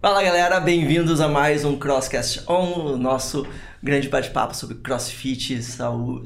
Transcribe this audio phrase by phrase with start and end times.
[0.00, 3.44] Fala galera, bem-vindos a mais um Crosscast On, o nosso
[3.82, 5.60] grande bate-papo sobre crossfit,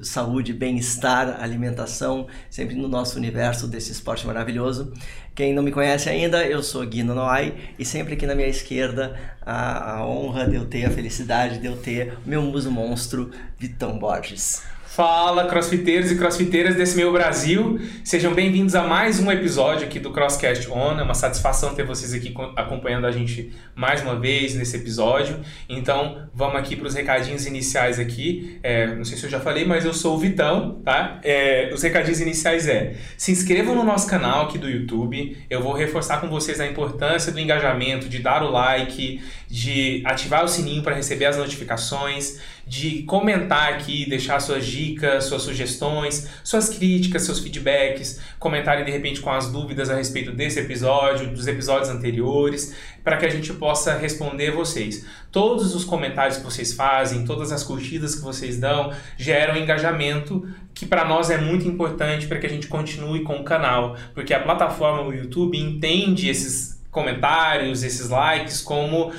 [0.02, 4.92] saúde, bem-estar, alimentação, sempre no nosso universo desse esporte maravilhoso.
[5.34, 9.18] Quem não me conhece ainda, eu sou Guino Noai e sempre aqui na minha esquerda
[9.40, 13.30] a, a honra de eu ter, a felicidade de eu ter o meu muso monstro,
[13.58, 14.62] Vitão Borges.
[14.94, 17.80] Fala, crossfiteiros e crossfiteiras desse meu Brasil.
[18.04, 21.00] Sejam bem-vindos a mais um episódio aqui do Crosscast On.
[21.00, 25.40] É uma satisfação ter vocês aqui acompanhando a gente mais uma vez nesse episódio.
[25.66, 28.60] Então, vamos aqui para os recadinhos iniciais aqui.
[28.62, 31.18] É, não sei se eu já falei, mas eu sou o Vitão, tá?
[31.24, 35.38] É, os recadinhos iniciais é: se inscrevam no nosso canal aqui do YouTube.
[35.48, 40.44] Eu vou reforçar com vocês a importância do engajamento, de dar o like, de ativar
[40.44, 46.68] o sininho para receber as notificações de comentar aqui, deixar suas dicas, suas sugestões, suas
[46.70, 51.88] críticas, seus feedbacks, comentarem de repente com as dúvidas a respeito desse episódio, dos episódios
[51.88, 55.04] anteriores, para que a gente possa responder vocês.
[55.30, 60.86] Todos os comentários que vocês fazem, todas as curtidas que vocês dão, geram engajamento que
[60.86, 64.40] para nós é muito importante para que a gente continue com o canal, porque a
[64.40, 69.10] plataforma, o YouTube, entende esses comentários, esses likes como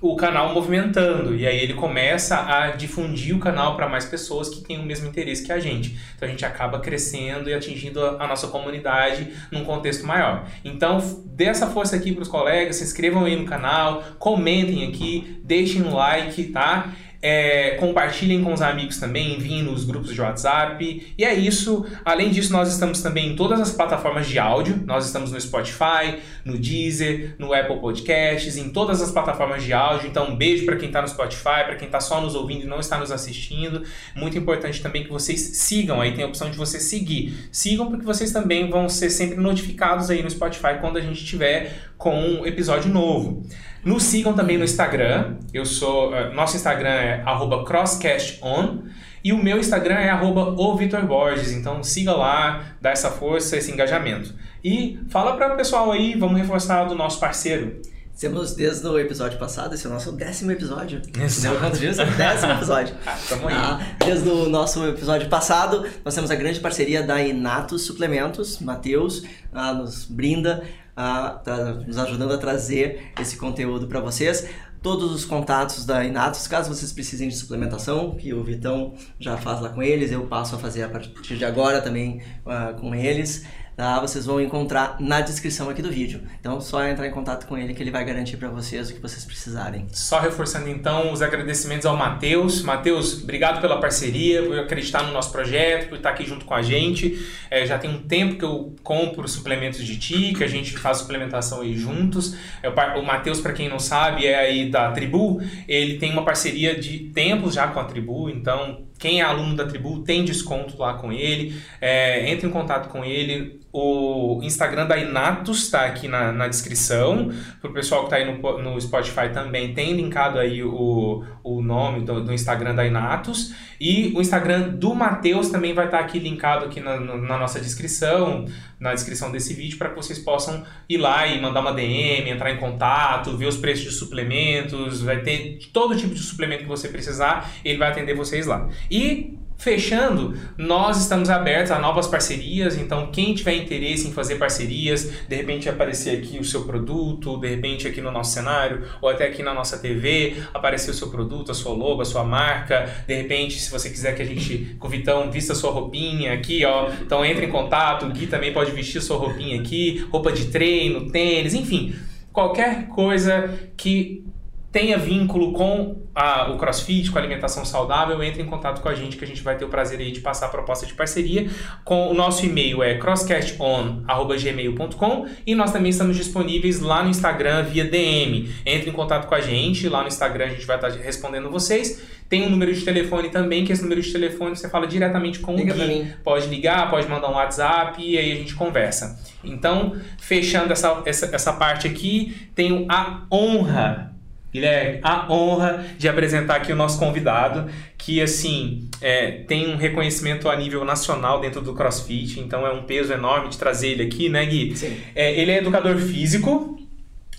[0.00, 4.62] o canal movimentando e aí ele começa a difundir o canal para mais pessoas que
[4.62, 5.98] têm o mesmo interesse que a gente.
[6.14, 10.46] Então a gente acaba crescendo e atingindo a, nossa comunidade num contexto maior.
[10.64, 15.40] Então dê essa força aqui para os colegas, se inscrevam aí no canal, comentem aqui,
[15.42, 16.92] deixem um like, tá?
[17.20, 21.14] É, compartilhem com os amigos também, enviem nos grupos de WhatsApp.
[21.16, 21.84] E é isso.
[22.04, 24.80] Além disso, nós estamos também em todas as plataformas de áudio.
[24.86, 30.08] Nós estamos no Spotify, no Deezer, no Apple Podcasts, em todas as plataformas de áudio.
[30.08, 32.66] Então, um beijo para quem está no Spotify, para quem está só nos ouvindo e
[32.66, 33.82] não está nos assistindo.
[34.14, 36.00] Muito importante também que vocês sigam.
[36.00, 37.48] Aí tem a opção de você seguir.
[37.50, 41.88] Sigam porque vocês também vão ser sempre notificados aí no Spotify quando a gente tiver
[41.96, 43.44] com um episódio novo.
[43.88, 45.36] Nos sigam também no Instagram.
[45.52, 46.10] Eu sou.
[46.10, 47.24] Uh, nosso Instagram é
[47.64, 48.82] crosscaston.
[49.24, 51.52] E o meu Instagram é @o_vitor_borges.
[51.52, 54.34] Então siga lá, dá essa força, esse engajamento.
[54.62, 57.80] E fala para o pessoal aí, vamos reforçar do nosso parceiro.
[58.20, 61.00] Temos desde o episódio passado, esse é o nosso décimo episódio.
[61.18, 61.58] Exato.
[61.58, 61.96] Quantos dias?
[61.96, 62.94] Décimo episódio.
[63.06, 63.54] ah, tamo aí.
[63.56, 68.58] Ah, desde o nosso episódio passado, nós temos a grande parceria da Inatos Suplementos.
[68.58, 70.62] Matheus ah, nos brinda
[70.98, 71.40] a,
[71.86, 74.48] nos ajudando a trazer esse conteúdo para vocês.
[74.82, 79.60] Todos os contatos da Inatos, caso vocês precisem de suplementação, que o Vitão já faz
[79.60, 83.44] lá com eles, eu passo a fazer a partir de agora também uh, com eles
[83.78, 84.00] tá?
[84.00, 86.20] Vocês vão encontrar na descrição aqui do vídeo.
[86.40, 89.00] Então, só entrar em contato com ele que ele vai garantir para vocês o que
[89.00, 89.86] vocês precisarem.
[89.92, 92.60] Só reforçando então os agradecimentos ao Matheus.
[92.62, 96.60] Matheus, obrigado pela parceria, por acreditar no nosso projeto, por estar aqui junto com a
[96.60, 97.24] gente.
[97.48, 100.98] É, já tem um tempo que eu compro suplementos de ti, que a gente faz
[100.98, 102.36] suplementação aí juntos.
[102.60, 105.40] É, o Matheus, para quem não sabe, é aí da Tribu.
[105.68, 109.64] Ele tem uma parceria de tempos já com a Tribu, então quem é aluno da
[109.64, 111.60] tribu tem desconto lá com ele.
[111.80, 113.60] É, entre em contato com ele.
[113.72, 117.30] O Instagram da Inatus está aqui na, na descrição.
[117.60, 121.62] Para o pessoal que está aí no, no Spotify também tem linkado aí o, o
[121.62, 123.54] nome do, do Instagram da Inatus.
[123.80, 127.60] E o Instagram do Matheus também vai estar tá aqui linkado aqui na, na nossa
[127.60, 128.46] descrição,
[128.80, 132.50] na descrição desse vídeo, para que vocês possam ir lá e mandar uma DM, entrar
[132.50, 136.88] em contato, ver os preços de suplementos, vai ter todo tipo de suplemento que você
[136.88, 138.68] precisar, ele vai atender vocês lá.
[138.90, 145.10] E Fechando, nós estamos abertos a novas parcerias, então quem tiver interesse em fazer parcerias,
[145.28, 149.26] de repente aparecer aqui o seu produto, de repente aqui no nosso cenário, ou até
[149.26, 153.14] aqui na nossa TV, aparecer o seu produto, a sua logo, a sua marca, de
[153.16, 156.88] repente se você quiser que a gente, com o Vitão, vista sua roupinha aqui, ó,
[157.02, 161.10] então entre em contato, o Gui também pode vestir sua roupinha aqui, roupa de treino,
[161.10, 161.96] tênis, enfim,
[162.32, 164.24] qualquer coisa que
[164.70, 168.94] tenha vínculo com a, o CrossFit, com a alimentação saudável, entre em contato com a
[168.94, 171.48] gente que a gente vai ter o prazer aí de passar a proposta de parceria.
[171.84, 177.84] Com o nosso e-mail é crosscaston@gmail.com e nós também estamos disponíveis lá no Instagram via
[177.84, 178.52] DM.
[178.66, 182.18] Entre em contato com a gente, lá no Instagram a gente vai estar respondendo vocês.
[182.28, 185.54] Tem um número de telefone também, que esse número de telefone você fala diretamente com
[185.54, 186.14] Liga o Gui.
[186.24, 189.20] Pode ligar, pode mandar um WhatsApp e aí a gente conversa.
[189.44, 194.17] Então, fechando essa, essa, essa parte aqui, tenho a honra
[194.52, 200.48] Guilherme, a honra de apresentar aqui o nosso convidado, que assim é, tem um reconhecimento
[200.48, 204.28] a nível nacional dentro do CrossFit, então é um peso enorme de trazer ele aqui,
[204.28, 204.74] né, Gui?
[204.74, 204.96] Sim.
[205.14, 206.78] É, ele é educador físico,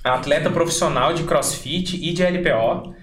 [0.03, 2.93] atleta profissional de CrossFit e de LPO.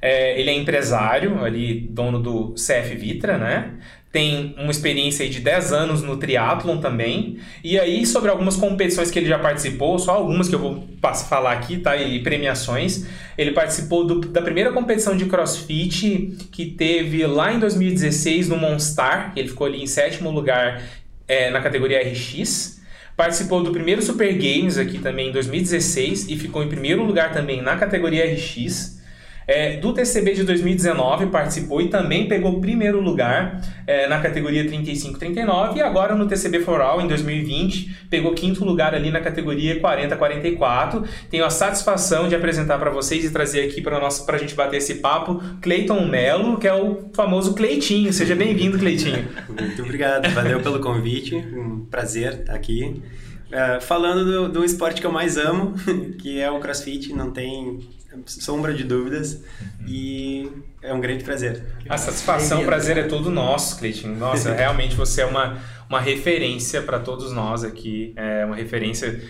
[0.00, 3.72] É, ele é empresário, ali, dono do CF Vitra, né?
[4.16, 7.36] Tem uma experiência de 10 anos no triatlon também.
[7.62, 10.88] E aí, sobre algumas competições que ele já participou, só algumas que eu vou
[11.28, 11.94] falar aqui, tá?
[11.98, 13.06] E premiações.
[13.36, 19.34] Ele participou do, da primeira competição de crossfit que teve lá em 2016 no Monstar.
[19.36, 20.82] Ele ficou ali em sétimo lugar
[21.28, 22.80] é, na categoria RX.
[23.18, 27.60] Participou do primeiro Super Games aqui também em 2016 e ficou em primeiro lugar também
[27.60, 28.95] na categoria RX.
[29.46, 35.76] É, do TCB de 2019 participou e também pegou primeiro lugar é, na categoria 35-39
[35.76, 41.06] e agora no TCB For All em 2020 pegou quinto lugar ali na categoria 40-44.
[41.30, 44.96] Tenho a satisfação de apresentar para vocês e trazer aqui para a gente bater esse
[44.96, 48.12] papo Cleiton Melo, que é o famoso Cleitinho.
[48.12, 49.28] Seja bem-vindo, Cleitinho.
[49.48, 53.00] Muito obrigado, valeu pelo convite, um prazer estar aqui.
[53.46, 55.74] Uh, falando do, do esporte que eu mais amo,
[56.18, 57.78] que é o CrossFit, não tem
[58.24, 59.86] sombra de dúvidas uhum.
[59.86, 60.52] e
[60.82, 61.64] é um grande prazer.
[61.88, 64.08] A satisfação, o prazer é todo nosso, Cleiton.
[64.08, 65.58] Nossa, realmente você é uma,
[65.88, 69.20] uma referência para todos nós aqui, é uma referência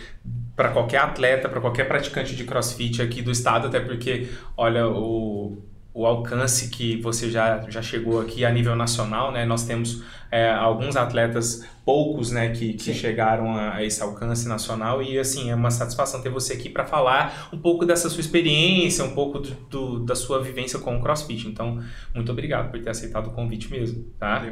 [0.54, 5.62] para qualquer atleta, para qualquer praticante de crossfit aqui do estado, até porque, olha, o,
[5.92, 9.44] o alcance que você já, já chegou aqui a nível nacional, né?
[9.44, 15.00] Nós temos é, alguns atletas, poucos, né, que, que chegaram a, a, esse alcance nacional
[15.02, 19.04] e, assim, é uma satisfação ter você aqui para falar um pouco dessa sua experiência,
[19.04, 21.46] um pouco do, do, da sua vivência com o CrossFit.
[21.46, 21.80] Então,
[22.14, 24.44] muito obrigado por ter aceitado o convite mesmo, tá?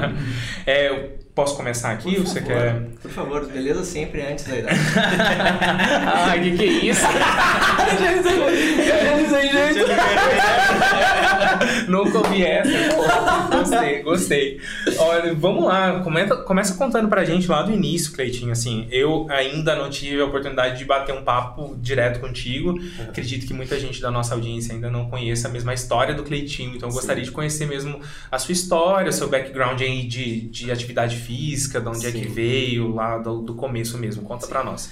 [0.66, 2.16] é, posso começar aqui?
[2.16, 2.82] Por você favor, quer...
[3.00, 4.78] Por favor, beleza sempre antes da idade.
[6.06, 7.06] ah, que que é isso?
[11.88, 12.68] Nunca ouvi essa.
[13.50, 14.60] Gostei, gostei.
[15.04, 18.52] Olha, vamos lá, comenta, começa contando pra gente lá do início, Cleitinho.
[18.52, 22.70] Assim, eu ainda não tive a oportunidade de bater um papo direto contigo.
[22.70, 23.04] Uhum.
[23.08, 26.74] Acredito que muita gente da nossa audiência ainda não conheça a mesma história do Cleitinho.
[26.74, 31.16] Então, eu gostaria de conhecer mesmo a sua história, seu background aí de, de atividade
[31.16, 32.08] física, de onde Sim.
[32.08, 34.22] é que veio, lá do, do começo mesmo.
[34.22, 34.52] Conta Sim.
[34.52, 34.90] pra nós.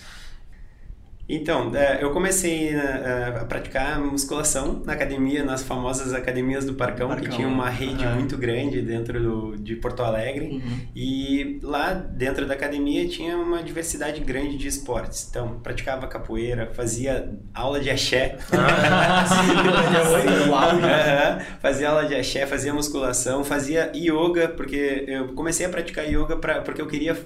[1.33, 7.09] Então, é, eu comecei né, a praticar musculação na academia, nas famosas academias do Parcão,
[7.09, 7.27] Parcão.
[7.27, 8.17] que tinha uma rede uhum.
[8.17, 10.61] muito grande dentro do, de Porto Alegre.
[10.63, 10.79] Uhum.
[10.95, 15.27] E lá dentro da academia tinha uma diversidade grande de esportes.
[15.31, 18.37] Então, praticava capoeira, fazia aula de axé.
[18.53, 19.25] Ah,
[20.77, 21.59] uhum.
[21.63, 26.61] Fazia aula de axé, fazia musculação, fazia yoga, porque eu comecei a praticar yoga pra,
[26.61, 27.17] porque eu queria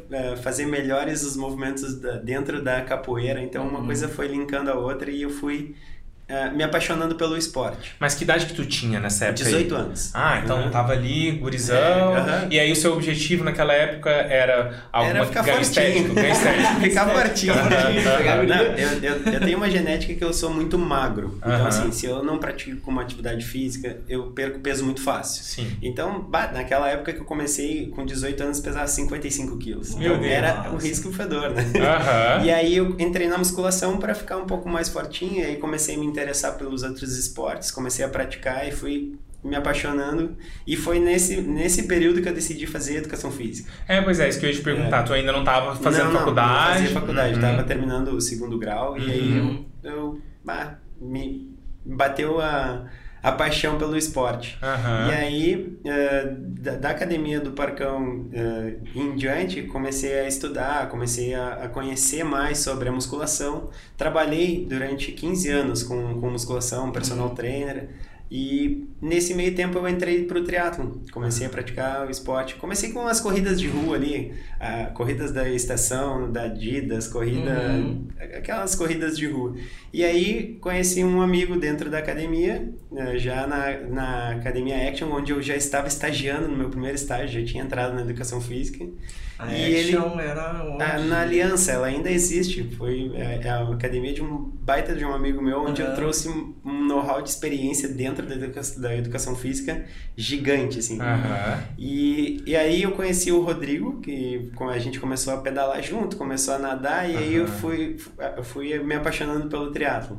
[0.43, 3.41] fazer melhores os movimentos da, dentro da capoeira.
[3.41, 5.75] Então, uma coisa coisa foi linkando a outra e eu fui
[6.29, 7.95] uh, me apaixonando pelo esporte.
[7.99, 9.45] Mas que idade que tu tinha nessa época?
[9.45, 9.81] 18 aí?
[9.81, 10.11] anos.
[10.15, 10.71] Ah, então uhum.
[10.71, 11.77] tava ali, gurizão.
[11.77, 12.49] É, uhum.
[12.51, 16.81] E aí o seu objetivo naquela época era alguma era ficar ganho estético, ganho estético.
[16.81, 17.55] ficar fortinho.
[17.55, 18.47] Uhum.
[18.47, 21.39] Não, eu, eu, eu, tenho uma genética que eu sou muito magro.
[21.39, 25.43] Então, assim, se eu não pratico uma atividade física, eu perco peso muito fácil.
[25.43, 25.77] Sim.
[25.83, 29.95] Então, bah, naquela época que eu comecei, com 18 anos, pesava 55 quilos.
[29.95, 30.33] Meu então, Deus.
[30.33, 31.65] Era um risco fedor, né?
[32.45, 35.95] E aí eu entrei na musculação para ficar um pouco mais fortinho, e aí comecei
[35.95, 40.37] a me interessar pelos outros esportes, comecei a praticar e fui me apaixonando
[40.67, 43.71] e foi nesse, nesse período que eu decidi fazer educação física.
[43.87, 45.01] É, pois é, isso que eu ia te perguntar.
[45.01, 45.03] É.
[45.05, 46.69] Tu ainda não estava fazendo não, faculdade?
[46.69, 47.41] Não, fazia faculdade, uhum.
[47.41, 48.99] estava terminando o segundo grau uhum.
[48.99, 49.39] e aí
[49.85, 51.55] eu, eu bah, me
[51.85, 52.87] bateu a
[53.23, 54.59] a paixão pelo esporte.
[54.63, 55.09] Uhum.
[55.09, 61.35] E aí, uh, da, da, academia do Parcão uh, em diante, comecei a estudar, comecei
[61.35, 63.71] a, a, conhecer mais sobre a musculação.
[63.97, 67.35] Trabalhei durante 15 anos com, com musculação, personal uhum.
[67.35, 67.89] trainer.
[68.29, 72.57] E nesse meio tempo eu entrei para o triatlon, comecei a praticar o esporte.
[72.57, 78.09] Comecei com as corridas de rua ali, a, corridas da estação, da Adidas, corrida, uhum.
[78.19, 79.55] aquelas corridas de rua.
[79.93, 85.33] E aí conheci um amigo dentro da academia, né, já na, na Academia Action, onde
[85.33, 88.85] eu já estava estagiando no meu primeiro estágio, já tinha entrado na educação física.
[89.39, 90.83] A e ele, era onde?
[90.83, 92.63] A, na Aliança, ela ainda existe.
[92.77, 95.89] Foi a, é, é a academia de um baita de um amigo meu, onde uhum.
[95.89, 99.85] eu trouxe um know-how de experiência dentro da educação, da educação física
[100.17, 100.99] gigante, assim.
[100.99, 101.59] Uhum.
[101.77, 106.55] E, e aí eu conheci o Rodrigo, que a gente começou a pedalar junto, começou
[106.55, 107.19] a nadar, e uhum.
[107.19, 107.97] aí eu fui,
[108.37, 110.19] eu fui me apaixonando pelo triatlo.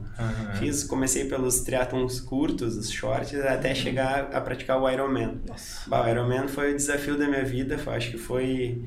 [0.59, 5.41] Fiz, comecei pelos triatlons curtos, os shorts, até chegar a praticar o Ironman.
[5.47, 5.89] Nossa.
[5.89, 8.83] Bah, o Ironman foi o desafio da minha vida, acho que foi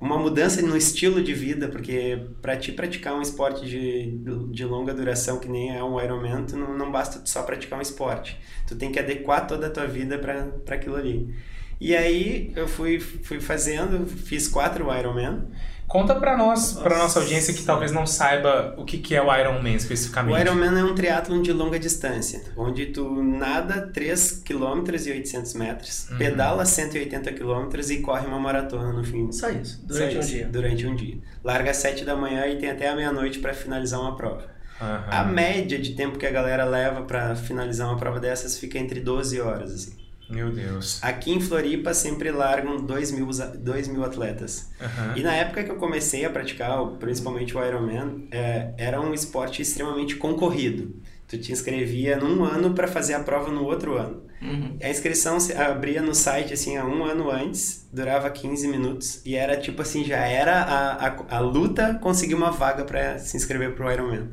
[0.00, 4.18] uma mudança no estilo de vida, porque para ti praticar um esporte de,
[4.52, 7.82] de longa duração, que nem é um Ironman, tu não, não basta só praticar um
[7.82, 8.38] esporte.
[8.66, 11.34] Tu tem que adequar toda a tua vida para aquilo ali.
[11.80, 15.48] E aí eu fui, fui fazendo, fiz quatro Ironman.
[15.90, 19.34] Conta pra nós, pra nossa audiência que talvez não saiba o que, que é o
[19.36, 20.36] Ironman especificamente.
[20.36, 25.54] O Ironman é um triatlon de longa distância, onde tu nada 3 km e 800
[25.54, 26.18] metros, Uhum.
[26.18, 29.32] pedala 180 km e corre uma maratona no fim.
[29.32, 30.46] Só isso, durante Só um isso, dia.
[30.46, 31.18] Durante um dia.
[31.42, 34.44] Larga às 7 da manhã e tem até a meia-noite para finalizar uma prova.
[34.80, 35.04] Aham.
[35.10, 39.00] A média de tempo que a galera leva para finalizar uma prova dessas fica entre
[39.00, 39.99] 12 horas, assim.
[40.30, 40.98] Meu Deus.
[41.02, 44.70] Aqui em Floripa sempre largam 2 mil, 2 mil atletas.
[44.80, 45.14] Aham.
[45.16, 49.60] E na época que eu comecei a praticar, principalmente o Ironman, é, era um esporte
[49.60, 50.94] extremamente concorrido.
[51.26, 54.22] Tu te inscrevia num ano para fazer a prova no outro ano.
[54.42, 54.76] Uhum.
[54.82, 59.36] A inscrição se abria no site assim há um ano antes, durava 15 minutos e
[59.36, 63.74] era tipo assim, já era a, a, a luta conseguir uma vaga para se inscrever
[63.74, 64.30] pro Ironman.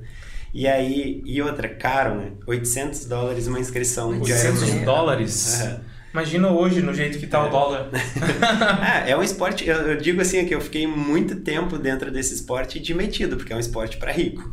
[0.53, 2.31] E aí, e outra, caro, né?
[2.47, 4.85] 800 dólares uma inscrição de 800 Ironman.
[4.85, 5.61] dólares?
[5.61, 5.81] Aham.
[6.13, 7.89] Imagina hoje, no jeito que tá o dólar.
[9.05, 12.33] É, é um esporte, eu, eu digo assim, que eu fiquei muito tempo dentro desse
[12.33, 14.49] esporte de metido, porque é um esporte para rico.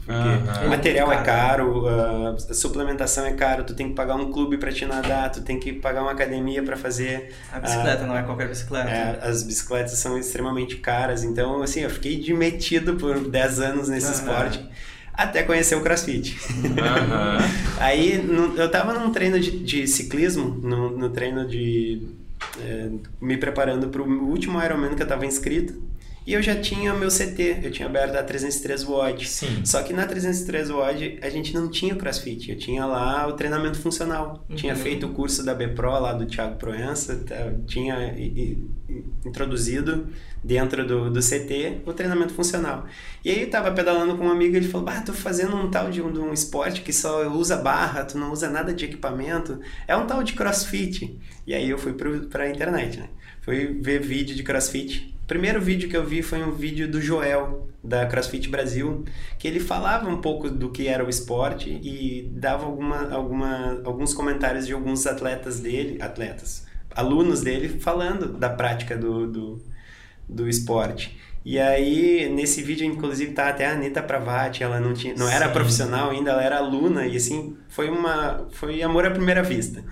[0.64, 4.30] O material É é muito caro, a suplementação é caro, tu tem que pagar um
[4.30, 7.32] clube para te nadar, tu tem que pagar uma academia para fazer.
[7.52, 8.90] A bicicleta não é qualquer bicicleta.
[8.90, 13.88] É, as bicicletas são extremamente caras, então assim, eu fiquei de metido por 10 anos
[13.88, 14.64] nesse esporte.
[15.16, 16.36] Até conhecer o crossfit.
[16.78, 17.38] Aham.
[17.78, 22.02] Aí no- eu tava num treino de, de ciclismo, no, no treino de.
[22.60, 22.88] é,
[23.20, 25.74] me preparando pro último Ironman que eu tava inscrito.
[26.26, 29.28] E eu já tinha meu CT, eu tinha aberto a 303 WOD.
[29.28, 29.64] Sim.
[29.64, 33.32] Só que na 303 WOD a gente não tinha o CrossFit, eu tinha lá o
[33.34, 34.44] treinamento funcional.
[34.54, 38.14] Tinha feito o curso da BPRO lá do Thiago Proença, tá, tinha
[39.24, 40.06] introduzido
[40.42, 42.86] dentro do, do CT o treinamento funcional.
[43.24, 45.70] E aí eu tava pedalando com um amigo e ele falou: Bah, tô fazendo um
[45.70, 48.84] tal de um, de um esporte que só usa barra, tu não usa nada de
[48.86, 49.60] equipamento.
[49.86, 51.18] É um tal de CrossFit.
[51.46, 53.08] E aí eu fui pro, pra internet, né?
[53.42, 55.13] Fui ver vídeo de CrossFit.
[55.24, 59.06] O primeiro vídeo que eu vi foi um vídeo do Joel, da CrossFit Brasil,
[59.38, 64.12] que ele falava um pouco do que era o esporte e dava alguma, alguma, alguns
[64.12, 69.64] comentários de alguns atletas dele, atletas, alunos dele, falando da prática do, do,
[70.28, 71.18] do esporte.
[71.42, 75.48] E aí, nesse vídeo, inclusive, tá até a Anitta Pravati, ela não, tinha, não era
[75.48, 79.82] profissional ainda, ela era aluna, e assim, foi uma foi amor à primeira vista.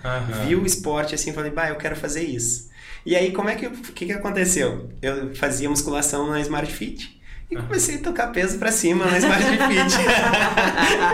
[0.45, 2.71] Vi o esporte assim, falei, bah, eu quero fazer isso.
[3.05, 4.89] E aí, como é que, o que que aconteceu?
[5.01, 9.43] Eu fazia musculação na Smart Fit e comecei a tocar peso pra cima na Smart
[9.43, 9.53] Fit.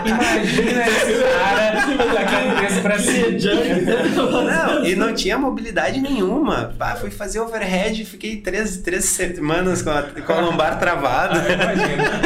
[0.06, 1.72] Imagina esse cara
[2.14, 3.30] tacando peso pra cima.
[4.44, 6.74] Não, e não tinha mobilidade nenhuma.
[6.78, 11.38] Bah, fui fazer overhead, fiquei três, três semanas com a, com a lombar travada.
[11.52, 12.20] Imagina.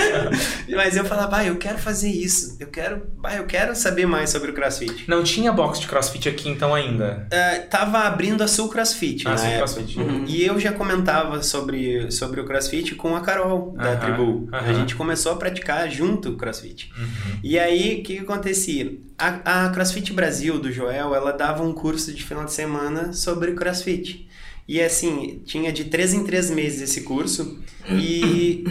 [0.76, 2.56] Mas eu falava, bah, eu quero fazer isso.
[2.60, 5.08] Eu quero, bah, eu quero saber mais sobre o CrossFit.
[5.08, 7.26] Não tinha box de crossfit aqui então ainda.
[7.30, 9.58] É, tava abrindo a Sul CrossFit Ah, na sim, época.
[9.58, 9.98] crossfit.
[9.98, 10.24] Uhum.
[10.26, 14.48] E eu já comentava sobre, sobre o CrossFit com a Carol, da Tribu.
[14.52, 16.92] A gente começou a praticar junto o CrossFit.
[16.96, 17.38] Uhum.
[17.42, 18.92] E aí, o que, que acontecia?
[19.18, 23.52] A, a CrossFit Brasil, do Joel, ela dava um curso de final de semana sobre
[23.52, 24.28] CrossFit.
[24.66, 27.58] E assim, tinha de três em três meses esse curso
[27.90, 28.64] e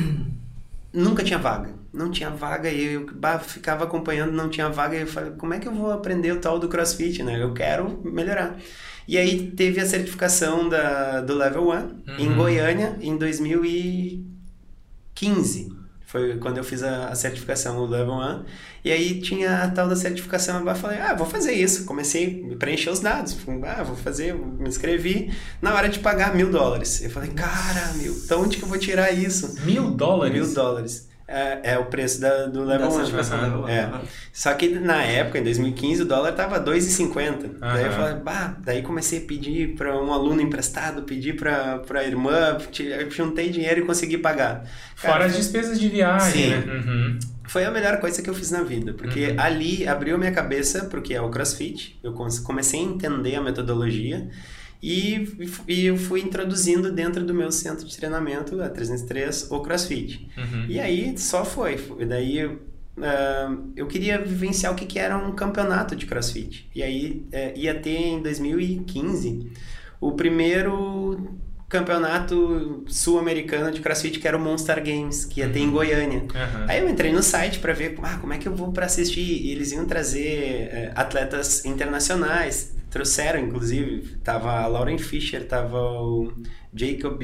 [0.92, 1.70] nunca tinha vaga.
[1.94, 4.98] Não tinha vaga e eu bah, ficava acompanhando, não tinha vaga.
[4.98, 7.42] E eu falei, como é que eu vou aprender o tal do CrossFit, né?
[7.42, 8.58] Eu quero melhorar.
[9.08, 12.36] E aí teve a certificação da, do Level 1 em Uhum.
[12.36, 13.16] Goiânia em
[15.32, 15.84] 2015.
[16.06, 18.44] Foi quando eu fiz a, a certificação, o Level 1.
[18.86, 20.68] E aí tinha a tal da certificação.
[20.68, 21.86] Eu falei, ah, vou fazer isso.
[21.86, 23.36] Comecei a preencher os dados.
[23.66, 25.34] Ah, vou fazer, me inscrevi.
[25.60, 27.02] Na hora de pagar mil dólares.
[27.02, 29.60] Eu falei, cara, meu, então onde que eu vou tirar isso?
[29.66, 30.34] Mil dólares?
[30.34, 31.10] Mil dólares.
[31.28, 32.92] É, é o preço da, do Level 1.
[32.92, 33.72] certificação aham, level one.
[33.72, 33.90] é.
[34.34, 37.60] Só que na época, em 2015, o dólar tava 2,50.
[37.60, 42.04] Daí eu falei, bah, daí comecei a pedir para um aluno emprestado, pedir para a
[42.04, 42.58] irmã,
[43.10, 44.66] juntei dinheiro e consegui pagar.
[45.02, 46.50] Cara, Fora as despesas de viagem, Sim.
[46.50, 46.74] né?
[46.74, 47.20] Uhum.
[47.48, 49.36] foi a melhor coisa que eu fiz na vida, porque Uhum.
[49.40, 52.00] ali abriu minha cabeça porque é o CrossFit.
[52.04, 54.28] Eu come- comecei a entender a metodologia
[54.84, 60.30] e, e eu fui introduzindo dentro do meu centro de treinamento, a 303, o CrossFit.
[60.38, 60.66] Uhum.
[60.68, 61.80] E aí só foi.
[62.00, 62.50] E daí
[63.02, 66.70] ah, eu queria vivenciar o que, que era um campeonato de crossfit.
[66.76, 69.52] E aí eh, ia ter em 2015
[70.02, 75.72] o primeiro campeonato sul-americano de crossfit, que era o Monster Games, que ia ter em
[75.72, 76.24] Goiânia.
[76.36, 76.66] Aham.
[76.68, 79.22] Aí eu entrei no site para ver ah, como é que eu vou para assistir.
[79.22, 82.76] E eles iam trazer eh, atletas internacionais.
[82.94, 86.32] Trouxeram, inclusive, tava a Lauren Fisher, tava o
[86.74, 87.20] Jacob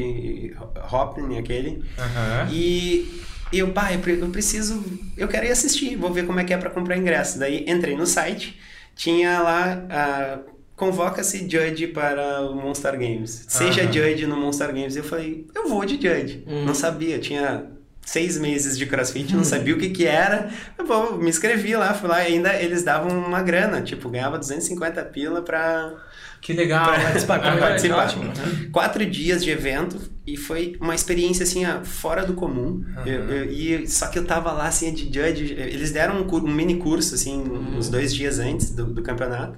[0.92, 1.84] Hopping, aquele.
[1.98, 2.50] Aham.
[2.52, 3.22] E
[3.52, 4.84] e eu, pai, eu pre- eu preciso,
[5.18, 7.40] eu quero ir assistir, vou ver como é que é para comprar ingresso.
[7.40, 8.60] Daí entrei no site,
[8.96, 10.40] tinha lá, ah,
[10.76, 13.46] convoca-se judge para o Monster Games.
[13.48, 13.92] Seja Aham.
[13.92, 14.96] judge no Monster Games.
[14.96, 16.44] Eu falei, eu vou de judge.
[16.48, 16.64] Hum.
[16.66, 17.66] Não sabia, eu tinha
[18.12, 20.50] seis meses de crossfit, não sabia o que que era.
[20.78, 25.04] Eu vou, me inscrevi lá, fui lá ainda eles davam uma grana, tipo, ganhava 250
[25.06, 25.94] pila pra
[26.42, 26.86] Que legal.
[26.86, 28.06] Pra participar, pra é, participar.
[28.06, 28.32] ótimo.
[28.72, 32.84] Quatro dias de evento e foi uma experiência assim, fora do comum.
[32.98, 33.06] Aham.
[33.08, 36.51] Eu- eu- e só que eu tava lá assim de judge, eles deram um, um
[36.51, 37.42] mini curso assim,
[37.78, 39.58] uns dois dias antes do, do campeonato.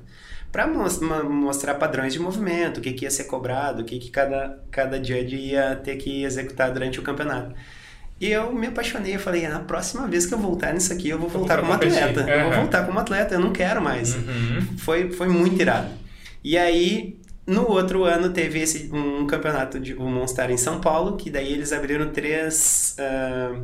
[1.02, 4.60] Ma- mostrar padrões de movimento, o que, que ia ser cobrado, o que, que cada,
[4.70, 7.56] cada judge ia ter que executar durante o campeonato.
[8.22, 11.18] E eu me apaixonei, eu falei, na próxima vez que eu voltar nisso aqui, eu
[11.18, 11.98] vou voltar como competir.
[12.04, 12.30] atleta.
[12.32, 14.78] Eu vou voltar como atleta, eu não quero mais Uhum.
[14.78, 15.90] foi, foi muito irado.
[16.44, 21.18] E aí, no outro ano, teve esse, um campeonato de o Monstar em São Paulo,
[21.18, 22.96] que daí eles abriram três.
[23.00, 23.60] ah,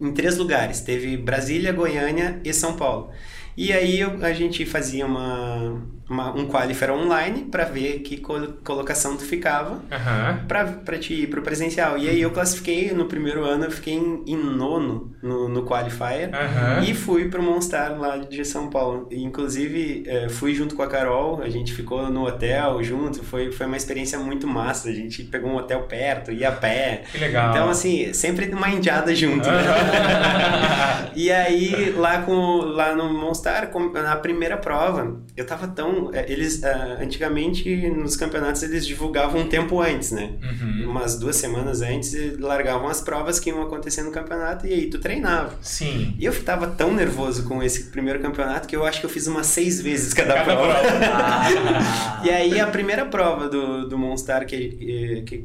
[0.00, 0.80] em três lugares.
[0.80, 3.10] Teve Brasília, Goiânia e São Paulo.
[3.56, 5.80] E aí eu- a gente fazia uma,
[6.10, 10.40] uma- um qualifier online para ver que col- colocação tu ficava Aham.
[10.48, 11.96] pra, pra te ir pro presencial.
[11.96, 16.30] E aí eu classifiquei no primeiro ano, eu fiquei em, em nono no, no qualifier.
[16.34, 16.82] Aham.
[16.84, 19.06] E fui pro Monstar lá de São Paulo.
[19.10, 23.52] E, inclusive, eh, fui junto com a Carol, a gente ficou no hotel junto, foi,
[23.52, 24.88] foi uma experiência muito massa.
[24.88, 27.02] A gente pegou um hotel perto, ia a pé.
[27.12, 27.50] Que legal.
[27.50, 29.48] Então, assim, sempre uma indiada junto.
[29.48, 31.10] Aham.
[31.14, 35.99] E aí, lá, com, lá no Monstar, na primeira prova, eu tava tão.
[36.14, 40.32] Eh, Eles, ah, antigamente, nos campeonatos, eles divulgavam um tempo antes, né?
[40.42, 40.90] Uhum.
[40.90, 44.86] Umas duas semanas antes, e largavam as provas que iam acontecer no campeonato e aí
[44.88, 45.54] tu treinava.
[45.60, 46.14] Sim.
[46.18, 49.26] E eu tava tão nervoso com esse primeiro campeonato que eu acho que eu fiz
[49.26, 50.74] umas seis vezes cada, Cada prova.
[50.74, 50.90] prova.
[51.12, 52.22] Ah.
[52.24, 55.44] E aí a primeira prova do, do Monstar que, que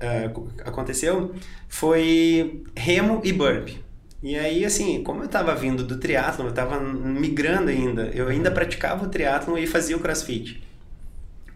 [0.00, 0.30] eh,
[0.64, 1.34] aconteceu
[1.68, 3.78] foi remo e burpee.
[4.22, 8.10] E aí, assim, como eu tava vindo do triatlon, eu tava migrando ainda.
[8.14, 10.62] Eu ainda praticava o triatlon e fazia o crossfit.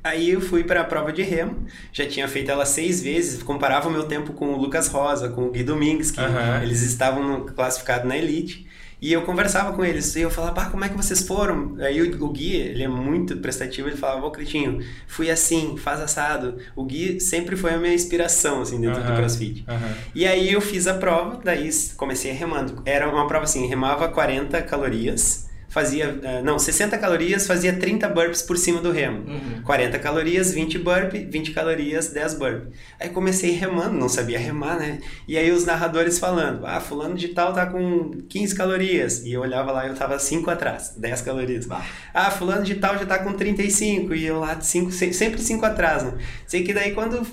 [0.05, 3.89] Aí eu fui para a prova de remo, já tinha feito ela seis vezes, comparava
[3.89, 6.61] o meu tempo com o Lucas Rosa, com o Gui Domingues, que Aham.
[6.63, 8.67] eles estavam classificados na elite.
[9.03, 11.75] E eu conversava com eles, e eu falava, pá, como é que vocês foram?
[11.81, 14.79] Aí o, o Gui, ele é muito prestativo, ele falava, ô Cretinho,
[15.09, 16.59] fui assim, faz assado.
[16.77, 19.13] O Gui sempre foi a minha inspiração, assim, dentro do.
[19.17, 19.65] CrossFit.
[20.15, 22.81] E aí eu fiz a prova, daí comecei remando.
[22.87, 28.43] Era uma prova assim, remava 40 calorias, fazia, eh, não, 60 calorias, fazia 30 burpees
[28.43, 29.25] por cima do remo.
[29.27, 29.63] Uhum.
[29.65, 32.73] 40 calorias, 20 burpee, 20 calorias, 10 burpee.
[33.01, 34.99] Aí comecei remando, não sabia remar, né?
[35.27, 39.25] E aí os narradores falando, ah, fulano de tal tá com 15 calorias.
[39.25, 41.65] E eu olhava lá e eu tava 5 atrás, 10 calorias.
[41.65, 41.83] Bah.
[42.13, 45.65] Ah, fulano de tal já tá com 35 e eu lá de 5, sempre 5
[45.65, 46.13] atrás, né?
[46.47, 47.27] Sei que daí quando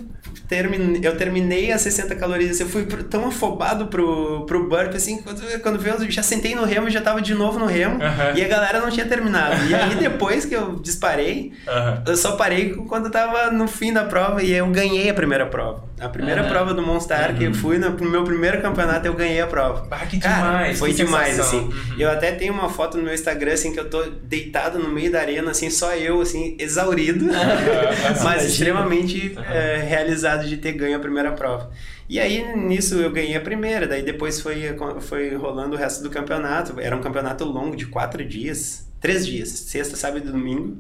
[0.47, 5.41] termine, eu terminei as 60 calorias, eu fui tão afobado pro, pro burpee, assim, quando,
[5.61, 8.01] quando veio, eu já sentei no remo e já tava de novo no remo.
[8.29, 8.37] Aham.
[8.37, 9.55] E a galera não tinha terminado.
[9.67, 12.03] E aí depois que eu disparei, Aham.
[12.07, 15.45] eu só parei quando eu tava no fim da prova e eu ganhei a primeira
[15.45, 15.88] prova.
[15.99, 16.49] A primeira Aham.
[16.49, 19.87] prova do Monstar que eu fui no meu primeiro campeonato, eu ganhei a prova.
[19.91, 20.79] Ah, que Cara, demais.
[20.79, 21.59] foi que demais, sensação.
[21.59, 21.67] assim.
[21.91, 21.99] Uhum.
[21.99, 25.11] Eu até tenho uma foto no meu Instagram, assim, que eu tô deitado no meio
[25.11, 27.25] da arena, assim, só eu, assim, exaurido,
[28.23, 31.69] mas extremamente é, realizado de ter ganho a primeira prova.
[32.07, 36.09] E aí, nisso, eu ganhei a primeira, daí depois foi, foi rolando o resto do
[36.09, 36.79] campeonato.
[36.79, 40.77] Era um campeonato longo, de quatro dias, três dias, sexta, sábado e domingo.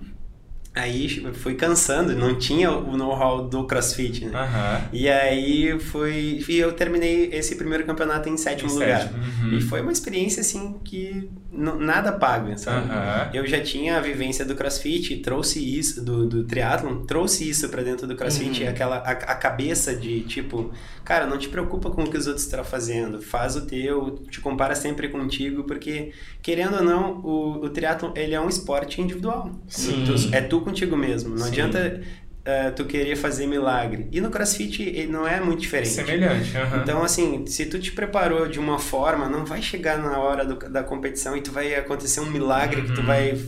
[0.73, 4.31] Aí fui cansando, não tinha o know-how do crossfit, né?
[4.39, 4.81] Aham.
[4.93, 6.43] E aí foi.
[6.47, 9.11] E eu terminei esse primeiro campeonato em sétimo Em lugar.
[9.11, 9.57] uhum.
[9.57, 12.87] E foi uma experiência assim que nada paga, sabe?
[13.35, 17.81] Eu já tinha a vivência do crossfit, trouxe isso, do, do triatlon, trouxe isso pra
[17.81, 18.69] dentro do crossfit, Uhum.
[18.69, 20.71] aquela a, a cabeça de tipo,
[21.03, 24.39] cara, não te preocupa com o que os outros estão fazendo, faz o teu, te
[24.39, 29.51] compara sempre contigo, porque querendo ou não, o, o triatlon ele é um esporte individual.
[29.67, 30.03] Sim.
[30.05, 31.31] Tu- é tu contigo mesmo.
[31.31, 31.47] Não Sim.
[31.51, 32.01] adianta
[32.49, 34.07] eh, tu querer fazer milagre.
[34.11, 35.89] E no crossfit ele não é muito diferente.
[35.89, 36.57] Semelhante.
[36.57, 36.81] aham.
[36.81, 40.69] Então, assim, se tu te preparou de uma forma, não vai chegar na hora do-
[40.69, 43.07] da competição e tu vai acontecer um milagre que tu Uhum.
[43.07, 43.39] vai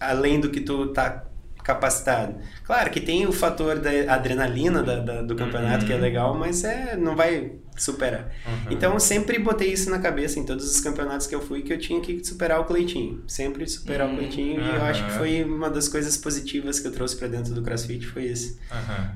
[0.00, 1.24] além do que tu tá
[1.62, 2.34] capacitado.
[2.64, 6.00] Claro que tem o fator da adrenalina da- da- do campeonato que é Uhum.
[6.02, 8.30] legal, mas é não vai superar.
[8.46, 8.72] Uhum.
[8.72, 11.72] Então eu sempre botei isso na cabeça em todos os campeonatos que eu fui que
[11.72, 15.12] eu tinha que superar o Cleitinho, sempre superar Hum, o Cleitinho e eu acho que
[15.12, 18.58] foi uma das coisas positivas que eu trouxe pra dentro do CrossFit foi isso.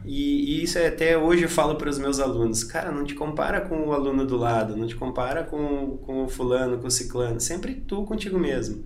[0.05, 3.15] E, e isso é até hoje eu falo para os meus alunos, cara, não te
[3.15, 6.91] compara com o aluno do lado, não te compara com, com o fulano, com o
[6.91, 8.85] ciclano, sempre tu contigo mesmo.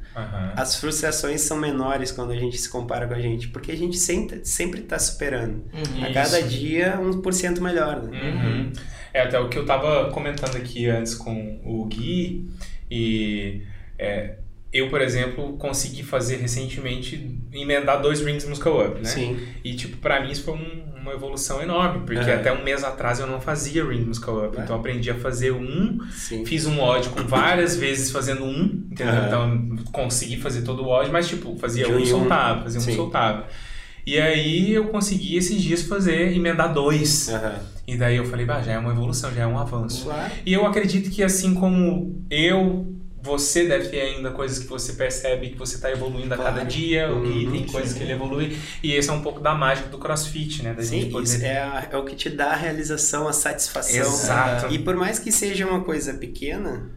[0.57, 3.97] As frustrações são menores quando a gente se compara com a gente, porque a gente
[3.97, 5.65] sempre, sempre tá superando.
[5.73, 6.05] Uhum.
[6.05, 6.15] A Isso.
[6.15, 8.71] cada dia, 1% melhor, né?
[9.17, 9.23] Uhum.
[9.23, 12.49] É até o que eu tava comentando aqui antes com o Gui
[12.91, 13.63] e
[13.99, 14.37] é,
[14.73, 19.09] eu, por exemplo, consegui fazer recentemente emendar dois rings muscle up, né?
[19.09, 19.39] Sim.
[19.65, 22.41] E, tipo, pra mim isso foi um, uma evolução enorme, porque Aham.
[22.41, 24.57] até um mês atrás eu não fazia ring muscle up.
[24.57, 24.61] É.
[24.61, 26.45] Então, eu aprendi a fazer um, Sim.
[26.45, 29.15] fiz um odd com várias vezes fazendo um, entendeu?
[29.15, 29.27] Aham.
[29.27, 32.05] Então, consegui fazer todo o odd, mas, tipo, fazia um um um.
[32.05, 32.97] soltava, fazia um e Sim.
[32.97, 33.47] soltava.
[34.05, 37.29] E aí eu consegui esses dias fazer, emendar dois.
[37.29, 37.76] Aham.
[37.87, 40.05] E daí eu falei, bah, já é uma evolução, já é um avanço.
[40.05, 40.33] Claro.
[40.45, 45.51] E eu acredito que assim como eu, você deve ter ainda coisas que você percebe
[45.51, 47.99] que você está evoluindo a cada dia, o Gui Uhum, tem coisas sim.
[47.99, 48.59] que ele evolui.
[48.83, 50.73] E esse é um pouco da mágica do crossfit, né?
[50.75, 51.25] Da Sim, poder.
[51.25, 54.01] isso é, a- é o que te dá a realização, a satisfação.
[54.01, 54.75] Exato.
[54.75, 56.91] E por mais que seja uma coisa pequena,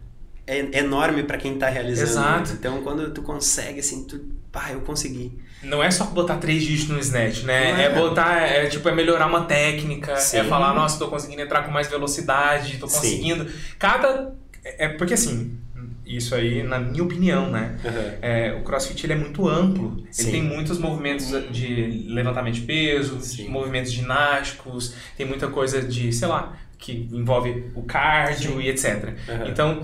[0.47, 2.09] é enorme pra quem tá realizando.
[2.09, 2.51] Exato.
[2.53, 4.19] Então quando tu consegue, assim, tu.
[4.51, 5.37] Pá, eu consegui.
[5.61, 7.81] Não é só botar três dígitos no snatch, né?
[7.81, 7.85] É.
[7.85, 7.93] é.
[7.93, 10.37] botar, é tipo, é melhorar uma técnica, Sim.
[10.37, 12.95] é falar, nossa, tô conseguindo entrar com mais velocidade, tô Sim.
[12.95, 13.51] conseguindo.
[13.77, 14.33] Cada.
[14.63, 15.57] É porque assim,
[16.05, 17.77] isso aí, na minha opinião, né?
[17.85, 18.13] Aham.
[18.21, 19.97] É, o CrossFit ele é muito amplo.
[19.99, 20.31] Ele Sim.
[20.31, 23.47] tem muitos movimentos de levantamento de peso, Sim.
[23.49, 29.13] movimentos ginásticos, tem muita coisa de, sei lá, que envolve o cardio e etc.
[29.29, 29.47] Aham.
[29.49, 29.83] Então,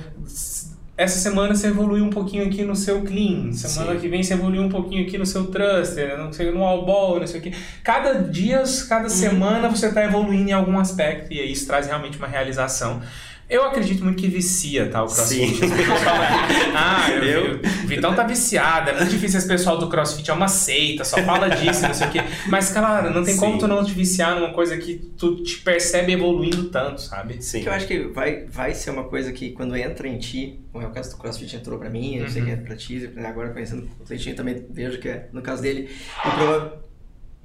[0.98, 4.00] essa semana você evoluiu um pouquinho aqui no seu clean, semana Sim.
[4.00, 7.20] que vem você evoluiu um pouquinho aqui no seu thruster, não sei, no all ball,
[7.20, 7.52] não sei o que.
[7.84, 12.18] Cada dia, cada semana você está evoluindo em algum aspecto e aí isso traz realmente
[12.18, 13.02] uma realização.
[13.48, 15.04] Eu acredito muito que vicia, tá?
[15.04, 15.56] O crossfit.
[15.58, 15.66] Sim.
[15.66, 16.28] As pessoas falam,
[16.76, 20.34] ah, eu, Eu- eu, Vitão tá viciado, é muito difícil esse pessoal do crossfit, é
[20.34, 22.22] uma seita, só fala disso, não sei o quê.
[22.48, 23.60] Mas, cara, não tem como Sim.
[23.60, 27.40] tu não te viciar numa coisa que tu te percebe evoluindo tanto, sabe?
[27.44, 27.62] Sim.
[27.62, 30.84] Que eu acho que vai, vai ser uma coisa que quando entra em ti, como
[30.84, 32.48] é o caso do CrossFit entrou pra mim, eu sei Uhum.
[32.48, 35.88] que é pra ti, agora conhecendo o Cleitinho também vejo que é no caso dele,
[36.26, 36.82] e prova-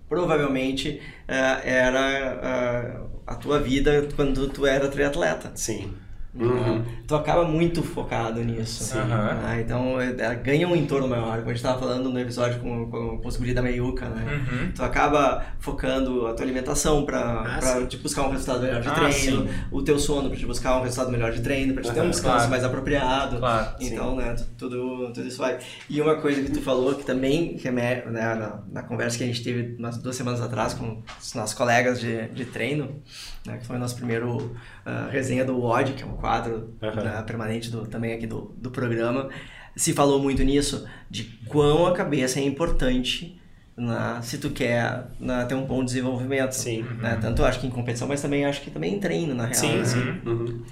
[0.08, 3.00] provavelmente ah, era ah,
[3.30, 5.52] a tua vida quando tu era triatleta.
[5.54, 5.94] Sim.
[6.32, 6.84] Uhum.
[7.08, 8.84] Tu acaba muito focado nisso.
[8.84, 8.98] Sim.
[9.10, 11.38] Ah, então é, é, ganha um entorno maior.
[11.38, 14.24] Como a gente tava falando no episódio com, com, com os guri da Meiuca, né?
[14.48, 14.72] Uhum.
[14.72, 17.86] Tu acaba focando a tua alimentação pra, Ah, pra sim.
[17.86, 19.12] te buscar um resultado melhor de Ah, treino,
[19.42, 19.48] sim.
[19.72, 22.10] o teu sono pra te buscar um resultado melhor de treino, pra te ter um
[22.10, 22.50] descanso claro.
[22.50, 23.38] mais apropriado.
[23.38, 23.74] Claro.
[23.80, 25.58] Então, né, tu- tudo, tudo isso vai.
[25.88, 29.26] E uma coisa que tu falou que também remete, né, na, na conversa que a
[29.26, 33.02] gente teve umas duas semanas atrás com os nossos colegas de, de treino,
[33.46, 37.22] né, que foi o nosso primeiro ah, resenha do WOD, que é um quadro né,
[37.26, 39.28] permanente do, também aqui do, do programa,
[39.74, 43.40] se falou muito nisso, de quão a cabeça é importante
[43.76, 46.52] na, se tu quer na, ter um bom desenvolvimento.
[46.52, 46.82] Sim.
[46.82, 47.18] Né?
[47.20, 49.54] Tanto acho que em competição, mas também acho que também em treino, na real.
[49.54, 49.84] Sim, né?
[49.84, 50.20] sim.
[50.26, 50.62] Uhum.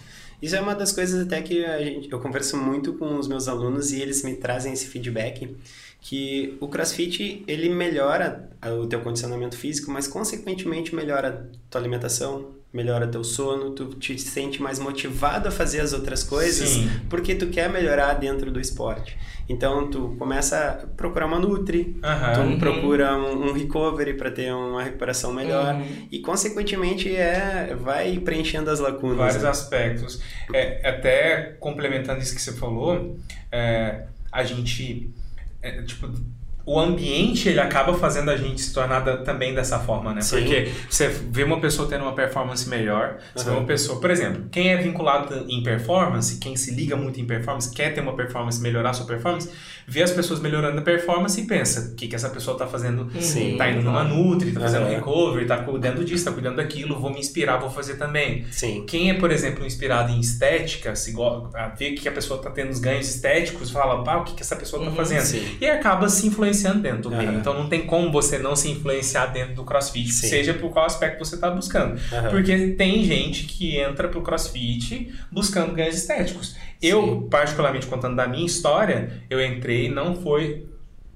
[0.41, 3.49] Isso é uma das coisas até que a gente, eu converso muito com os meus
[3.49, 5.57] alunos e eles me trazem esse feedback
[6.01, 8.49] que o CrossFit ele melhora
[8.81, 14.19] o teu condicionamento físico, mas consequentemente melhora a tua alimentação, melhora teu sono, tu te
[14.19, 16.91] sente mais motivado a fazer as outras coisas Sim.
[17.09, 19.17] porque tu quer melhorar dentro do esporte.
[19.49, 22.33] Então tu começa a procurar uma nutri, Aham.
[22.35, 22.59] tu Uhum.
[22.59, 26.07] procura um, um recovery para ter uma recuperação melhor Uhum.
[26.13, 29.17] e consequentemente é vai preenchendo as lacunas.
[29.17, 29.49] Vários né?
[29.49, 30.21] aspectos.
[30.53, 33.17] É, até complementando isso que você falou,
[33.51, 35.11] é, a gente.
[35.63, 36.07] é, tipo,
[36.71, 40.21] o ambiente ele acaba fazendo a gente se tornar da- também dessa forma, né?
[40.21, 40.37] Sim.
[40.41, 44.45] Porque você vê uma pessoa tendo uma performance melhor, você vê uma pessoa, por exemplo,
[44.51, 48.61] quem é vinculado em performance, quem se liga muito em performance, quer ter uma performance,
[48.61, 49.49] melhorar sua performance,
[49.87, 53.09] vê as pessoas melhorando a performance e pensa, o que, que essa pessoa tá fazendo?
[53.19, 53.57] Sim.
[53.57, 54.91] Tá indo numa Nutri, tá fazendo Uhum.
[54.91, 58.45] recovery, tá cuidando disso, tá cuidando daquilo, vou me inspirar, vou fazer também.
[58.51, 58.85] Sim.
[58.87, 61.15] Quem é, por exemplo, inspirado em estética, se
[61.79, 64.55] ver que a pessoa está tendo os ganhos estéticos, fala, pá, o que, que essa
[64.55, 65.23] pessoa está Uhum, fazendo?
[65.23, 65.57] sim.
[65.59, 67.19] E acaba se influenciando dentro do Aham.
[67.19, 67.39] meio.
[67.39, 70.29] Então não tem como você não se influenciar dentro do crossfit, Sim.
[70.29, 72.01] seja por qual aspecto você está buscando.
[72.13, 72.31] Aham.
[72.31, 76.57] Porque tem gente que entra pro crossfit buscando ganhos estéticos.
[76.81, 80.67] Eu, particularmente contando da minha história, eu entrei, não foi.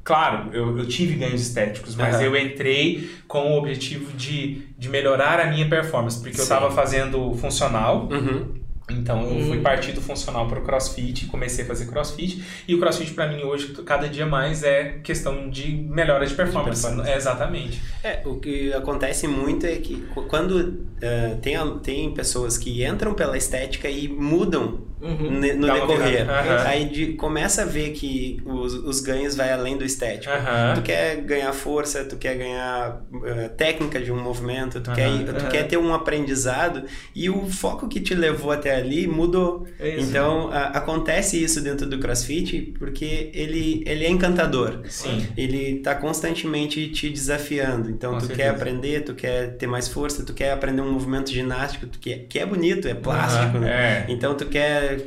[0.05, 2.25] Claro, eu, eu tive ganhos estéticos, mas Aham.
[2.25, 6.43] eu entrei com o objetivo de, de melhorar a minha performance, porque eu Sim.
[6.43, 8.61] estava fazendo funcional, Uhum.
[8.93, 9.63] Então eu fui Hum.
[9.63, 13.43] partir do funcional para o crossfit, comecei a fazer crossfit, e o crossfit para mim
[13.43, 16.83] hoje, cada dia mais, é questão de melhora de performance.
[16.83, 17.11] performance.
[17.11, 17.81] É, exatamente.
[18.03, 23.15] É, o que acontece muito é que qu- quando eh, tem, tem pessoas que entram
[23.15, 25.41] pela estética e mudam Uhum.
[25.57, 26.31] no Dá decorrer.
[26.31, 26.63] Aham.
[26.65, 30.33] aí de- começa a ver que os, os ganhos vai além do estético.
[30.33, 30.75] Aham.
[30.77, 35.49] Tu quer ganhar força, tu quer ganhar eh, técnica de um movimento, tu, quer, tu
[35.49, 36.85] quer ter um aprendizado
[37.17, 39.67] e o foco que te levou até ali mudou.
[39.79, 40.09] É isso.
[40.11, 44.81] Então, a- acontece isso dentro do CrossFit porque ele, ele é encantador.
[44.89, 45.27] Sim.
[45.37, 47.91] Ele tá constantemente te desafiando.
[47.91, 48.43] Então, Com tu certeza.
[48.43, 52.27] quer aprender, tu quer ter mais força, tu quer aprender um movimento ginástico, tu quer,
[52.29, 53.71] que é bonito, é plástico, Aham, né?
[53.73, 54.07] É.
[54.13, 54.99] Então tu quer,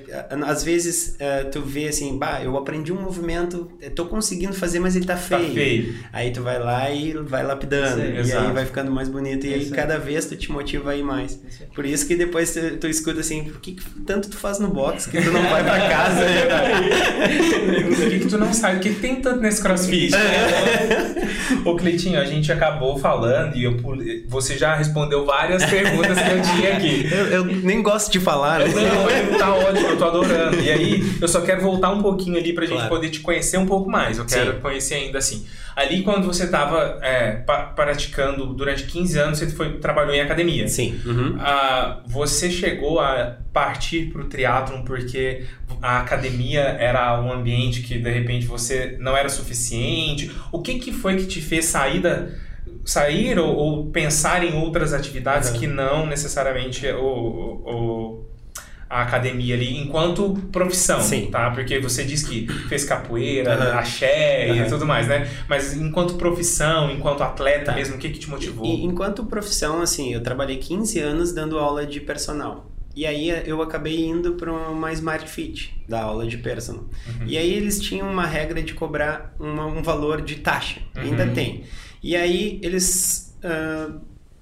[0.46, 4.80] às vezes eh, tu vê assim, bah, eu aprendi um movimento, eu tô conseguindo fazer,
[4.80, 5.54] mas ele tá Tá feio.
[5.54, 5.96] feio.
[6.12, 8.16] Aí tu vai lá e vai lapidando, aí.
[8.16, 8.48] e Exato.
[8.48, 9.70] aí vai ficando mais bonito, e aí aí.
[9.70, 11.40] cada vez tu te motiva a ir mais.
[11.62, 11.68] Aí.
[11.74, 15.08] Por isso que depois tu, tu escuta assim, que, que tanto tu faz no box
[15.08, 16.22] que tu não vai pra casa?
[17.96, 18.78] Por que, que tu não sabe?
[18.78, 20.14] O que, que tem tanto nesse crossfit?
[21.64, 23.98] Ô, Cleitinho, a gente acabou falando e eu, pul-
[24.28, 27.10] você já respondeu várias perguntas que eu tinha aqui.
[27.12, 28.66] eu, eu nem gosto de falar, né?
[28.68, 30.60] Não, tá ótimo, eu tô adorando.
[30.62, 32.90] E aí, eu só quero voltar um pouquinho ali pra gente Claro.
[32.90, 34.18] poder te conhecer um pouco mais.
[34.18, 34.60] Eu quero Sim.
[34.60, 35.46] conhecer ainda assim.
[35.76, 37.42] Ali, quando você tava é,
[37.76, 40.68] praticando durante 15 anos, você foi, trabalhou em academia.
[40.68, 41.00] Sim.
[41.06, 41.36] Uhum.
[41.40, 45.46] Ah, você chegou a partir para o triatlon porque
[45.82, 50.30] a academia era um ambiente que de repente você não era suficiente?
[50.52, 52.28] O que, que foi que te fez sair, da,
[52.84, 55.60] sair ou, ou pensar em outras atividades Uhum.
[55.60, 57.02] que não necessariamente o,
[57.66, 58.26] o-
[58.90, 61.30] a academia ali enquanto profissão, Sim.
[61.32, 61.50] tá?
[61.50, 63.80] Porque você diz que fez capoeira, Uhum.
[63.80, 64.70] axé e Uhum.
[64.70, 65.28] tudo mais, né?
[65.50, 67.74] Mas enquanto profissão, enquanto atleta Tá.
[67.76, 68.66] mesmo, o que que te motivou?
[68.66, 72.70] E, enquanto profissão, assim, eu trabalhei 15 anos dando aula de personal.
[72.96, 76.84] E aí eu acabei indo para uma Smart Fit, da aula de personal.
[77.08, 77.28] Uhum.
[77.28, 80.80] E aí eles tinham uma regra de cobrar uma- um valor de taxa.
[80.96, 81.02] Uhum.
[81.04, 81.64] Ainda tem.
[82.02, 83.92] E aí eles, ah,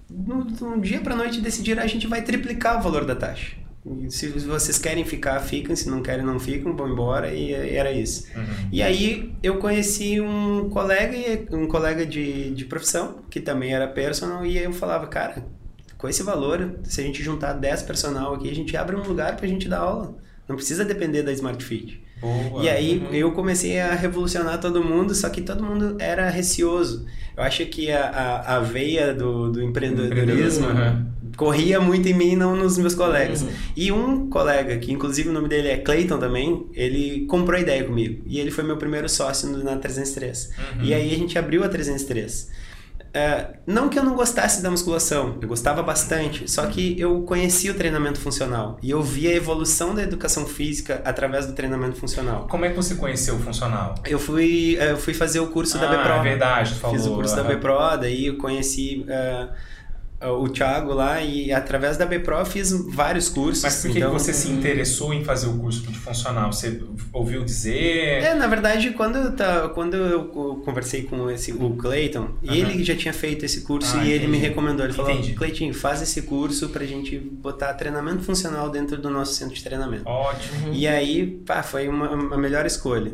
[0.09, 3.55] no, no dia para noite, decidiram a gente vai triplicar o valor da taxa.
[4.09, 5.75] Se vocês querem ficar, ficam.
[5.75, 6.73] Se não querem, não ficam.
[6.73, 7.33] Vão embora.
[7.33, 8.27] E era isso.
[8.33, 8.69] Uhum.
[8.71, 11.17] E aí eu conheci um colega,
[11.51, 15.45] um colega de, de profissão, que também era personal, e eu falava, cara,
[16.03, 19.37] com esse valor, se a gente juntar 10 personal aqui, a gente abre um lugar
[19.37, 20.13] pra gente dar aula.
[20.49, 22.03] Não precisa depender da Smart Fit.
[22.19, 22.61] Boa.
[22.61, 23.13] E aí Uhum.
[23.15, 27.05] eu comecei a revolucionar todo mundo, só que todo mundo era receoso.
[27.37, 31.05] Eu acho que a, a, a veia do, do empreendedorismo Uhum.
[31.37, 33.41] corria muito em mim e não nos meus colegas.
[33.43, 33.49] Uhum.
[33.77, 37.81] E um colega, que inclusive o nome dele é Clayton também, ele comprou a ideia
[37.85, 38.21] comigo.
[38.27, 40.49] E ele foi meu primeiro sócio na 303.
[40.79, 40.83] Uhum.
[40.83, 42.51] E aí a gente abriu a 303.
[43.13, 47.71] É, não que eu não gostasse da musculação, eu gostava bastante, só que eu conhecia
[47.71, 52.47] o treinamento funcional e eu via a evolução da educação física através do treinamento funcional.
[52.47, 53.93] Como é que você conheceu o funcional?
[54.03, 56.13] Eu fui, eh, eu fui fazer o curso da ah, BPRO.
[56.13, 56.97] é verdade, falou.
[56.97, 57.55] Fiz o curso da aham.
[57.55, 59.47] BPRO, daí eu conheci eh,
[60.29, 63.63] o Thiago lá e através da BPRO eu fiz vários cursos.
[63.63, 66.51] Mas por que então, você se interessou em fazer o curso de funcional?
[66.51, 66.81] Você
[67.11, 68.23] ouviu dizer?
[68.23, 72.55] É, na verdade, quando eu, tá, quando eu co- conversei com esse, o Clayton, Aham.
[72.55, 74.47] ele já tinha feito esse curso Ah, e ele me entendi.
[74.49, 74.85] recomendou.
[74.85, 75.33] Ele falou, Entendi.
[75.33, 80.03] Cleitinho, faz esse curso pra gente botar treinamento funcional dentro do nosso centro de treinamento.
[80.07, 80.73] Ótimo.
[80.73, 83.13] E aí, pá, foi uma, uma melhor escolha.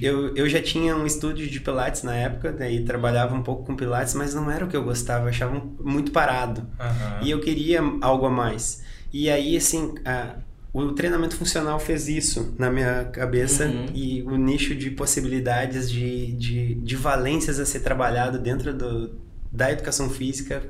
[0.00, 3.76] Eu, eu já tinha um estúdio de Pilates na época, daí trabalhava um pouco com
[3.76, 6.66] Pilates, mas não era o que eu gostava, eu achava muito parado.
[6.80, 7.20] Aham.
[7.22, 8.82] E eu queria algo a mais.
[9.12, 10.36] E aí, assim, a-
[10.72, 13.86] o treinamento funcional fez isso na minha cabeça Uhum.
[13.94, 19.12] e o nicho de possibilidades, de, de, de valências a ser trabalhado dentro do,
[19.52, 20.62] da educação física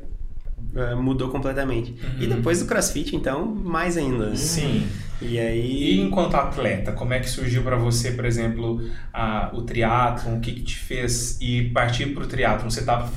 [0.77, 1.95] eh, mudou completamente.
[2.19, 2.37] E Uhum.
[2.37, 4.35] depois do crossfit, então, mais ainda.
[4.37, 4.87] Sim.
[5.23, 6.01] E E aí.
[6.01, 8.81] enquanto atleta, como é que surgiu pra você, por exemplo,
[9.13, 10.37] a, o triatlon?
[10.37, 12.69] O que, que te fez ir partir pro triatlon?
[12.71, 13.11] Você estava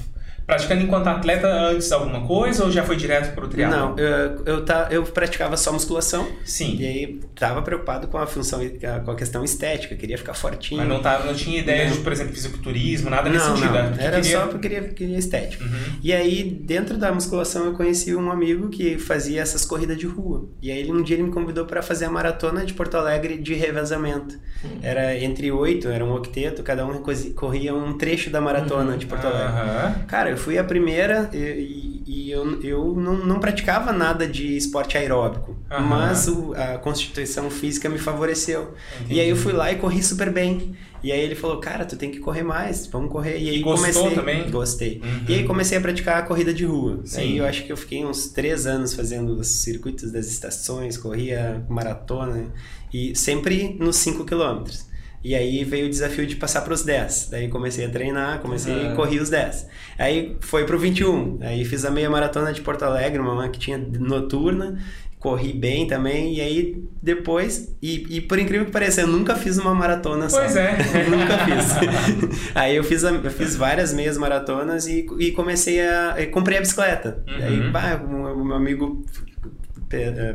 [0.47, 3.89] praticando enquanto atleta antes alguma coisa ou já foi direto pro triatlon?
[3.89, 6.77] Não, eu, eu, tá, eu praticava só musculação Sim.
[6.79, 8.61] e aí tava preocupado com a função,
[9.03, 10.79] com a questão estética, queria ficar fortinho.
[10.79, 12.03] Mas não, tava, não tinha ideia de, Não.
[12.03, 13.73] por exemplo, fisiculturismo, nada nesse não, sentido.
[13.73, 13.89] não.
[13.91, 13.97] né?
[13.99, 15.63] Era queria- só porque queria, queria estética.
[15.65, 15.71] Uhum.
[16.01, 20.47] E aí, dentro da musculação, eu conheci um amigo que fazia essas corridas de rua.
[20.61, 23.53] E aí, um dia ele me convidou para fazer a maratona de Porto Alegre de
[23.53, 24.39] revezamento.
[24.81, 27.03] Era entre oito, era um octeto, cada um
[27.35, 30.05] corria um trecho da maratona de Porto Alegre.
[30.07, 34.97] Cara, eu fui a primeira e, e- eu, eu não, não praticava nada de esporte
[34.97, 35.81] aeróbico, Aham.
[35.85, 38.73] mas o- a constituição física me favoreceu.
[38.99, 39.15] Entendi.
[39.15, 40.75] E aí eu fui lá e corri super bem.
[41.03, 43.37] E aí ele falou, cara, tu tem que correr mais, vamos correr.
[43.39, 44.15] E aí gostou comecei.
[44.15, 44.49] também?
[44.49, 45.01] Gostei.
[45.03, 45.25] Uhum.
[45.29, 47.01] E aí comecei a praticar a corrida de rua.
[47.05, 47.21] Sim.
[47.21, 51.63] Aí eu acho que eu fiquei uns três anos fazendo os circuitos das estações, corria
[51.69, 52.51] maratona
[52.93, 54.85] e sempre nos 5 quilômetros.
[55.23, 57.29] E aí veio o desafio de passar para os 10.
[57.31, 58.91] Daí comecei a treinar, comecei Uhum.
[58.93, 59.67] a correr os 10.
[59.97, 61.39] Aí foi pro 21.
[61.41, 64.77] Aí fiz a meia maratona de Porto Alegre, uma que tinha noturna.
[65.19, 66.35] Corri bem também.
[66.35, 67.75] E aí depois.
[67.81, 70.37] E, e por incrível que pareça, eu nunca fiz uma maratona só.
[70.39, 70.77] Pois é.
[71.09, 72.51] nunca fiz.
[72.55, 76.15] aí eu fiz, a- eu fiz várias meias maratonas e, e comecei a.
[76.31, 77.23] comprei a bicicleta.
[77.27, 77.43] Uhum.
[77.65, 79.03] Aí, pá, o, o meu amigo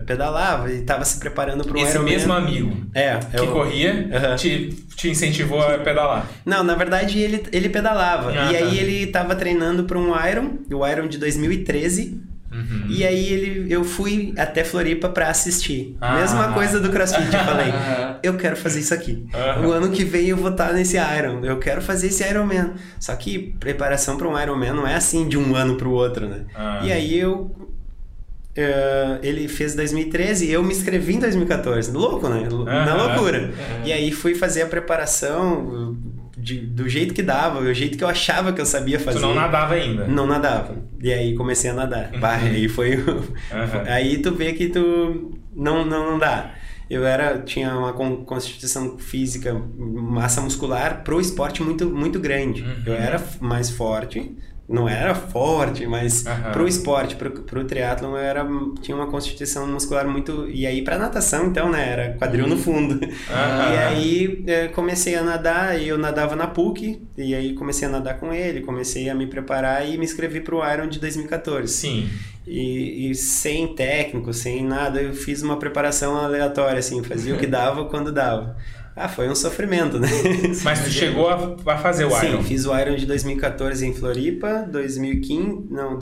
[0.07, 2.13] pedalava e estava se preparando para o Esse Ironman.
[2.13, 3.49] mesmo amigo é, que eu...
[3.49, 4.37] corria Uhum.
[4.37, 6.27] te, te incentivou a pedalar.
[6.45, 8.31] Não, na verdade ele, ele pedalava.
[8.31, 8.65] Ah, e tá.
[8.65, 12.21] aí ele estava treinando para um Iron, o Iron de 2013.
[12.53, 12.85] Uhum.
[12.91, 15.97] E aí ele, eu fui até Floripa para assistir.
[16.01, 16.17] Ah.
[16.17, 17.73] Mesma coisa do CrossFit, eu falei,
[18.23, 19.25] eu quero fazer isso aqui.
[19.33, 19.67] Aham.
[19.67, 21.43] O ano que vem eu vou estar nesse Iron.
[21.45, 22.73] Eu quero fazer esse Ironman.
[23.01, 26.29] Só que preparação para um Ironman não é assim de um ano para o outro,
[26.29, 26.45] né?
[26.55, 26.81] Ah.
[26.83, 27.72] E aí eu
[28.57, 31.91] eh, ele fez 2013 e eu me inscrevi em 2014.
[31.91, 32.49] Louco, né?
[32.65, 33.07] Na Aham.
[33.15, 33.51] loucura.
[33.85, 35.97] E aí fui fazer a preparação
[36.37, 39.19] de- do jeito que dava, o jeito que eu achava que eu sabia fazer.
[39.19, 40.07] Tu não nadava ainda.
[40.07, 40.77] Não nadava.
[41.01, 42.11] E aí comecei a nadar.
[42.19, 42.95] Bah, aí foi.
[42.95, 43.83] Aham.
[43.89, 46.55] Aí tu vê que tu não, não, não dá.
[46.91, 52.63] Eu era, tinha uma con- constituição física, massa muscular pro esporte muito, muito grande.
[52.63, 52.83] Uhum.
[52.87, 54.31] Eu era f- mais forte,
[54.73, 56.53] não era forte, mas Aham.
[56.53, 58.47] pro esporte, pro, pro triatlon, eu era,
[58.81, 60.49] tinha uma constituição muscular muito...
[60.49, 62.95] E aí pra natação, então, né, era quadril no fundo.
[63.31, 63.73] Aham.
[63.73, 67.91] E aí eh, comecei a nadar, e eu nadava na PUC, e aí comecei a
[67.91, 71.73] nadar com ele, comecei a me preparar e me inscrevi pro Iron de 2014.
[71.73, 72.09] Sim.
[72.47, 77.47] E, e sem técnico, sem nada, eu fiz uma preparação aleatória, assim, fazia o que
[77.47, 78.57] dava quando dava.
[78.95, 80.09] Ah, foi um sofrimento, né?
[80.63, 82.43] Mas tu chegou a, a fazer o Sim, Iron.
[82.43, 85.99] fiz o Iron de 2014 em Floripa, 2015, não,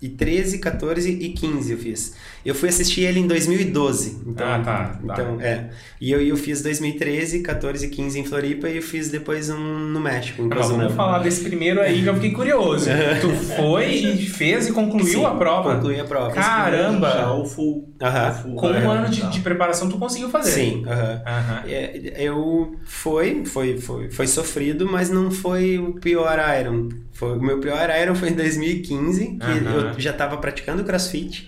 [0.00, 2.14] 2013, 14 e 15 eu fiz.
[2.44, 4.18] Eu fui assistir ele em 2012.
[4.26, 4.98] Então, Ah, tá, tá.
[5.02, 5.70] Então, é.
[6.00, 9.56] E eu, eu fiz 2013, 14 e 15 em Floripa e eu fiz depois um
[9.58, 10.80] no México, em Nós Cozumel.
[10.82, 12.88] vamos falar desse primeiro aí que eu fiquei curioso.
[13.20, 15.74] tu foi e fez e concluiu Sim, a prova.
[15.76, 16.30] Concluí a prova.
[16.30, 17.10] Caramba!
[17.10, 17.94] Já o full.
[18.00, 19.28] O full Com um ano de, tá.
[19.28, 20.52] de preparação tu conseguiu fazer.
[20.52, 21.22] Sim, aham.
[21.26, 21.62] Aham.
[21.66, 26.88] É, Eu foi, foi, foi, foi sofrido, mas não foi o pior Iron.
[27.16, 31.46] Foi, o meu pior Iron foi em 2015, que eu já estava praticando CrossFit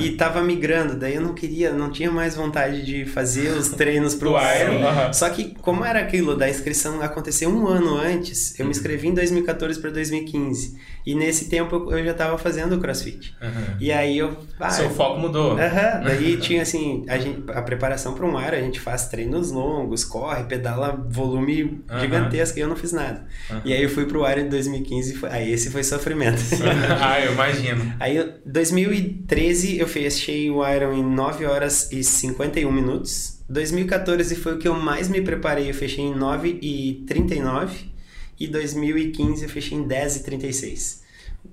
[0.00, 0.96] e tava migrando.
[0.96, 4.86] Daí eu não queria, não tinha mais vontade de fazer os treinos pro Iron.
[4.86, 5.12] Aham.
[5.12, 9.14] Só que como era aquilo da inscrição aconteceu um ano antes, eu me inscrevi em
[9.14, 13.34] 2014 para 2015 e nesse tempo eu- já estava fazendo CrossFit.
[13.78, 15.58] E aí eu, ah, Seu foco mudou.
[16.04, 20.04] Daí tinha assim, a, gente, a preparação para um Iron, a gente faz treinos longos,
[20.04, 23.26] corre, pedala volume gigantesco e eu não fiz nada.
[23.64, 26.40] E aí eu fui pro Iron em 2015 e foi, aí esse foi sofrimento.
[27.00, 27.94] ah, eu imagino.
[28.00, 33.38] aí em 2013 eu fechei o Iron em 9 horas e 51 minutos.
[33.48, 37.90] 2014 foi o que eu mais me preparei, eu fechei em 9 e 39
[38.38, 41.00] e 2015 eu fechei em 10 e 36.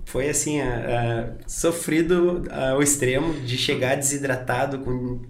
[0.06, 5.22] Foi assim, a- a- sofrido ao extremo de chegar desidratado com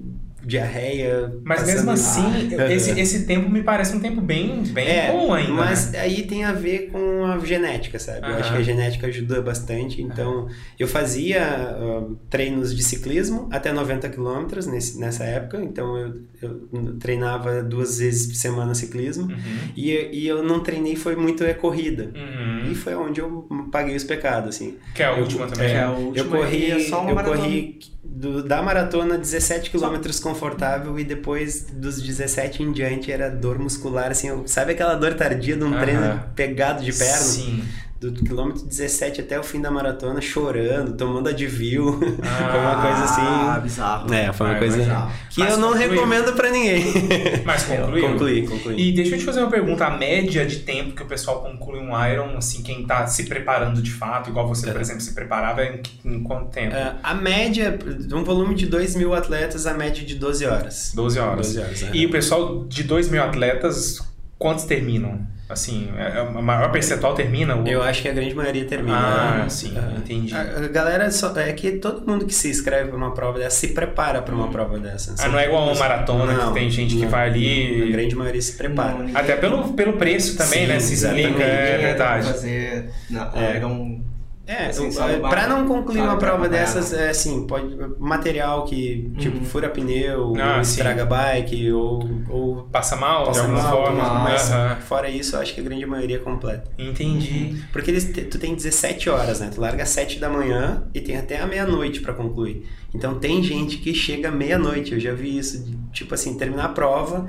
[0.47, 1.31] diarreia.
[1.43, 5.33] Mas mesmo assim, Ah, esse, esse tempo me parece um tempo bem, bem É, bom
[5.33, 5.51] ainda.
[5.53, 5.99] mas né?
[5.99, 8.27] aí tem a ver com a genética, sabe?
[8.29, 10.01] Eu acho que a genética ajuda bastante.
[10.01, 10.47] Então,
[10.79, 15.61] eu fazia ah, treinos de ciclismo até 90 quilômetros nesse- nessa época.
[15.61, 19.25] Então, eu, eu treinava duas vezes por semana ciclismo.
[19.25, 19.37] Uhum.
[19.75, 22.11] E, e eu não treinei, foi muito é, corrida.
[22.15, 22.71] Uhum.
[22.71, 24.75] E foi onde eu paguei os pecados, assim.
[24.95, 25.67] Que é a Eu- última também.
[25.69, 27.41] Que é a Eu última corri, e é só uma eu maratona.
[27.41, 33.59] corri do- da maratona 17 quilômetros confortável e depois dos 17 em diante era dor
[33.59, 35.79] muscular, assim, sabe aquela dor tardia de um Aham.
[35.81, 37.15] treino pegado de perna?
[37.17, 37.63] Sim.
[37.99, 42.99] Do quilômetro 17 até o fim da maratona, chorando, tomando Advil, foi uma Ah, coisa
[42.99, 43.61] Ah, assim...
[43.63, 44.13] bizarro.
[44.13, 45.11] É, foi uma Ah, coisa bizarro.
[45.31, 45.89] que Mas eu não concluiu.
[45.91, 46.83] recomendo pra ninguém.
[47.43, 48.07] Mas concluiu?
[48.09, 48.75] concluí, concluí.
[48.89, 49.83] E deixa eu te fazer uma pergunta.
[49.87, 53.81] A média de tempo que o pessoal conclui um Iron, assim, quem tá se preparando
[53.81, 56.75] de fato, igual você, por exemplo, se preparava, é em, em quanto tempo?
[56.75, 60.91] É, a média, de um volume de 2 mil atletas, a média de 12 horas.
[60.93, 61.47] 12 horas.
[61.47, 61.89] 12 horas, é.
[61.95, 63.99] E o pessoal de 2 mil atletas,
[64.37, 65.19] quantos terminam?
[65.49, 67.55] Assim, é- é a maior percentual termina?
[67.55, 67.65] O...
[67.65, 68.97] Eu acho que a grande maioria termina.
[68.97, 69.49] Ah, né?
[69.49, 70.33] sim, entendi.
[70.35, 73.69] A, galera só, é que todo mundo que se inscreve para uma prova dessa se
[73.69, 75.15] prepara para uma prova dessa.
[75.17, 77.35] Ah, não é igual uma maratona Não, que tem gente que não, vai não.
[77.35, 77.91] A ali.
[77.93, 78.97] grande maioria se prepara.
[78.97, 80.79] Não, Até pelo, pelo preço também, Sim, né?
[80.81, 82.27] Se explica, é verdade.
[82.27, 83.55] Fazer na É.
[83.55, 84.01] Iron
[84.47, 87.75] É, Assim, é, pra não concluir sabe, uma prova dessas, é assim, pode.
[87.99, 89.43] Material que, tipo, Uhum.
[89.43, 90.71] fura pneu, Ah, ou sim.
[90.71, 92.09] estraga bike, ou.
[92.29, 94.13] ou Passa mal, de passa alguma mal, forma.
[94.23, 94.77] mas Aham.
[94.77, 96.71] fora isso, eu acho que a grande maioria completa.
[96.79, 97.61] Entendi.
[97.73, 99.51] Porque eles te- tu tem 17 horas, né?
[99.53, 102.65] Tu larga às 7 da manhã e tem até a meia-noite pra concluir.
[102.95, 106.69] Então tem gente que chega meia-noite, eu já vi isso, de, tipo assim, terminar a
[106.69, 107.27] prova,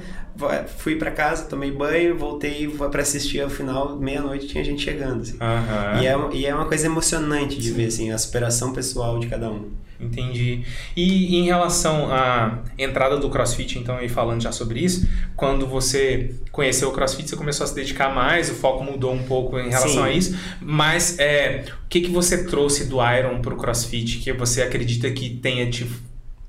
[0.78, 5.36] fui pra casa, tomei banho, voltei pra assistir ao final, meia-noite tinha gente chegando, assim.
[5.40, 6.02] Aham.
[6.02, 9.50] E, é, e é uma coisa emocionante de ver, assim, a superação pessoal de cada
[9.50, 9.70] um.
[10.00, 10.62] Entendi.
[10.96, 16.36] E em relação à entrada do CrossFit, então, e falando já sobre isso, quando você
[16.52, 19.70] conheceu o CrossFit, você começou a se dedicar mais, o foco mudou um pouco em
[19.70, 20.08] relação Sim.
[20.08, 24.62] a isso, mas é, o que, que você trouxe do Iron pro CrossFit que você
[24.62, 25.84] acredita que tenha te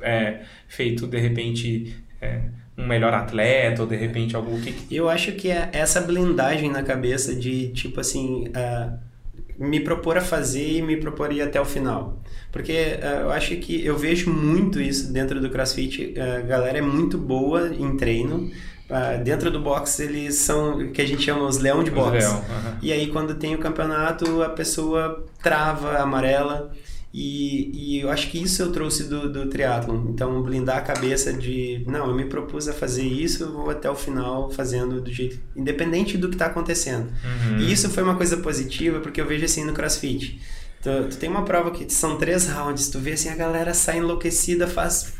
[0.01, 2.41] é, feito de repente é,
[2.77, 4.93] um melhor atleta ou de repente algo que.
[4.93, 8.47] Eu acho que é essa blindagem na cabeça de tipo assim.
[8.49, 9.09] Uh,
[9.57, 12.21] me propor a fazer e me propor ir até o final.
[12.49, 16.13] Porque uh, eu acho que eu vejo muito isso dentro do CrossFit.
[16.17, 18.49] A galera é muito boa em treino,
[18.89, 22.17] Uh, dentro do box eles são que a gente chama os leão de box.
[22.17, 22.43] Leão,
[22.81, 26.71] E aí quando tem o campeonato a pessoa trava amarela
[27.13, 30.09] e, e eu acho que isso eu trouxe do, do triatlon.
[30.09, 33.89] Então blindar a cabeça de não, eu me propus a fazer isso, eu vou até
[33.89, 37.07] o final fazendo do jeito independente do que está acontecendo.
[37.07, 37.59] Uhum.
[37.59, 40.39] E isso foi uma coisa positiva porque eu vejo assim no CrossFit.
[40.81, 43.97] Tu, tu, tem uma prova que são três rounds, tu vê assim a galera sai
[43.97, 45.13] enlouquecida, faz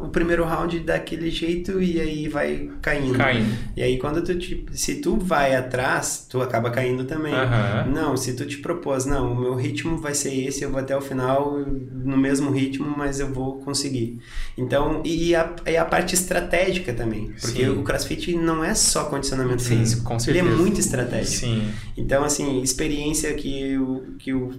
[0.00, 3.16] o primeiro round daquele jeito e aí vai caindo.
[3.16, 3.56] Caindo.
[3.76, 7.32] E aí quando tu te, se tu vai atrás, tu acaba caindo também.
[7.32, 7.92] Uhum.
[7.92, 10.96] Não, se tu te propôs, não, o meu ritmo vai ser esse, eu vou até
[10.96, 14.18] o final no mesmo ritmo, mas eu vou conseguir.
[14.58, 17.68] Então, e a, e a parte estratégica também, porque Sim.
[17.70, 20.44] o CrossFit não é só condicionamento Sim, físico, com certeza.
[20.44, 21.46] ele é muito estratégico.
[21.46, 21.70] Sim.
[21.96, 24.50] Então, assim, experiência que o que o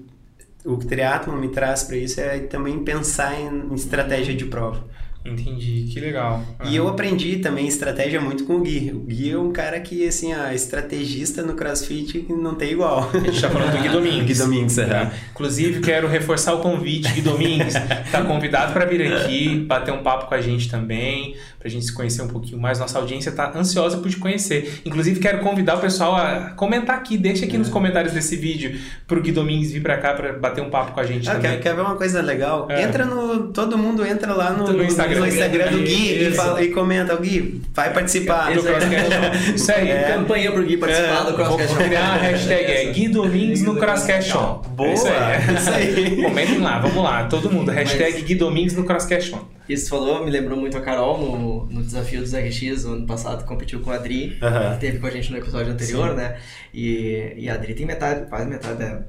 [0.68, 4.86] o triatlon me traz para isso é também pensar em, em estratégia de prova.
[5.32, 6.41] Entendi, que legal.
[6.59, 6.70] Uhum.
[6.70, 8.91] E eu aprendi também estratégia muito com o Gui.
[8.91, 13.09] O Gui é um cara que, assim, a estrategista no CrossFit não tem igual.
[13.13, 14.38] A gente tá falando do Gui Domingues.
[14.39, 15.11] Gui Domingues, é.
[15.32, 17.11] Inclusive, quero reforçar o convite.
[17.11, 17.74] Gui Domingues
[18.09, 21.36] tá convidado para vir aqui, bater um papo com a gente também,
[21.68, 22.80] pra gente se conhecer um pouquinho mais.
[22.80, 24.82] Nossa audiência tá ansiosa por te conhecer.
[24.86, 27.59] Inclusive, quero convidar o pessoal a comentar aqui, deixa aqui é.
[27.59, 30.99] nos comentários desse vídeo pro Gui Domingues vir para cá para bater um papo com
[30.99, 31.51] a gente ah, também.
[31.51, 32.68] Quer, quer ver uma coisa legal?
[32.70, 32.82] É.
[32.84, 33.49] Entra no...
[33.49, 37.13] Todo mundo entra lá no, no Instagram no Instagram do Gui e, fala, e, comenta,
[37.13, 40.03] o Gui, vai participar do Crosscast Isso aí, é.
[40.03, 41.26] campanha pro Gui participar é.
[41.26, 44.34] do Crosscast Vou criar a hashtag é Gui Domingos no Crosscast.
[44.76, 44.93] Boa!
[44.93, 45.55] Isso aí.
[45.55, 46.22] Isso aí.
[46.24, 47.72] Comentem lá, vamos lá, todo mundo.
[47.72, 48.24] Hashtag Mas...
[48.24, 49.36] Gui Domingos no Crosscast
[49.68, 53.45] Isso falou, me lembrou muito a Carol no, no desafio dos RX, no ano passado,
[53.45, 54.74] competiu com a Adri, uh -huh.
[54.74, 56.15] que teve com a gente no episódio anterior, Sim.
[56.15, 56.38] né?
[56.74, 59.03] E, e a Adri tem metade, quase metade da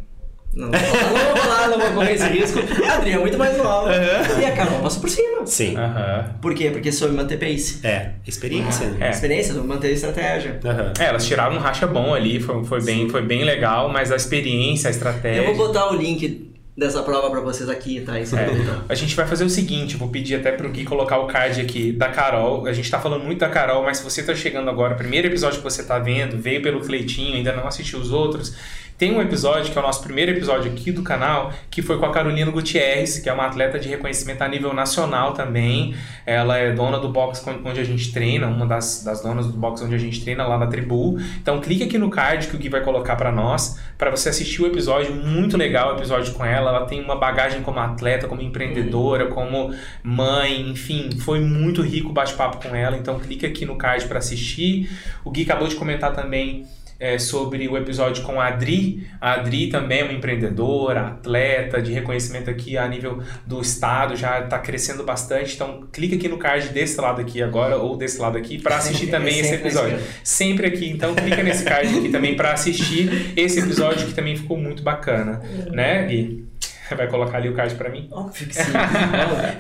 [0.55, 2.59] não, não, vou falar, não vou correr esse risco.
[2.85, 3.91] A Adri é muito mais nova.
[3.91, 4.41] Uhum.
[4.41, 5.47] E a Carol passa por cima.
[5.47, 5.77] Sim.
[5.77, 6.39] Uhum.
[6.41, 6.71] Por quê?
[6.71, 7.87] Porque soube manter pace.
[7.87, 8.87] É, experiência.
[8.87, 8.97] Uhum.
[9.03, 9.11] É.
[9.11, 10.59] Experiência, soube manter estratégia.
[10.65, 10.93] Uhum.
[10.99, 14.17] É, elas tiraram um racha bom ali, foi, foi, bem, foi bem legal, mas a
[14.17, 15.43] experiência, a estratégia.
[15.43, 16.48] Eu vou botar o link
[16.79, 18.21] dessa prova para vocês aqui, tá?
[18.21, 18.47] Isso é.
[18.89, 21.91] A gente vai fazer o seguinte, vou pedir até pro Gui colocar o card aqui
[21.91, 22.67] da Carol.
[22.67, 25.59] A gente tá falando muito da Carol, mas se você tá chegando agora, primeiro episódio
[25.59, 28.55] que você tá vendo, veio pelo Cleitinho, ainda não assistiu os outros,
[28.99, 32.05] tem um episódio, que é o nosso primeiro episódio aqui do canal, que foi com
[32.05, 35.95] a Carolina Gutierrez, que é uma atleta de reconhecimento a nível nacional também.
[36.27, 39.83] Ela é dona do box onde a gente treina, uma das, das donas do box
[39.85, 41.17] onde a gente treina lá na Tribu.
[41.41, 44.63] Então clique aqui no card que o Gui vai colocar para nós, para você assistir
[44.63, 46.71] o episódio, muito legal o episódio com ela.
[46.71, 49.73] Ela tem uma bagagem como atleta, como empreendedora, como
[50.03, 52.97] mãe, enfim, foi muito rico o bate-papo com ela.
[52.97, 54.91] Então clique aqui no card para assistir.
[55.25, 56.67] O Gui acabou de comentar também
[56.99, 59.07] é, sobre o episódio com a Adri.
[59.21, 64.41] A Adri também é uma empreendedora, atleta de reconhecimento aqui a nível do estado, já
[64.41, 65.55] está crescendo bastante.
[65.55, 69.07] Então, clica aqui no card desse lado aqui agora ou desse lado aqui para assistir
[69.11, 69.99] também esse episódio.
[70.25, 74.57] Sempre aqui, então clica nesse card aqui também para assistir esse episódio que também ficou
[74.57, 75.41] muito bacana,
[75.71, 76.48] né, Gui?
[76.97, 78.09] Vai colocar ali o card pra mim?
[78.11, 78.73] Óbvio que sim.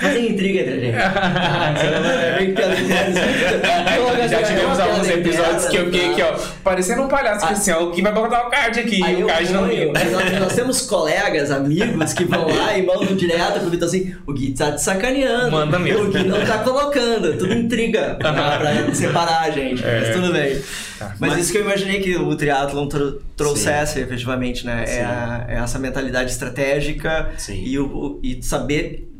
[0.01, 0.97] Fazer intriga entre a gente.
[4.29, 7.85] Já tivemos alguns episódios que eu fiquei aqui, ó, parecendo um palhaço, que assim, ó,
[7.85, 9.93] o Gui vai botar o card aqui, e o card não veio.
[9.93, 14.33] Nós, nós temos colegas, amigos que vão lá e mandam direto pro Vitor assim, o
[14.33, 15.51] Gui tá te sacaneando.
[15.51, 16.05] Manda mesmo.
[16.05, 20.01] O Gui não tá colocando, tudo intriga pra, pra separar a gente, é.
[20.01, 20.61] mas tudo bem.
[20.99, 21.14] Tá.
[21.18, 24.01] Mas, mas, isso que eu imaginei que o triatlon tr trouxesse Sim.
[24.01, 24.84] efetivamente, né?
[24.86, 29.11] É, a, é, essa mentalidade estratégica e, o, e saber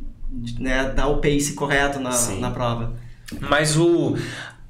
[0.59, 2.11] né, dar o pace correto na,
[2.41, 2.95] na prova.
[3.41, 4.17] Mas o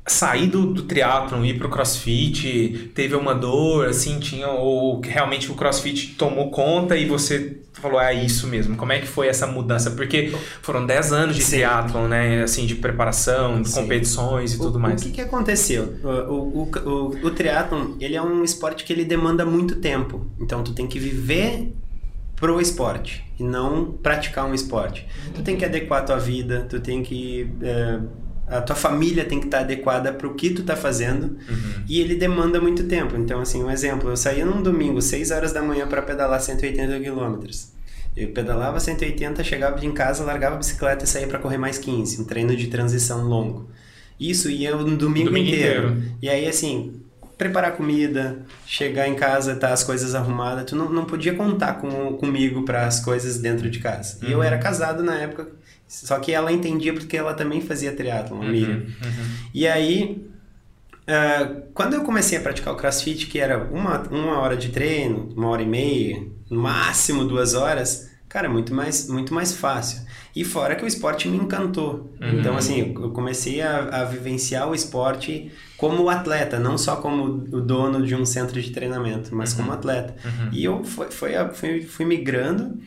[0.08, 5.54] sair do, do triatlon, ir pro crossfit, teve uma dor, assim, tinha, ou realmente o
[5.54, 8.76] crossfit tomou conta e você falou, é isso mesmo.
[8.76, 9.90] Como é que foi essa mudança?
[9.92, 10.32] Porque
[10.62, 11.56] foram 10 anos de Sim.
[11.56, 13.82] triatlon, né, assim, de preparação, de Sim.
[13.82, 15.00] competições e o, tudo mais.
[15.00, 15.94] O que que aconteceu?
[16.02, 20.26] O, o, o, o triatlon, ele é um esporte que ele demanda muito tempo.
[20.40, 21.72] Então, tu tem que viver
[22.36, 25.06] pro esporte e não praticar um esporte.
[25.34, 27.50] Tu tem que adequar a tua vida, tu tem que...
[27.62, 27.98] É,
[28.50, 31.84] a tua família tem que estar tá adequada para o que tu tá fazendo uhum.
[31.86, 33.16] e ele demanda muito tempo.
[33.16, 36.98] Então, assim, um exemplo, eu saía num domingo, 6 horas da manhã para pedalar 180
[37.00, 37.72] quilômetros.
[38.16, 42.22] Eu pedalava 180, chegava em casa, largava a bicicleta e saía para correr mais 15,
[42.22, 43.68] um treino de transição longo.
[44.18, 45.90] Isso ia no domingo, domingo inteiro.
[45.90, 46.12] inteiro.
[46.20, 47.00] E aí, assim,
[47.36, 52.14] preparar comida, chegar em casa, tá as coisas arrumadas, tu não, não podia contar com,
[52.14, 54.18] comigo para as coisas dentro de casa.
[54.20, 54.28] Uhum.
[54.28, 54.44] E eu uhum.
[54.44, 55.46] era casado na época
[55.88, 58.76] Só que ela entendia porque ela também fazia triatlon, a Miriam.
[58.76, 59.26] Uhum, uhum.
[59.54, 60.28] E aí,
[61.06, 65.32] ah, quando eu comecei a praticar o crossfit, que era uma, uma hora de treino,
[65.34, 70.06] uma hora e meia, no máximo duas horas, cara, é muito mais, muito mais fácil.
[70.36, 72.12] E fora que o esporte me encantou.
[72.20, 72.38] Uhum.
[72.38, 77.60] Então, assim, eu comecei a, a vivenciar o esporte como atleta, não só como o
[77.60, 80.14] dono de um centro de treinamento, mas como atleta.
[80.24, 80.50] Uhum.
[80.52, 80.82] E eu
[81.36, 82.78] a- fui, fui migrando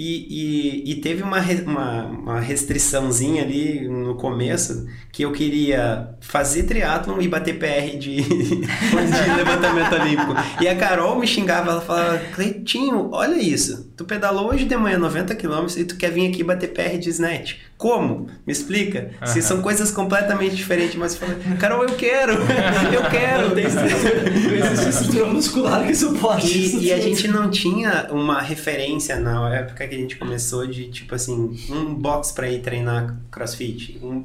[0.00, 6.62] e, e, e teve uma, uma, uma restriçãozinha ali no começo que eu queria fazer
[6.62, 8.62] triatlon e bater PR de, de
[9.36, 10.34] levantamento olímpico.
[10.60, 14.98] E a Carol me xingava, ela falava, Cleitinho, olha isso, tu pedalou hoje de manhã
[14.98, 17.56] 90 km e tu quer vir aqui bater PR de snatch.
[17.78, 18.26] Como?
[18.44, 19.12] Me explica.
[19.24, 22.32] Se são coisas completamente diferentes, mas falei, Carol, eu quero,
[22.92, 23.50] eu quero.
[23.50, 26.78] Não existe estrutura muscular que suporte isso.
[26.78, 30.88] E, e a gente não tinha uma referência na época que a gente começou de,
[30.90, 34.24] tipo assim, um box pra ir treinar crossfit, um-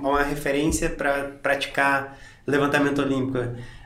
[0.00, 2.16] uma referência pra praticar
[2.46, 3.38] levantamento olímpico.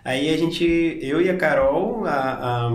[0.05, 2.71] Aí a gente, eu e a Carol, a, a,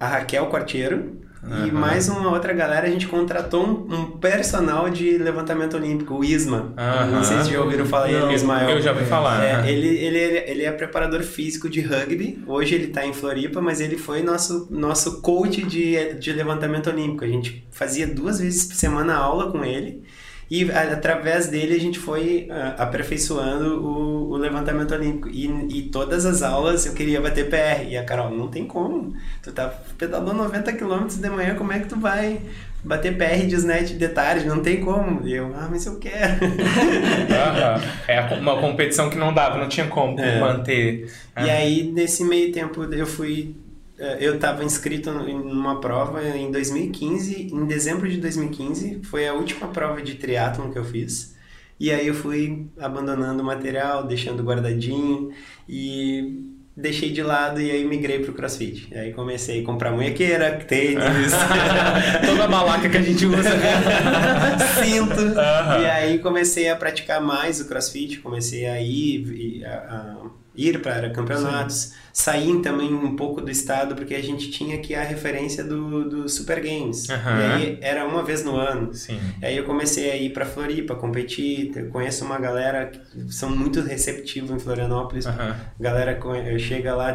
[0.00, 1.72] a Raquel Quartiero e Aham.
[1.72, 6.72] mais uma outra galera, a gente contratou um, um personal de levantamento olímpico, o Isma.
[6.76, 7.06] Aham.
[7.10, 8.70] Não sei se já ouviram falar Não, em Ismael.
[8.70, 9.44] Eu já ouvi falar.
[9.44, 9.70] É, né?
[9.70, 12.42] ele, ele, ele é preparador físico de rugby.
[12.46, 17.24] Hoje ele está em Floripa, mas ele foi nosso, nosso coach de, de levantamento olímpico.
[17.24, 20.02] A gente fazia duas vezes por semana aula com ele.
[20.50, 25.28] E através dele a gente foi ah, aperfeiçoando o, o levantamento olímpico.
[25.28, 25.46] E,
[25.78, 27.88] e todas as aulas eu queria bater PR.
[27.88, 29.14] E a Carol, não tem como.
[29.42, 32.40] Tu tá pedalando 90 km de manhã, como é que tu vai
[32.84, 34.46] bater PR de snatch de tarde?
[34.46, 35.26] Não tem como.
[35.26, 36.34] E eu, ah, mas eu quero.
[37.30, 37.80] Aham.
[38.06, 40.38] É uma competição que não dava, não tinha como É.
[40.40, 41.10] manter.
[41.36, 43.56] E aí, nesse meio tempo, eu fui.
[43.98, 49.34] Eh, Eu estava inscrito em uma prova em 2015, em dezembro de 2015, foi a
[49.34, 51.34] última prova de triatlon que eu fiz.
[51.78, 55.30] E aí eu fui abandonando o material, deixando guardadinho
[55.68, 58.88] e deixei de lado e aí migrei pro CrossFit.
[58.92, 61.32] E aí comecei a comprar munhequeira, tênis,
[62.26, 63.50] Toda a balaca que a gente usa.
[64.82, 65.38] cinto.
[65.38, 65.80] Aham.
[65.82, 71.10] E aí comecei a praticar mais o crossfit, comecei a ir, a- a ir para
[71.10, 76.08] campeonatos, sair também um pouco do estado, porque a gente tinha aqui a referência do,
[76.08, 77.10] do Super Games.
[77.10, 77.38] Aham.
[77.40, 78.94] E aí era uma vez no ano.
[78.94, 79.18] Sim.
[79.42, 83.50] E aí eu comecei a ir para Floripa, competir, eu conheço uma galera que são
[83.50, 85.56] muito receptivos em Florianópolis, Aham.
[85.80, 87.12] galera co- chega lá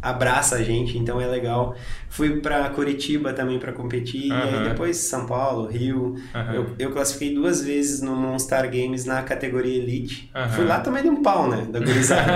[0.00, 1.74] abraça a gente então é legal
[2.08, 4.44] fui para Curitiba também para competir e Aham.
[4.62, 6.52] aí depois São Paulo Rio Aham.
[6.54, 10.48] eu, eu classifiquei duas vezes no Monstar Games na categoria Elite Aham.
[10.50, 12.32] fui lá também de um pau né da gurizada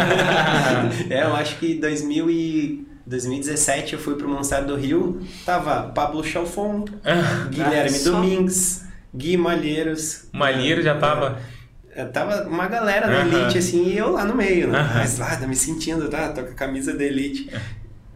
[1.08, 6.22] é eu acho que 2000 e 2017 eu fui pro Monstar do Rio tava Pablo
[6.24, 6.84] Chalfon
[7.50, 8.10] Guilherme só.
[8.12, 8.84] Domingues
[9.14, 11.38] Gui Malheiros Malheiro já tava.
[11.38, 11.51] é,
[12.12, 13.20] Tava uma galera da.
[13.26, 14.90] Elite, assim, e eu lá no meio, né?
[14.94, 16.28] Mas lá, me sentindo, tá?
[16.30, 17.50] Tô com a camisa da Elite.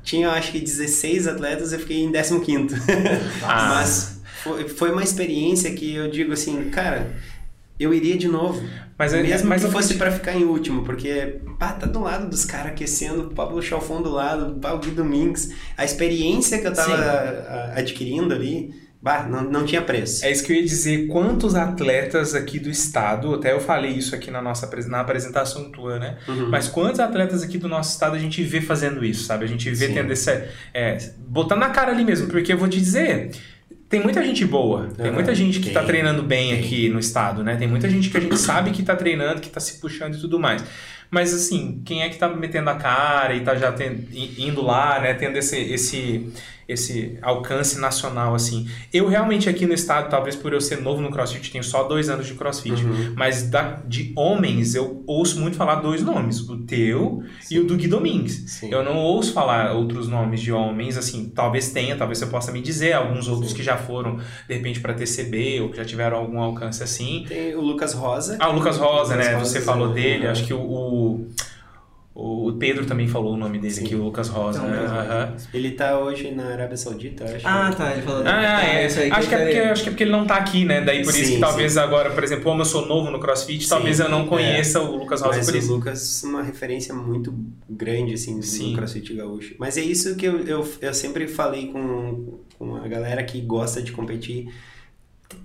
[0.03, 2.71] Tinha, acho que 16 atletas, eu fiquei em 15º.
[3.45, 3.75] Ah.
[3.75, 7.11] Mas foi, foi uma experiência que eu digo assim, cara,
[7.79, 8.63] eu iria de novo.
[8.99, 12.01] Mas, é- Mesmo mas que eu fosse pra ficar em último, porque, pá, tá do
[12.01, 15.51] lado dos caras aquecendo, o Pablo Chalfon do lado, pá, o Gui Domingues.
[15.77, 18.71] A experiência que eu tava a- a- adquirindo ali,
[19.01, 20.25] bah, não, não tinha preço.
[20.25, 21.07] É isso que eu ia dizer.
[21.09, 25.99] Quantos atletas aqui do estado, até eu falei isso aqui na nossa na apresentação tua,
[25.99, 26.17] né?
[26.29, 26.49] Uhum.
[26.51, 29.45] Mas quantos atletas aqui do nosso estado a gente vê fazendo isso, sabe?
[29.45, 29.95] A gente vê Sim.
[29.95, 30.31] tendo esse.
[30.75, 33.31] É, botando na cara ali mesmo, porque eu vou te dizer.
[33.89, 37.45] Tem muita gente boa, tem muita gente que tá tem, treinando bem aqui no estado,
[37.45, 37.55] né?
[37.55, 40.21] Tem muita gente que a gente sabe que tá treinando, que tá se puxando e
[40.21, 40.65] tudo mais.
[41.09, 44.61] Mas assim, quem é que tá metendo a cara e tá já ten- i- indo
[44.61, 45.15] lá, né?
[45.15, 46.33] Tendo esse, esse,
[46.69, 48.69] esse alcance nacional, assim.
[48.93, 52.09] Eu realmente aqui no estado, talvez por eu ser novo no CrossFit, tenho só dois
[52.09, 52.83] anos de CrossFit.
[52.83, 53.15] Uhum.
[53.17, 57.77] Mas da, de homens, eu ouço muito falar dois nomes: o teu e o do
[57.77, 58.45] Gui Domingues.
[58.47, 58.71] Sim.
[58.71, 62.61] Eu não ouço falar outros nomes de homens, assim, talvez tenha, talvez você possa me
[62.61, 64.17] dizer, alguns outros que já foram,
[64.49, 67.25] de repente, para TCB ou que já tiveram algum alcance assim.
[67.29, 68.37] Tem o Lucas Rosa.
[68.41, 69.35] Ah, o Lucas Rosa, Lucas né?
[69.35, 71.27] Rosa, você falou dele, acho que o, o,
[72.19, 73.85] o Pedro também falou o nome dele Sim.
[73.85, 74.79] aqui, o Lucas Rosa, Então, né?
[74.87, 75.37] Aham.
[75.53, 77.47] Ele tá hoje na Arábia Saudita, eu acho.
[77.47, 78.23] Ah, tá, ele falou.
[78.25, 78.87] Ah, é.
[78.87, 80.81] isso aí acho, que é porque, acho que é porque ele não tá aqui, né?
[80.81, 81.79] Daí por isso Sim, que talvez sim.
[81.79, 84.27] agora, por exemplo, como eu sou novo no CrossFit, Sim, talvez eu não é.
[84.29, 85.75] conheça o Lucas Rosa Mas por o isso.
[85.75, 87.35] Lucas uma referência muito
[87.69, 88.71] grande, assim, Sim.
[88.71, 89.55] no CrossFit Gaúcho.
[89.59, 93.83] Mas é isso que eu, eu, eu sempre falei com, com a galera que gosta
[93.83, 94.49] de competir.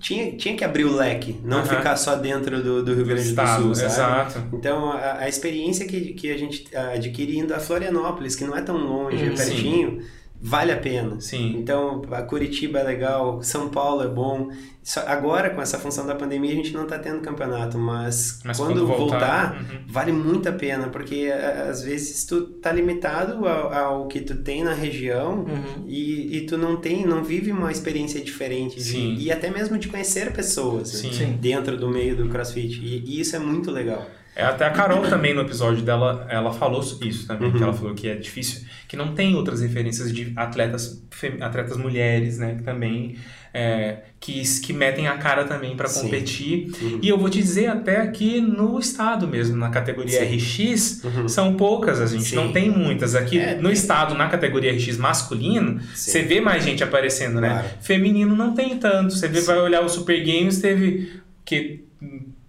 [0.00, 1.64] Tinha, tinha que abrir o leque, não Aham.
[1.64, 3.84] ficar só dentro do, do Rio Grande do Estado, Sul, sabe?
[3.84, 4.48] exato.
[4.52, 8.62] Então, a, a experiência que, que a gente adquire indo a Florianópolis, que não é
[8.62, 10.02] tão longe, Hum, é pertinho,
[10.42, 11.20] vale a pena.
[11.20, 11.54] Sim.
[11.56, 14.50] Então, a Curitiba é legal, São Paulo é bom.
[14.82, 18.56] Só, agora, com essa função da pandemia, a gente não está tendo campeonato, mas, Mas
[18.56, 19.78] quando, quando voltar, voltar, uhum.
[19.86, 21.30] vale muito a pena, porque
[21.70, 25.84] às vezes tu tá limitado ao, ao que tu tem na região Uhum.
[25.86, 29.14] e, e tu não tem, não vive uma experiência diferente de- Sim.
[29.18, 32.80] e até mesmo de conhecer pessoas né, dentro do meio do CrossFit.
[32.82, 34.04] E, e isso é muito legal.
[34.34, 37.56] É, até a Carol também no episódio dela, ela falou isso também, Uhum.
[37.56, 41.02] que ela falou que é difícil, que não tem outras referências de atletas,
[41.40, 43.16] atletas mulheres, né, que também
[43.54, 46.70] é, que, que metem a cara também para competir.
[46.80, 47.00] Uhum.
[47.02, 50.36] E eu vou te dizer até que no estado mesmo, na categoria Sim.
[50.38, 51.28] RX, Uhum.
[51.28, 52.36] são poucas, a gente Sim.
[52.36, 53.14] não tem muitas.
[53.14, 56.10] Aqui É, no estado, na categoria RX masculino, Sim.
[56.12, 57.50] você vê mais gente aparecendo, né?
[57.50, 57.68] Claro.
[57.82, 59.12] Feminino não tem tanto.
[59.12, 61.12] Você vê, vai olhar o Super Games, teve
[61.44, 61.84] que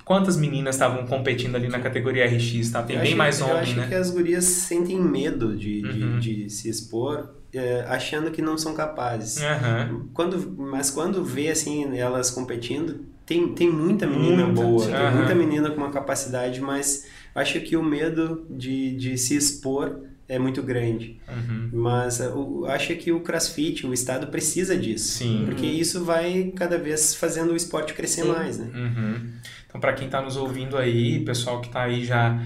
[0.06, 2.84] quantas meninas estavam competindo ali na categoria RX, tá?
[2.84, 3.88] Tem Eu bem acho- mais Eu homem, acho né?
[3.88, 6.20] que as gurias sentem medo de, de- Uhum.
[6.20, 9.42] de se expor, é, achando que não são capazes.
[9.42, 10.08] Aham.
[10.14, 14.92] Quando, mas quando vê assim elas competindo, tem, tem muita menina Muita, boa, sim.
[14.92, 20.00] tem muita menina com uma capacidade, mas acho que o medo de, de se expor
[20.28, 21.20] é muito grande.
[21.28, 21.70] Uhum.
[21.74, 25.18] Mas uh, o- acho que o CrossFit, o estado precisa disso.
[25.20, 25.44] Sim.
[25.46, 28.30] Porque isso vai cada vez fazendo o esporte crescer Sim.
[28.30, 28.70] mais, né?
[28.74, 29.32] Uhum.
[29.68, 32.40] Então, para quem tá nos ouvindo aí, pessoal que tá aí já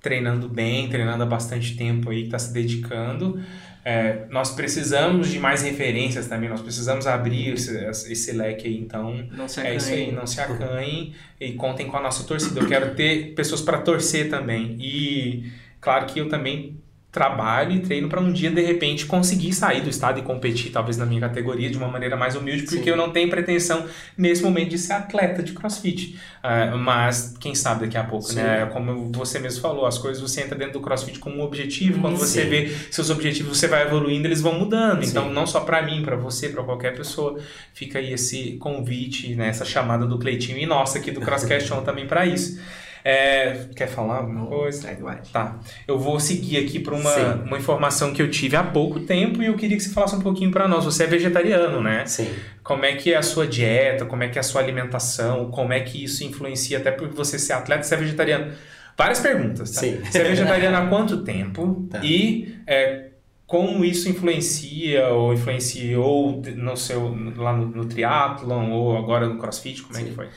[0.00, 3.40] treinando bem, treinando há bastante tempo aí, que tá se dedicando,
[3.84, 7.76] é, nós precisamos de mais referências também, nós precisamos abrir esse,
[8.10, 11.96] esse leque aí, então Não se é isso aí, não se acanhem e contem com
[11.96, 12.60] a nossa torcida.
[12.60, 14.76] Eu quero ter pessoas para torcer também.
[14.80, 15.50] E
[15.80, 16.76] claro que eu também
[17.14, 20.96] trabalho e treino para um dia de repente conseguir sair do estado e competir talvez
[20.96, 22.90] na minha categoria de uma maneira mais humilde, porque Sim.
[22.90, 23.86] eu não tenho pretensão
[24.18, 26.18] nesse momento de ser atleta de CrossFit.
[26.42, 28.36] Ah, mas quem sabe daqui a pouco, Sim.
[28.36, 28.68] né?
[28.72, 32.16] Como você mesmo falou, as coisas você entra dentro do CrossFit com um objetivo, quando
[32.16, 32.48] você Sim.
[32.48, 35.04] vê seus objetivos, você vai evoluindo, eles vão mudando.
[35.04, 37.38] Então, não só para mim, para você, para qualquer pessoa,
[37.72, 42.08] fica aí esse convite, né, essa chamada do Cleitinho e nossa aqui do Crosscast também
[42.08, 42.60] para isso.
[43.06, 44.88] É, quer falar alguma coisa?
[45.30, 45.60] Tá.
[45.86, 47.42] Eu vou seguir aqui para uma, Sim.
[47.44, 50.20] uma informação que eu tive há pouco tempo e eu queria que você falasse um
[50.20, 50.86] pouquinho para nós.
[50.86, 52.06] Você é vegetariano, né?
[52.06, 52.32] Sim.
[52.62, 54.06] Como é que é a sua dieta?
[54.06, 55.50] Como é que é a sua alimentação?
[55.50, 58.54] Como é que isso influencia até por você ser atleta e ser vegetariano?
[58.96, 59.80] Várias perguntas, tá?
[59.80, 60.00] Sim.
[60.02, 61.86] Você é vegetariano há quanto tempo?
[61.90, 62.00] Tá.
[62.02, 63.08] E é,
[63.46, 69.82] como isso influencia ou influenciou no seu, lá no, no triatlon ou agora no crossfit?
[69.82, 70.14] Como é que Sim.
[70.14, 70.28] foi?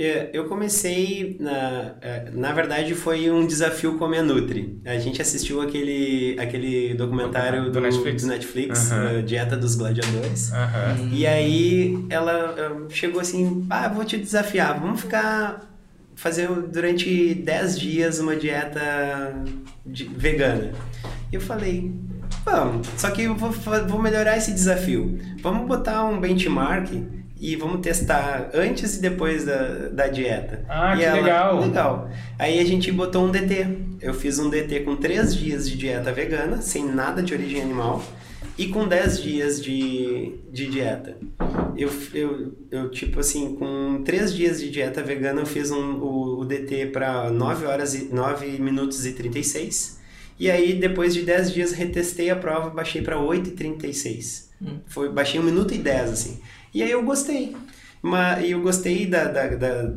[0.00, 4.80] É, Eu comecei, na, é, na verdade foi um desafio com a minha Nutri.
[4.84, 8.22] A gente assistiu aquele, aquele documentário Do do, Netflix?
[8.22, 10.52] do Netflix, eh, Dieta dos Gladiadores.
[10.52, 11.08] Aham.
[11.12, 15.68] E aí ela eh, chegou assim, ah, vou te desafiar, vamos ficar,
[16.14, 19.34] fazer durante 10 dias uma dieta
[19.84, 20.70] de- vegana.
[21.32, 21.92] E eu falei,
[22.44, 25.18] vamos, só que eu vou, vou melhorar esse desafio.
[25.42, 26.88] Vamos botar um benchmark
[27.40, 30.64] e vamos testar antes e depois da, da dieta.
[30.68, 31.60] Ah, e que legal.
[31.60, 32.10] Legal.
[32.38, 33.66] Aí a gente botou um DT.
[34.00, 38.02] Eu fiz um DT com 3 dias de dieta vegana, sem nada de origem animal
[38.58, 41.16] e com 10 dias de, de dieta.
[41.76, 46.40] Eu, eu, eu, tipo assim, com 3 dias de dieta vegana, eu fiz um, o,
[46.40, 50.00] o DT para 9 horas e 9 minutos e 36.
[50.40, 54.50] E aí, depois de 10 dias, retestei a prova, baixei para 8 e 36.
[54.60, 54.78] Hum.
[54.86, 56.40] Foi, baixei 1 minuto e 10, assim.
[56.74, 57.56] E aí eu gostei.
[58.02, 59.92] Mas eu gostei da, da, da-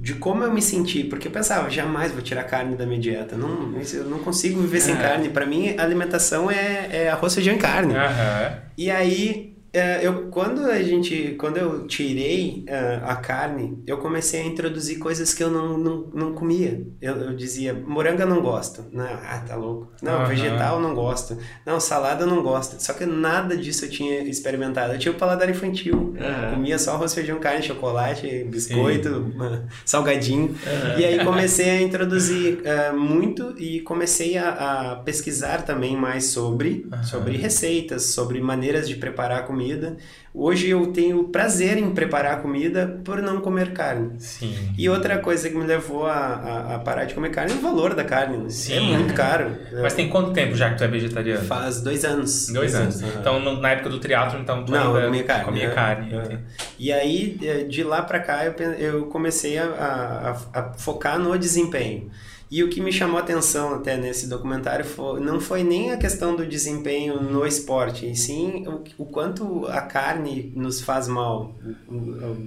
[0.00, 3.36] de como eu me senti, porque eu pensava, jamais vou tirar carne da minha dieta.
[3.36, 4.98] Não, eu não consigo viver sem É.
[4.98, 5.28] carne.
[5.30, 7.94] Para mim, a alimentação é, é arroz, feijão e carne.
[7.94, 8.58] Aham.
[8.78, 9.53] E aí,
[10.02, 15.34] eu, quando a gente, quando eu tirei é, a carne, eu comecei a introduzir coisas
[15.34, 16.86] que eu não, não, não comia.
[17.00, 18.84] Eu, eu dizia, morango eu não gosto.
[18.92, 19.90] Não, ah, tá louco.
[20.00, 20.26] Não, Aham.
[20.26, 21.36] vegetal eu não gosto.
[21.66, 22.80] Não, salada eu não gosto.
[22.80, 24.92] Só que nada disso eu tinha experimentado.
[24.92, 26.14] Eu tinha o paladar infantil.
[26.20, 26.54] Aham.
[26.54, 29.32] Comia só arroz, feijão, carne, chocolate, biscoito,
[29.84, 30.54] salgadinho.
[30.98, 36.86] E aí comecei a introduzir eh, muito e comecei a, a pesquisar também mais sobre,
[37.02, 39.96] sobre receitas, sobre maneiras de preparar a comida.
[40.32, 44.12] Hoje eu tenho prazer em preparar comida por não comer carne.
[44.18, 44.54] Sim.
[44.76, 47.60] E outra coisa que me levou a, a, a parar de comer carne é o
[47.60, 48.36] valor da carne.
[48.38, 48.50] né?
[48.50, 48.94] Sim.
[48.94, 49.56] É muito caro.
[49.80, 51.44] Mas tem quanto tempo já que tu é vegetariano?
[51.44, 52.48] Faz dois anos.
[52.48, 53.02] Dois anos.
[53.02, 53.12] aham.
[53.20, 55.44] Então, no- na época do triatlo, então, tu Não, ainda comia carne.
[55.44, 55.74] comia né?
[55.74, 56.14] carne.
[56.14, 56.38] É.
[56.78, 62.10] E aí, de lá pra cá, eu, eu comecei a- a focar no desempenho.
[62.54, 65.96] E o que me chamou a atenção até nesse documentário foi, não foi nem a
[65.96, 71.52] questão do desempenho no esporte, e sim o, o quanto a carne nos faz mal,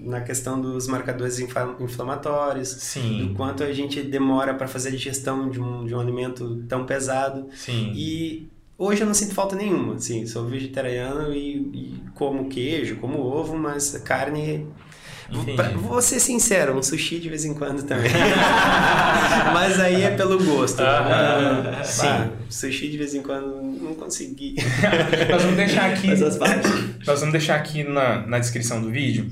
[0.04, 5.50] na questão dos marcadores inflamatórios, do Sim, quanto a gente demora para fazer a digestão
[5.50, 7.50] de um, de um alimento tão pesado.
[7.54, 7.92] sim.
[7.94, 8.48] E
[8.80, 13.58] Hoje eu não sinto falta nenhuma, assim, sou vegetariano e, e como queijo, como ovo,
[13.58, 14.68] mas carne
[15.56, 18.12] Pra, vou ser sincero, um sushi de vez em quando também.
[19.54, 20.82] Mas aí é pelo gosto.
[20.82, 22.32] Ah, sim.
[22.50, 24.56] sushi de vez em quando não consegui.
[25.30, 26.08] nós vamos deixar aqui.
[26.08, 29.30] Nós vamos deixar aqui na, na descrição do vídeo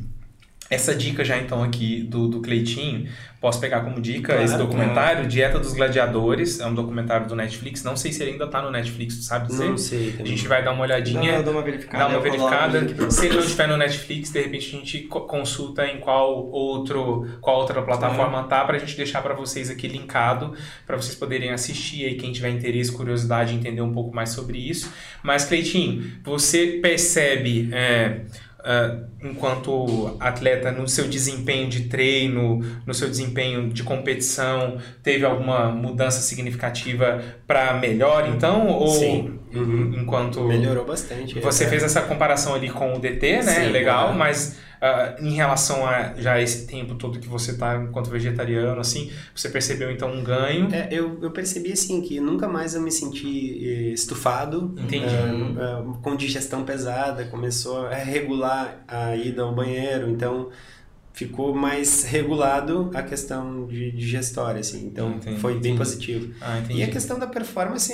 [0.69, 3.07] essa dica já então aqui do, do Cleitinho,
[3.39, 5.27] posso pegar como dica claro, esse documentário, claro.
[5.27, 8.71] Dieta dos Gladiadores, é um documentário do Netflix, não sei se ele ainda tá no
[8.71, 9.69] Netflix, tu sabe dizer?
[9.69, 10.11] Não sei.
[10.11, 10.25] Também.
[10.25, 13.11] A gente vai dar uma olhadinha, dá uma verificada, dá uma verificada.
[13.11, 17.57] se ele não estiver no Netflix, de repente a gente consulta em qual outro, qual
[17.57, 20.55] outra plataforma tá, pra gente deixar para vocês aqui linkado,
[20.87, 24.91] para vocês poderem assistir aí, quem tiver interesse, curiosidade, entender um pouco mais sobre isso.
[25.21, 27.69] Mas Cleitinho, você percebe...
[27.71, 28.21] É,
[28.65, 35.69] uh, enquanto atleta no seu desempenho de treino, no seu desempenho de competição, teve alguma
[35.69, 38.67] mudança significativa para melhor, então?
[38.67, 39.39] Ou Sim.
[39.53, 39.93] Uhum.
[40.01, 41.39] enquanto melhorou bastante.
[41.39, 41.67] Você é.
[41.67, 43.65] fez essa comparação ali com o DT, né?
[43.65, 44.13] Sim, Legal, é.
[44.13, 49.11] mas uh, em relação a já esse tempo todo que você está enquanto vegetariano, assim,
[49.33, 50.69] você percebeu então um ganho?
[50.71, 55.05] É, eu, eu percebi assim que nunca mais eu me senti eh, estufado, Entendi.
[55.05, 60.49] Uh, uh, com digestão pesada, começou a regular a ida ao banheiro, então
[61.15, 64.85] ficou mais regulado a questão de digestória, assim.
[64.85, 65.77] Então, entendi, foi bem entendi.
[65.77, 66.33] positivo.
[66.41, 67.93] Ah, e a questão da performance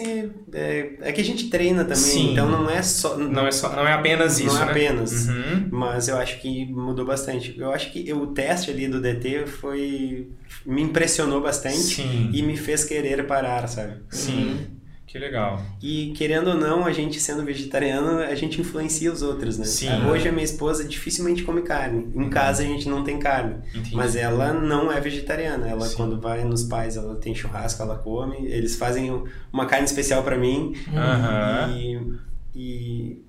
[0.51, 2.32] é, é, que a gente treina também, Sim.
[2.32, 3.15] então não é só...
[3.15, 4.72] Não é, só, não é apenas isso, Não é né?
[4.72, 5.67] apenas, uhum.
[5.72, 7.55] mas eu acho que mudou bastante.
[7.57, 10.28] Eu acho que o teste ali do DT foi...
[10.65, 12.32] me impressionou bastante Sim.
[12.34, 13.97] e me fez querer parar, sabe?
[14.09, 14.45] Sim.
[14.45, 14.80] Uhum.
[15.12, 15.62] Que legal.
[15.82, 19.66] E querendo ou não, a gente sendo vegetariano, a gente influencia os outros, né?
[19.66, 19.89] Sim.
[20.09, 22.09] Hoje a minha esposa dificilmente come carne.
[22.16, 23.55] Em casa a gente não tem carne.
[23.76, 23.93] Entendi.
[23.93, 25.68] Mas ela não é vegetariana.
[25.68, 25.97] Ela Sim.
[25.97, 28.38] quando vai nos pais, ela tem churrasco, ela come.
[28.47, 30.76] Eles fazem uma carne especial para mim.
[30.88, 31.76] Uhum.
[31.76, 31.99] E,
[32.55, 33.22] e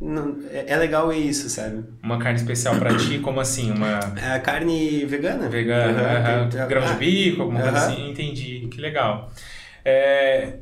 [0.00, 1.82] não, é, é legal isso, sabe?
[2.04, 3.72] Uma carne especial para ti, como assim?
[3.72, 5.48] Uma É carne vegana.
[5.48, 6.60] vegana, Uhum.
[6.62, 6.68] uhum.
[6.68, 8.10] grão de bico, alguma coisa assim?
[8.12, 8.68] Entendi.
[8.70, 9.28] Que legal.
[9.84, 10.58] É,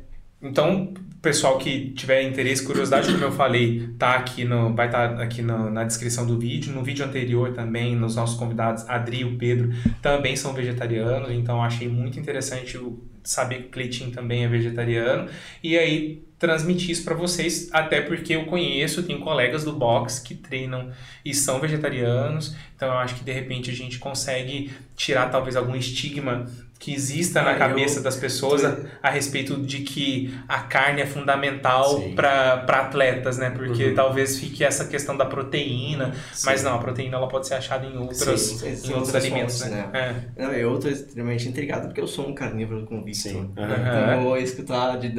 [0.47, 5.41] então, pessoal que tiver interesse, curiosidade, como eu falei, tá aqui no, vai estar aqui
[5.41, 6.71] no- na descrição do vídeo.
[6.73, 9.71] No vídeo anterior também, nos nossos convidados, Adri e o Pedro
[10.01, 12.79] também são vegetarianos, então achei muito interessante
[13.23, 15.27] saber que o Cleitinho também é vegetariano.
[15.63, 20.35] E aí transmitir isso para vocês, até porque eu conheço, tenho colegas do box que
[20.35, 20.91] treinam
[21.23, 25.75] e são vegetarianos, então eu acho que de repente a gente consegue tirar talvez algum
[25.75, 26.45] estigma
[26.85, 31.01] que exista na Ah, cabeça eu- das pessoas a, a respeito de que a carne
[31.01, 32.13] é fundamental Sim.
[32.13, 33.49] para atletas, né?
[33.49, 33.95] Porque Uhum.
[33.95, 36.13] talvez fique essa questão da proteína,
[36.45, 39.57] mas não, a proteína ela pode ser achada em outros, Sim, em outros outras alimentos,
[39.63, 39.89] fontes, né?
[40.37, 40.43] É.
[40.43, 43.17] Não, eu tô extremamente intrigado porque eu sou um carnívoro convicto.
[43.17, 43.49] Sim.
[43.53, 45.09] Então, eu vou escutar de,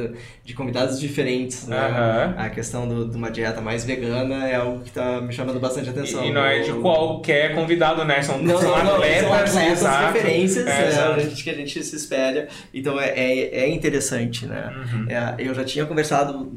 [0.45, 1.77] de convidados diferentes, né?
[1.77, 2.35] Aham.
[2.37, 5.89] A questão do, de uma dieta mais vegana é algo que tá me chamando bastante
[5.89, 6.23] atenção.
[6.23, 8.21] E, e não é de Eu- qualquer convidado, né?
[8.21, 10.13] São, Não, são não, não, atletas, são atletas exato.
[10.13, 11.11] referências É, né, exato.
[11.11, 12.47] a gente, que a gente se espelha.
[12.73, 14.73] Então é, é, é interessante, né?
[14.75, 15.05] Uhum.
[15.09, 16.51] É, eu já tinha conversado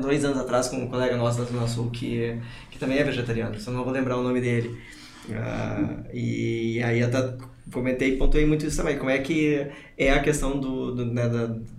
[0.00, 2.38] dois anos atrás com um colega nosso da Zona Sul que,
[2.70, 4.78] que também é vegetariano, só não vou lembrar o nome dele.
[5.30, 7.34] Ah, e aí até
[7.70, 11.28] comentei e pontuei muito isso também, como é que é a questão do, do, né,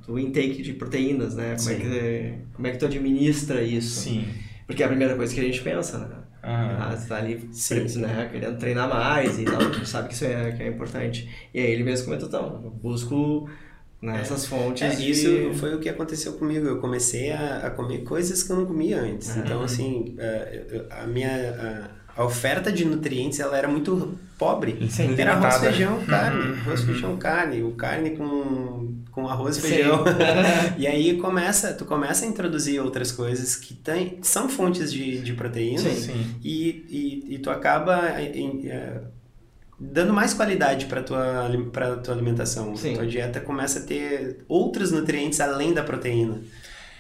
[0.06, 1.56] do intake de proteínas, né?
[1.58, 4.02] Como é, que, como é que tu administra isso?
[4.02, 4.26] Sim.
[4.68, 6.16] Porque é a primeira coisa que a gente pensa, né?
[6.42, 7.84] Ah, você tá ali Sim.
[8.00, 11.30] né, querendo treinar mais e tal, a gente sabe que isso é, que é importante.
[11.54, 13.50] E aí ele mesmo comentou, então, eu busco
[14.02, 14.82] né, essas fontes.
[14.84, 16.66] É, de- isso foi o que aconteceu comigo.
[16.66, 19.36] Eu comecei a, a comer coisas que eu não comia antes.
[19.36, 19.42] Uhum.
[19.44, 24.90] Então, assim, é, eu- a minha a, a oferta de nutrientes ela era muito pobre.
[24.90, 26.40] Sim, era arroz, feijão, carne.
[26.42, 26.86] Uhum, Arroz, uhum.
[26.86, 27.64] feijão, carne.
[27.64, 30.04] O carne com, com arroz e feijão.
[30.78, 35.34] e aí começa, tu começa a introduzir outras coisas que tem, são fontes de, de
[35.34, 35.80] proteína.
[35.80, 35.96] Sim.
[35.96, 36.36] Sim.
[36.44, 36.86] E,
[37.30, 39.02] e, e tu acaba em- é,
[39.80, 42.76] dando mais qualidade para tua para tua alimentação.
[42.76, 42.94] Sim.
[42.94, 46.42] Tua dieta começa a ter outros nutrientes além da proteína.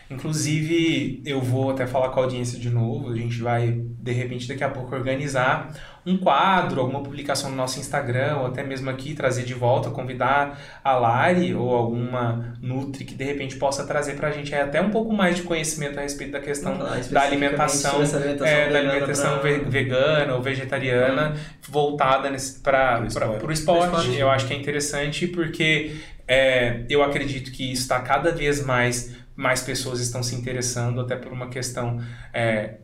[0.09, 3.11] Inclusive, eu vou até falar com a audiência de novo.
[3.11, 5.71] A gente vai, de repente, daqui a pouco organizar
[6.05, 10.59] um quadro, alguma publicação no nosso Instagram, ou até mesmo aqui trazer de volta, convidar
[10.83, 14.89] a Lari ou alguma Nutri que de repente possa trazer pra gente aí até um
[14.89, 16.73] pouco mais de conhecimento a respeito da questão
[17.13, 21.35] da alimentação, alimentação é, da vegana alimentação pra- ve- vegana ou vegetariana
[21.67, 22.31] voltada
[22.63, 23.05] para o
[23.51, 23.51] esporte.
[23.51, 24.15] Esporte.
[24.17, 25.91] Eu acho que é interessante porque
[26.27, 31.31] é, eu acredito que está cada vez mais mais pessoas estão se interessando até por
[31.31, 31.99] uma questão
[32.33, 32.75] é,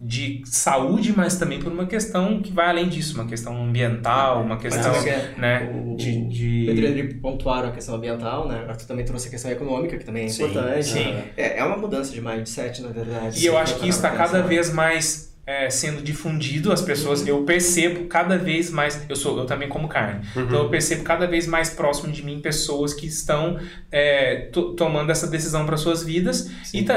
[0.00, 4.56] de saúde, mas também por uma questão que vai além disso, uma questão ambiental, uma
[4.56, 6.28] questão, Mas é, né, o- de...
[6.28, 6.64] De...
[6.66, 8.60] Pedro e André pontuaram a questão ambiental, né?
[8.60, 10.86] Agora tu também trouxe a questão econômica, que também é Sim, importante.
[10.86, 11.14] sim.
[11.36, 13.40] É, é uma mudança de mindset, na verdade.
[13.42, 17.42] E eu acho que isso está cada vez mais é, sendo difundido, as pessoas, eu
[17.42, 21.46] percebo cada vez mais, eu sou, eu também como carne, então eu percebo cada vez
[21.46, 23.58] mais próximo de mim pessoas que estão
[23.90, 26.50] é, to- tomando essa decisão para suas vidas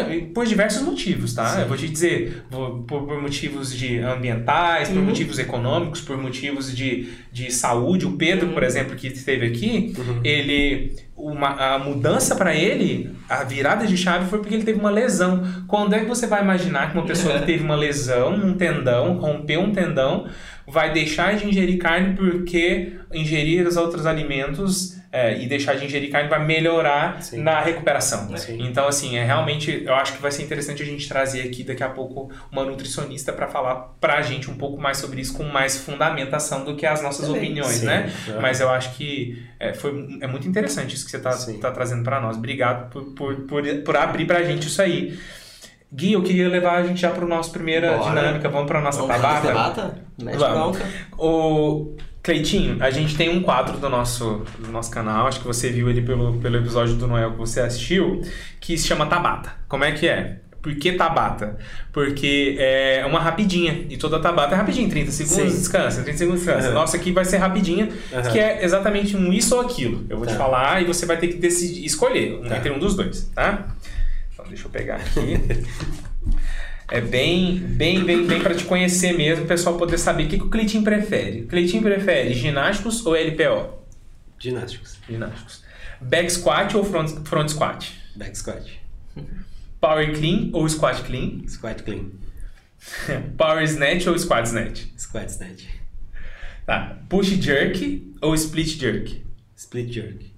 [0.09, 1.61] e, por diversos motivos, tá?
[1.61, 7.07] Eu vou te dizer, por, por motivos de ambientais, por motivos econômicos, por motivos de,
[7.31, 8.05] de saúde.
[8.05, 9.93] O Pedro, por exemplo, que esteve aqui,
[10.25, 10.91] ele
[11.21, 15.43] uma, a mudança para ele, a virada de chave foi porque ele teve uma lesão.
[15.67, 19.17] Quando é que você vai imaginar que uma pessoa que teve uma lesão, um tendão,
[19.17, 20.27] rompeu um tendão,
[20.71, 26.09] vai deixar de ingerir carne porque ingerir os outros alimentos é, e deixar de ingerir
[26.09, 27.43] carne vai melhorar Sim.
[27.43, 28.35] na recuperação.
[28.37, 28.57] Sim.
[28.61, 31.83] Então, assim, é realmente, eu acho que vai ser interessante a gente trazer aqui daqui
[31.83, 35.77] a pouco uma nutricionista para falar pra gente um pouco mais sobre isso com mais
[35.77, 37.41] fundamentação do que as nossas Também.
[37.41, 37.87] opiniões, Sim.
[37.87, 38.09] né?
[38.29, 38.39] É.
[38.39, 42.03] Mas eu acho que é, foi, é muito interessante isso que você está tá trazendo
[42.03, 42.37] para nós.
[42.37, 45.19] Obrigado por, por, por, por abrir pra gente isso aí.
[45.93, 48.09] Gui, eu queria levar a gente já para nossa primeira Bora.
[48.09, 48.47] dinâmica.
[48.47, 49.93] Vamos para nossa Vamos tabata?
[50.23, 50.77] Mete Vamos.
[51.17, 55.69] O Cleitinho, a gente tem um quadro do nosso, do nosso canal, acho que você
[55.69, 58.21] viu ele pelo, pelo episódio do Noel que você assistiu,
[58.59, 59.53] que se chama Tabata.
[59.67, 60.37] Como é que é?
[60.61, 61.57] Por que Tabata?
[61.91, 65.57] Porque é uma rapidinha, e toda Tabata é rapidinha, 30 segundos, Sim.
[65.57, 66.67] descansa, 30 segundos, descansa.
[66.67, 66.73] Aham.
[66.75, 68.31] Nossa, aqui vai ser rapidinha, Aham.
[68.31, 70.05] que é exatamente um isso ou aquilo.
[70.07, 70.37] Eu vou te Tá.
[70.37, 72.57] falar e você vai ter que decidir, escolher um- Tá.
[72.57, 73.75] entre um dos dois, tá?
[74.31, 75.39] Então deixa eu pegar aqui.
[76.91, 80.37] É bem, bem, bem, bem para te conhecer mesmo, o pessoal poder saber o que,
[80.37, 81.43] que o Cleitinho prefere.
[81.43, 83.79] O Cleitinho prefere ginásticos ou LPO?
[84.37, 84.97] Ginásticos.
[85.07, 85.63] Ginásticos.
[86.01, 87.93] Back squat ou front, front squat?
[88.17, 88.65] Back squat.
[89.79, 91.47] Power clean ou squat clean?
[91.47, 92.11] Squat clean.
[93.37, 94.87] Power snatch ou squat snatch?
[94.97, 95.67] Squat snatch.
[96.65, 96.99] Tá.
[97.07, 99.23] Push jerk ou split jerk?
[99.55, 100.30] Split jerk.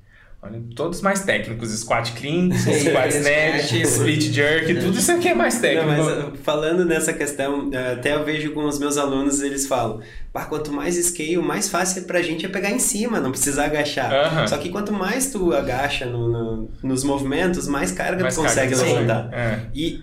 [0.76, 1.70] Todos mais técnicos.
[1.72, 5.88] Squat clean, squat snatch, snatch, split jerk, tudo isso aqui é mais técnico.
[5.92, 9.66] Não, mas uh, falando nessa questão, uh, até eu vejo com os meus alunos, eles
[9.68, 10.00] falam,
[10.32, 14.12] "Pá, quanto mais scale, mais fácil pra gente é pegar em cima, não precisa agachar.
[14.14, 14.48] Aham.
[14.48, 18.76] Só que quanto mais tu agacha no- no- nos movimentos, mais carga Mais tu consegue
[18.76, 19.30] carga, levantar.
[19.34, 19.60] É.
[19.74, 20.02] E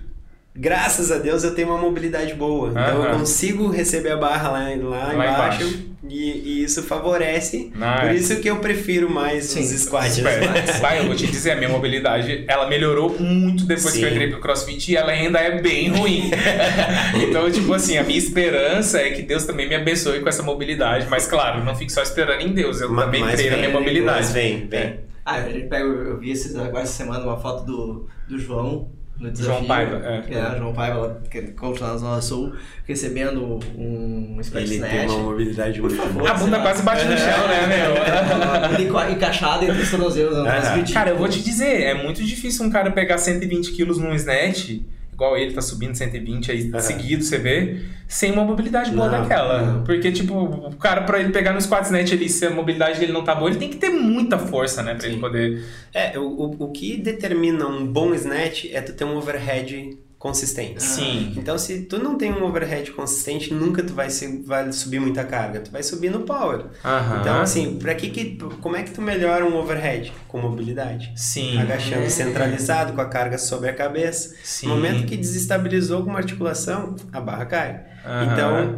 [0.55, 2.71] graças a Deus eu tenho uma mobilidade boa.
[2.71, 5.91] Então eu consigo receber a barra lá, lá, Lá embaixo, embaixo.
[6.09, 6.17] E,
[6.61, 7.71] e isso favorece.
[7.81, 9.61] Ah, Por isso que eu prefiro mais Sim.
[9.61, 10.19] os squats.
[10.81, 14.15] Vai, eu vou te dizer, a minha mobilidade, ela melhorou muito depois que eu Sim.
[14.15, 16.31] entrei pro CrossFit e ela ainda é bem ruim.
[17.29, 21.07] então, tipo assim, a minha esperança é que Deus também me abençoe com essa mobilidade.
[21.09, 23.57] Mas, claro, eu não fico só esperando em Deus, eu Ma- também mas creio na
[23.59, 24.19] vem, minha mobilidade.
[24.19, 24.81] Mas vem, vem.
[24.81, 24.97] É.
[25.25, 28.91] Ah, a gente pega, eu vi esses, agora essa semana uma foto do, do João
[29.21, 29.53] no desafio.
[29.55, 30.23] João Paiva, é.
[30.23, 32.55] Que é, João Paiva, que é coach lá na Zona Sul,
[32.87, 35.11] recebendo um split Ele tem snatch.
[35.11, 36.31] uma mobilidade muito boa.
[36.31, 38.87] A bunda quase bate no chão, né, meu?
[38.87, 40.37] Enca- encaixado entre os tornozelos.
[40.39, 40.91] Ridículas.
[40.93, 44.81] Cara, eu vou te dizer, é muito difícil um cara pegar 120 quilos num snatch,
[45.21, 46.81] igual ele tá subindo 120 aí Aham.
[46.81, 49.63] seguido, você vê, sem uma mobilidade boa Não, daquela.
[49.63, 49.85] não.
[49.85, 53.13] Porque, tipo, o cara, pra ele pegar no squat snatch ali, se a mobilidade dele
[53.13, 55.21] não tá boa, ele tem que ter muita força, né, pra ele Sim.
[55.21, 55.63] poder...
[55.93, 60.83] É, o, o, o que determina um bom snatch é tu ter um overhead consistente.
[60.83, 61.33] Sim.
[61.35, 65.25] Então, se tu não tem um overhead consistente, nunca tu vai, se, vai subir muita
[65.25, 65.61] carga.
[65.61, 66.67] Tu vai subir no power.
[66.85, 67.21] Aham.
[67.21, 70.13] Então, assim, pra que que, como é que tu melhora um overhead?
[70.29, 71.11] Com mobilidade.
[71.17, 71.59] Sim.
[71.59, 72.11] Agachando É.
[72.11, 74.35] centralizado, com a carga sobre a cabeça.
[74.45, 74.69] Sim.
[74.69, 77.85] No momento que desestabilizou alguma articulação, a barra cai.
[78.05, 78.33] Aham.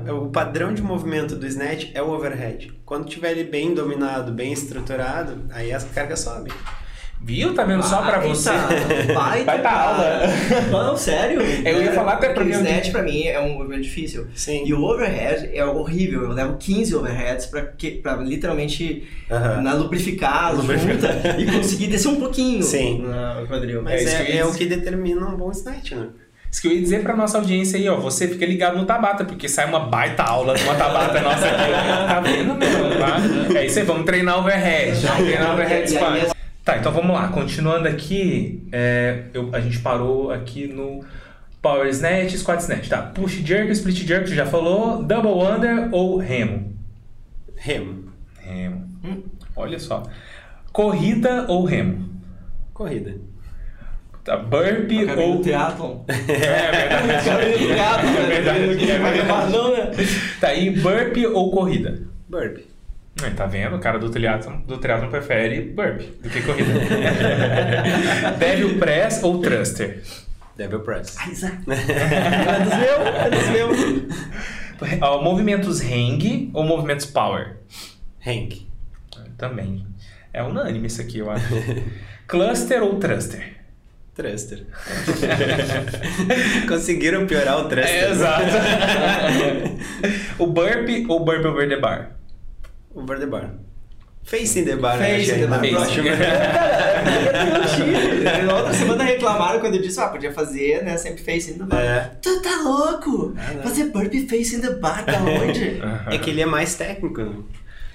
[0.04, 2.72] Então, o padrão de movimento do snatch é o overhead.
[2.86, 6.52] Quando tiver ele bem dominado, bem estruturado, aí as cargas sobem.
[7.24, 7.54] Viu?
[7.54, 7.82] Tá vendo?
[7.84, 8.50] Só pra você.
[9.14, 10.22] Baita, Vai aula.
[10.70, 11.40] Não, sério.
[11.40, 14.26] Eu ia falar até porque porque o pra mim é um movimento difícil.
[14.34, 14.64] Sim.
[14.66, 16.22] E o overhead é horrível.
[16.24, 19.62] Eu levo 15 overheads pra, que, pra literalmente Aham.
[19.62, 23.02] na lubrificar junta e conseguir descer um pouquinho Sim.
[23.06, 23.82] na quadril.
[23.82, 26.08] Mas É isso é, é o que determina um bom snatch, né?
[26.50, 27.96] Isso que eu ia dizer pra nossa audiência aí, ó.
[27.96, 31.70] Você fica ligado no Tabata, porque sai uma baita aula de uma Tabata nossa aqui.
[32.08, 32.98] Tá vendo, meu?
[32.98, 33.58] Tá?
[33.58, 35.00] É isso aí, vamos treinar overhead.
[35.00, 36.41] Vamos treinar overhead E squat.
[36.64, 37.28] Tá, então vamos lá.
[37.28, 41.04] Continuando aqui, é, eu- a gente parou aqui no
[41.60, 42.88] Power Snatch, Squat Snatch.
[42.88, 45.02] Tá, Push Jerk, Split Jerk, você já falou.
[45.02, 46.72] Double Under ou Remo?
[47.56, 48.04] Remo.
[48.38, 48.86] Remo.
[49.04, 49.22] Hum,
[49.56, 50.04] olha só.
[50.72, 52.10] Corrida ou Remo?
[52.72, 53.16] Corrida.
[54.24, 55.34] Tá, Burpee ou...
[55.36, 55.98] no triatlon.
[56.08, 57.28] É verdade.
[57.28, 58.10] Acabei no triatlon.
[58.10, 58.92] É verdade, né?
[58.94, 59.52] é verdade.
[59.52, 59.90] Não, né?
[60.40, 62.02] Tá, e Burpee ou corrida?
[62.28, 62.71] Burpee.
[63.22, 63.76] Aí, tá vendo?
[63.76, 66.72] O cara do triatlon, do triatlon prefere burpee do que corrida.
[68.38, 70.02] Devil press ou thruster?
[70.56, 71.16] Devil Press.
[71.18, 71.62] Ah, exato.
[71.72, 74.98] é dos meus, é dos meus.
[75.00, 77.56] Ó, movimentos hang ou movimentos power?
[78.26, 78.66] Hank.
[79.38, 79.86] Também.
[80.32, 81.46] É unânime isso aqui, eu acho.
[82.28, 83.56] Cluster ou thruster?
[84.14, 84.66] Thruster.
[86.68, 87.94] Conseguiram piorar o Thruster.
[87.94, 88.44] É, exato.
[90.38, 92.10] o burp ou burp over the bar?
[92.94, 93.50] Over the bar.
[94.24, 94.98] Facing the bar.
[94.98, 95.60] Face eu achei the bar.
[95.60, 95.74] Face.
[95.74, 96.08] próximo.
[98.24, 101.58] Cara, Na outra semana reclamaram quando eu disse, ah, podia fazer, né, sempre face in
[101.58, 101.80] the bar.
[101.80, 102.12] É.
[102.22, 103.34] Tu tá louco?
[103.34, 103.62] Não.
[103.62, 105.80] Fazer burp face in the bar, da onde?
[106.10, 107.20] É que ele é mais técnico.
[107.22, 107.34] né?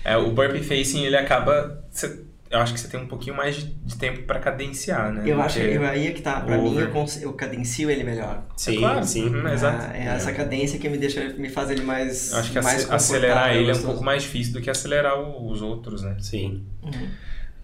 [0.03, 1.81] É, o burp facing, ele acaba...
[1.91, 5.23] cê- eu acho que você tem um pouquinho mais de, de tempo pra cadenciar, né?
[5.25, 6.41] Eu acho que aí é que tá.
[6.41, 6.89] Pra o mim, eu, over.
[6.91, 8.43] cons- eu cadencio ele melhor.
[8.55, 9.03] Sim, claro.
[9.05, 9.25] sim.
[9.27, 9.91] Uhum, exato.
[9.93, 12.31] É essa cadência que me deixa, me faz ele mais.
[12.31, 15.19] Eu acho que mais ace- acelerar ele é um pouco mais difícil do que acelerar
[15.19, 16.15] o- os outros, né?
[16.19, 16.65] Sim.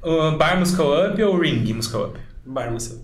[0.04, 2.20] Uh, bar muscle up ou ring muscle up?
[2.46, 3.02] Bar muscle.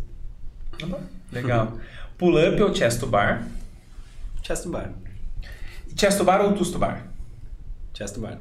[0.77, 1.01] Tá bom.
[1.31, 1.77] Legal.
[2.17, 3.47] Pull up ou chest to bar?
[4.43, 4.91] Chest to bar.
[5.95, 7.08] Chest to bar ou tush to bar?
[7.93, 8.39] Chest bar.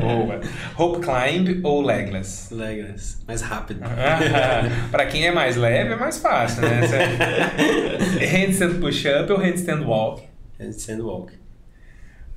[0.00, 0.40] Boa.
[0.74, 2.50] Rope climb ou legless?
[2.50, 3.18] Legless.
[3.26, 3.80] Mais rápido.
[4.90, 6.80] pra quem é mais leve é mais fácil, né?
[8.32, 10.22] Handstand push up ou handstand walk?
[10.58, 11.32] Handstand walk.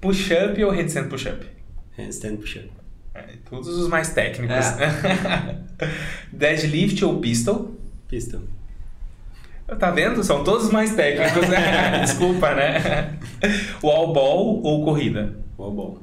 [0.02, 1.46] Push up ou handstand push up?
[1.98, 2.70] Handstand push-up.
[3.14, 4.66] É, todos os mais técnicos.
[6.34, 7.72] Deadlift ou pistol?
[8.08, 8.42] Pistol.
[9.80, 10.24] Tá vendo?
[10.24, 12.00] São todos mais técnicos, né?
[12.02, 13.18] Desculpa, né?
[13.82, 15.36] Wall ball ou corrida?
[15.58, 16.02] Wall ball.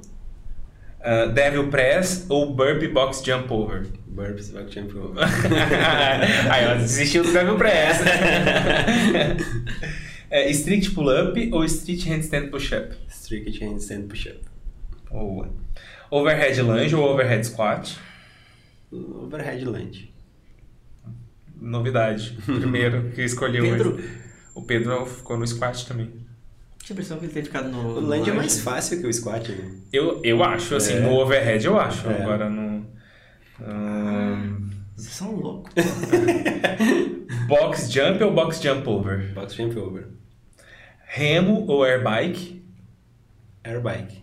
[1.02, 3.86] Uh, devil press ou burpee box jump over?
[4.06, 5.22] Burpees, back jump over.
[6.50, 8.00] Aí, ó, desistiu do devil press.
[10.32, 12.94] É, strict pull up ou strict handstand push up?
[13.08, 14.38] Strict handstand push-up.
[15.10, 15.50] Boa.
[16.08, 17.98] Overhead lunge ou overhead squat?
[18.92, 20.12] Overhead lunge.
[21.60, 22.38] Novidade.
[22.46, 23.94] Primeiro que escolheu Pedro?
[23.96, 24.08] hoje.
[24.54, 26.12] O Pedro ficou no squat também.
[26.82, 27.78] Tinha a impressão que ele tem ficado no.
[27.96, 29.70] O no lunge é mais fácil que o squat, né?
[29.92, 31.00] Eu, eu acho, assim, É.
[31.00, 32.08] no overhead eu acho.
[32.08, 32.22] É.
[32.22, 32.86] Agora no.
[33.60, 35.72] Hum, Vocês são loucos.
[37.46, 39.32] box jump ou box jump over?
[39.34, 40.06] Box jump over.
[41.06, 42.64] Remo ou airbike?
[43.64, 44.20] Air bike.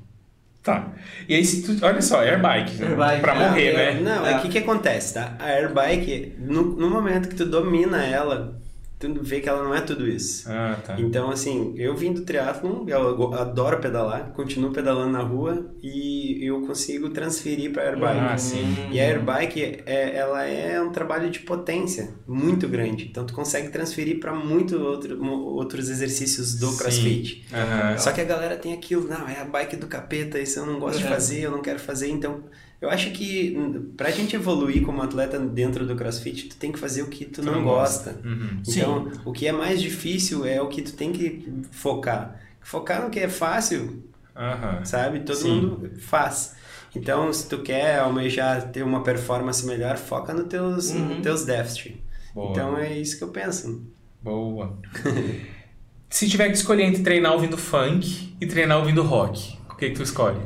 [0.63, 0.91] Tá.
[1.29, 1.85] E aí, se tu.
[1.85, 2.81] Olha só, airbike.
[2.83, 3.93] Airbike, pra é, morrer, Eu- né?
[4.01, 4.33] Não, É.
[4.33, 5.35] é que o que acontece, tá?
[5.39, 8.59] A air bike, no, no momento que tu domina ela,
[8.99, 10.49] tu vê que ela não é tudo isso.
[10.49, 10.95] Ah, tá.
[10.99, 16.61] Então, assim, eu vim do triatlon, eu adoro pedalar, continuo pedalando na rua e eu
[16.65, 18.19] consigo transferir para airbike.
[18.19, 18.75] Ah, sim.
[18.91, 23.05] E a airbike, é, ela é um trabalho de potência muito grande.
[23.09, 26.77] Então, tu consegue transferir para muito outro, outros exercícios do Sim.
[26.77, 27.45] crossfit.
[27.53, 27.97] Aham.
[27.97, 30.79] Só que a galera tem aquilo, não, é a bike do capeta, isso eu não
[30.79, 31.09] gosto de É.
[31.09, 32.09] fazer, eu não quero fazer.
[32.09, 32.43] Então,
[32.79, 33.57] eu acho que
[33.95, 37.41] pra gente evoluir como atleta dentro do crossfit, tu tem que fazer o que tu,
[37.43, 38.15] não, gosta.
[38.23, 38.61] Uhum.
[38.67, 42.39] Então, o que é mais difícil é o que tu tem que focar.
[42.61, 44.03] Focar no que é fácil,
[44.35, 44.83] Aham.
[44.85, 45.21] sabe?
[45.21, 45.61] Todo Sim.
[45.61, 46.55] mundo faz.
[46.95, 51.05] Então, se tu quer almejar ter uma performance melhor, foca nos teus, Uhum.
[51.15, 51.97] nos teus déficits.
[52.33, 52.51] Boa.
[52.51, 53.83] Então, é isso que eu penso.
[54.21, 54.77] Boa.
[56.09, 59.95] Se tiver que escolher entre treinar ouvindo funk e treinar ouvindo rock, o que, que
[59.95, 60.39] tu escolhe?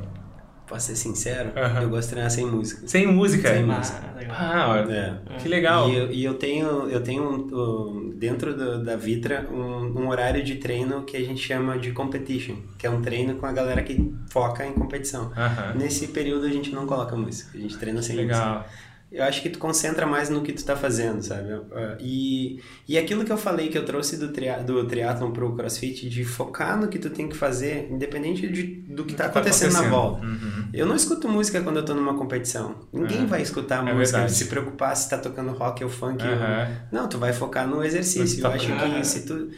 [0.71, 1.51] Posso ser sincero?
[1.55, 1.81] Aham.
[1.81, 2.87] Eu gosto de treinar sem música.
[2.87, 3.49] Sem música?
[3.49, 4.13] Sem Ah, música.
[4.17, 4.35] legal.
[4.39, 5.37] Ah, É.
[5.37, 5.89] que legal.
[5.89, 10.41] E eu, e eu tenho, eu tenho um, dentro do- da Vitra um, um horário
[10.41, 13.81] de treino que a gente chama de competition, que é um treino com a galera
[13.83, 15.31] que foca em competição.
[15.35, 15.73] Aham.
[15.75, 18.65] Nesse período a gente não coloca música, a gente treina sem música.
[19.11, 21.49] Eu acho que tu concentra mais no que tu tá fazendo, sabe?
[21.73, 25.53] Ah, E, e aquilo que eu falei que eu trouxe do, tria, do triatlon pro
[25.53, 29.73] crossfit, de focar no que tu tem que fazer, independente de, do que tá acontecendo,
[29.73, 30.25] na volta.
[30.25, 30.69] Uhum.
[30.73, 32.87] Eu não escuto música quando eu tô numa competição.
[32.93, 33.25] Ninguém É.
[33.25, 34.33] vai escutar É música, verdade.
[34.33, 36.23] se preocupar se tá tocando rock ou funk.
[36.25, 36.67] ou- Aham.
[36.89, 38.41] Não, tu vai focar no exercício.
[38.41, 39.49] Tá Eu acho que se tu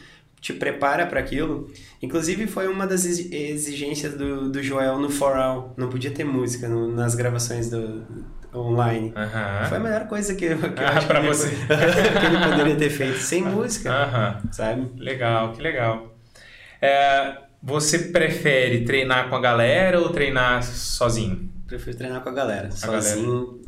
[0.41, 1.69] te prepara para aquilo.
[2.01, 5.73] Inclusive, foi uma das exi- exigências do, do Joel no For All.
[5.77, 8.03] Não podia ter música no- nas gravações do,
[8.55, 9.13] online.
[9.69, 11.49] Foi a melhor coisa que, eu- que Ah, ele, você.
[11.55, 13.17] que ele poderia ter feito.
[13.19, 14.91] Sem música, sabe?
[15.01, 16.13] Legal, que legal.
[16.81, 21.49] É, você prefere treinar com a galera ou treinar sozinho?
[21.67, 23.61] Prefiro treinar com a galera, A sozinho.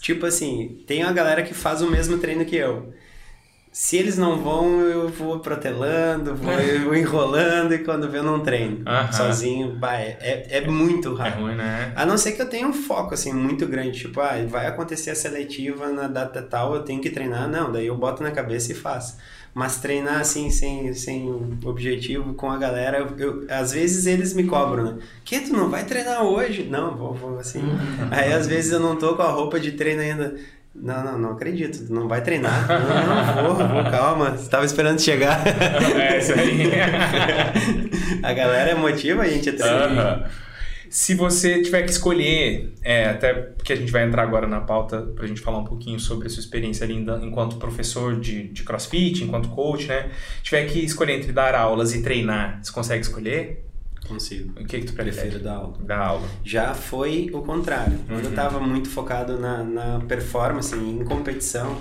[0.00, 2.92] Tipo assim, tem uma galera que faz o mesmo treino que eu.
[3.72, 6.52] Se eles não vão, eu vou protelando, vou,
[6.84, 8.82] vou enrolando e quando vê eu não treino.
[8.86, 9.10] Aham.
[9.12, 11.42] Sozinho, bah, é, é, é muito É raro.
[11.42, 11.90] ruim, né?
[11.96, 13.98] A não ser que eu tenha um foco, assim, muito grande.
[13.98, 17.48] Tipo, ah, vai acontecer a seletiva na data tal, eu tenho que treinar.
[17.48, 19.16] Não, daí eu boto na cabeça e faço.
[19.54, 21.30] Mas treinar, assim, sem, sem
[21.64, 24.98] objetivo com a galera, eu, eu- às vezes eles me cobram, né?
[25.24, 26.64] Que, tu não vai treinar hoje?
[26.64, 27.62] Não, vou, vou assim.
[28.10, 30.34] Aí, às vezes eu não tô com a roupa de treino ainda.
[30.74, 31.92] Não, não, não acredito.
[31.92, 32.66] Não vai treinar.
[32.66, 34.34] Não, não vou, vou, calma.
[34.34, 35.42] Estava esperando chegar.
[35.46, 36.70] É, isso aí.
[38.22, 39.90] a galera motiva a gente a treinar.
[39.90, 40.24] Aham.
[40.92, 45.00] Se você tiver que escolher, é, até porque a gente vai entrar agora na pauta
[45.00, 48.62] para a gente falar um pouquinho sobre a sua experiência ali enquanto professor de, de
[48.62, 50.10] crossfit, enquanto coach, né?
[50.42, 53.71] Tiver que escolher entre dar aulas e treinar, você consegue escolher?
[54.06, 54.60] Consigo.
[54.60, 55.28] O que, que tu prefere?
[55.30, 55.78] Prefiro dar aula.
[55.80, 56.28] Dar aula.
[56.44, 57.98] Já foi o contrário.
[58.06, 58.30] Quando eu Uhum.
[58.30, 61.80] estava muito focado na, na performance, em competição,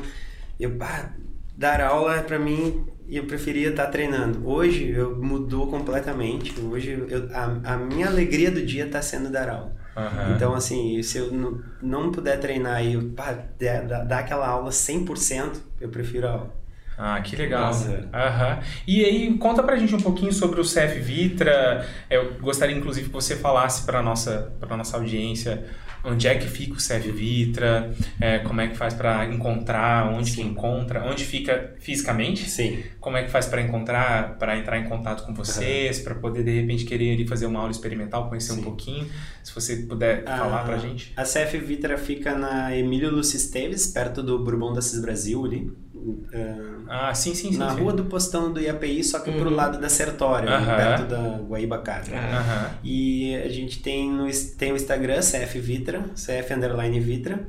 [0.60, 1.14] eu, pá,
[1.58, 4.48] dar aula para mim, eu preferia estar treinando.
[4.48, 6.58] Hoje eu mudou completamente.
[6.62, 9.76] Hoje eu, a, a minha alegria do dia está sendo dar aula.
[9.98, 10.34] Aham.
[10.36, 15.58] Então, assim, se eu não, não puder treinar e pá, dar dar aquela aula 100%,
[15.82, 16.61] eu prefiro a aula.
[17.04, 17.72] Ah, que legal.
[18.14, 18.60] Aham.
[18.86, 21.84] E aí, conta pra gente um pouquinho sobre o CF Vitra.
[22.08, 25.66] Eu gostaria, inclusive, que você falasse pra nossa, pra nossa audiência
[26.04, 30.32] onde é que fica o CF Vitra, é, como é que faz pra encontrar, onde
[30.32, 30.48] que Sim.
[30.50, 32.82] encontra, onde fica fisicamente, Sim.
[33.00, 36.60] como é que faz pra encontrar, pra entrar em contato com vocês, pra poder, de
[36.60, 38.64] repente, querer ali fazer uma aula experimental, conhecer um Sim.
[38.64, 39.08] pouquinho.
[39.44, 41.14] Se você puder falar Ah, pra gente.
[41.16, 45.72] A CF Vitra fica na Emílio Lúcio Esteves, perto do Bourbon da Cis Brasil ali.
[46.88, 47.58] Ah, Ah, sim, sim, sim.
[47.58, 47.82] na sim.
[47.82, 49.56] rua do postão do IAPI, só que pro Uhum.
[49.56, 50.76] lado da Sertório, Aham.
[50.76, 52.02] perto da Guaíbacá.
[52.12, 52.70] Aham.
[52.84, 54.28] E a gente tem, no,
[54.58, 57.40] tem o Instagram, CF Vitra, CF Underline Vitra.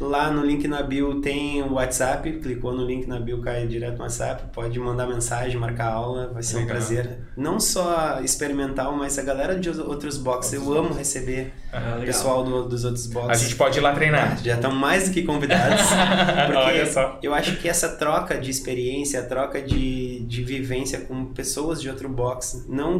[0.00, 3.96] Lá no link na bio tem o WhatsApp, clicou no link na bio, cai direto
[3.96, 6.76] no WhatsApp, pode mandar mensagem, marcar aula, vai ser um Legal.
[6.76, 7.18] prazer.
[7.36, 12.66] Não só experimental, mas a galera de outros boxes, eu amo receber Ah, pessoal do-
[12.68, 13.30] dos outros boxes.
[13.30, 14.38] A gente pode ir lá treinar.
[14.42, 15.82] Já estão mais do que convidados.
[16.46, 17.18] Porque Olha só.
[17.22, 21.90] eu acho que essa troca de experiência, a troca de, de vivência com pessoas de
[21.90, 22.98] outro box, não,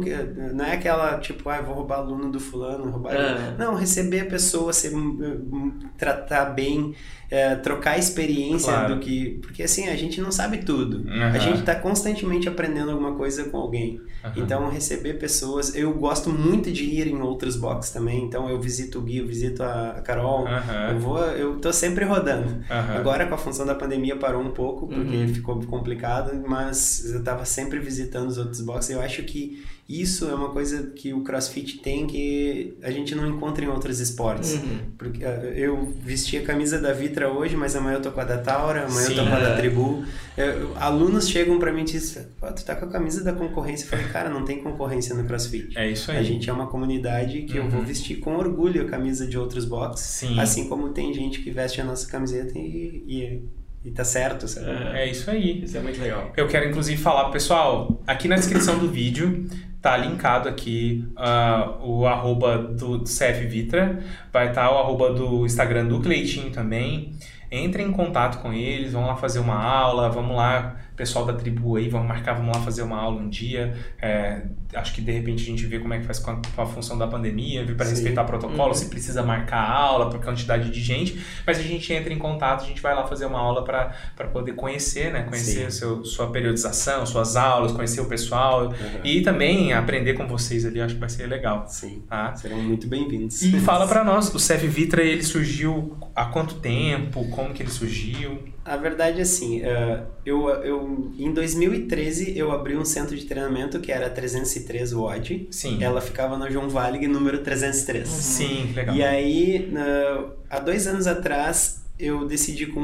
[0.53, 3.13] não é aquela tipo, ah, vou roubar aluno do fulano, roubar.
[3.15, 3.55] É.
[3.57, 6.93] Não, receber a pessoa, ser, hum, tratar bem,
[7.31, 8.95] é, trocar experiência Claro.
[8.95, 9.39] do que.
[9.41, 11.07] Porque assim, a gente não sabe tudo.
[11.07, 11.23] Uhum.
[11.23, 14.01] A gente está constantemente aprendendo alguma coisa com alguém.
[14.23, 14.33] Aham.
[14.37, 15.75] Então, receber pessoas.
[15.75, 18.23] Eu gosto muito de ir em outros boxes também.
[18.23, 20.47] Então, eu visito o Gui, eu visito a Carol.
[20.47, 20.89] Aham.
[20.91, 22.63] Eu vou, eu tô sempre rodando.
[22.69, 25.27] Agora, com a função da pandemia, parou um pouco, porque Uhum.
[25.33, 28.89] ficou complicado, mas eu tava sempre visitando os outros boxes.
[28.91, 33.27] Eu acho que isso é uma coisa que o CrossFit tem que a gente não
[33.27, 34.53] encontra em outros esportes.
[34.53, 34.79] Uhum.
[34.97, 38.23] Porque eh, eu vesti a camisa da Vitra hoje, mas amanhã eu tô com a
[38.23, 39.29] da Taura, amanhã eu tô Sim.
[39.29, 39.55] com a da É.
[39.57, 40.03] Tribu.
[40.37, 43.85] Eu- alunos chegam pra mim e dizem, "Pô, tu tá com a camisa da concorrência.
[43.85, 45.75] Eu falei, cara, não tem concorrência no CrossFit.
[45.75, 46.17] É isso aí.
[46.17, 47.69] A gente é uma comunidade que eu Uhum.
[47.69, 50.05] vou vestir com orgulho a camisa de outros boxes.
[50.05, 50.39] Sim.
[50.39, 54.67] Assim como tem gente que veste a nossa camiseta e, e, e tá certo, sabe?
[54.69, 55.05] É.
[55.05, 55.63] É isso aí.
[55.63, 56.31] Isso é muito legal.
[56.37, 59.47] Eu quero inclusive falar, pessoal, aqui na descrição do vídeo
[59.81, 63.99] tá linkado aqui ah, o arroba do CF Vitra,
[64.31, 67.13] vai estar o arroba do Instagram do Cleitinho também.
[67.51, 71.77] Entrem em contato com eles, vão lá fazer uma aula, vamos lá, pessoal da tribu
[71.77, 73.73] aí, vamos marcar, vamos lá fazer uma aula um dia.
[74.01, 74.41] É,
[74.75, 76.65] acho que de repente a gente vê como é que faz com a, com a
[76.65, 78.73] função da pandemia, para respeitar protocolo, Uhum.
[78.73, 82.65] se precisa marcar a aula por quantidade de gente, mas a gente entra em contato,
[82.65, 83.93] a gente vai lá fazer uma aula para
[84.33, 85.23] poder conhecer, né?
[85.23, 88.73] Conhecer seu, sua periodização, suas aulas, conhecer o pessoal Uhum.
[89.05, 91.65] e também aprender com vocês ali, acho que vai ser legal.
[91.67, 92.03] Sim.
[92.09, 92.35] Tá?
[92.35, 93.41] Serão muito bem-vindos.
[93.41, 97.23] E fala pra nós, o CF Vitra ele surgiu há quanto tempo?
[97.29, 98.43] Como que ele surgiu?
[98.69, 103.79] A verdade é assim, eh, eu, eu, em 2013 eu abri um centro de treinamento
[103.79, 105.47] que era a 303 WOD.
[105.51, 105.83] Sim.
[105.83, 108.07] Ela ficava na João Valig, número 303.
[108.07, 108.95] Sim, legal.
[108.95, 112.79] E aí, na- há dois anos atrás, eu decidi com,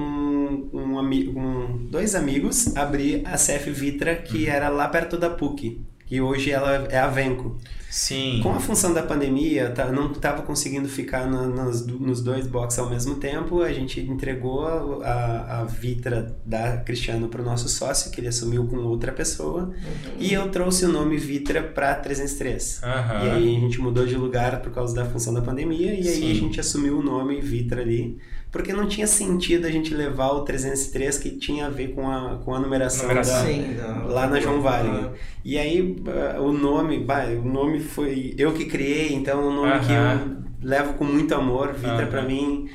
[0.74, 4.22] um, ami- com dois amigos abrir a CF Vitra, Uhum.
[4.24, 7.58] que era lá perto da PUC, que hoje ela é a Venco.
[7.90, 8.42] Sim.
[8.44, 12.78] Com a função da pandemia, tá, não estava conseguindo ficar na- nas- nos dois boxes
[12.80, 13.62] ao mesmo tempo.
[13.62, 18.68] A gente entregou a, a Vitra da Cristiano para o nosso sócio, que ele assumiu
[18.68, 19.72] com outra pessoa.
[20.20, 22.82] E eu trouxe o nome Vitra para 303.
[22.84, 23.26] Aham.
[23.26, 25.94] E aí a gente mudou de lugar por causa da função da pandemia.
[25.94, 26.32] E aí Sim.
[26.32, 28.18] a gente assumiu o nome Vitra ali.
[28.56, 32.38] Porque não tinha sentido a gente levar o 303, que tinha a ver com a,
[32.46, 33.42] com a numeração, Numeração.
[33.42, 34.88] da, Sim, da- lá na João Vale.
[34.88, 35.10] Ah,
[35.44, 39.54] E aí ah, o nome, bah, o nome foi eu que criei, então é um
[39.54, 40.38] nome que Aham.
[40.62, 41.74] eu levo com muito amor.
[41.74, 42.08] Vitra Aham.
[42.08, 42.70] pra mim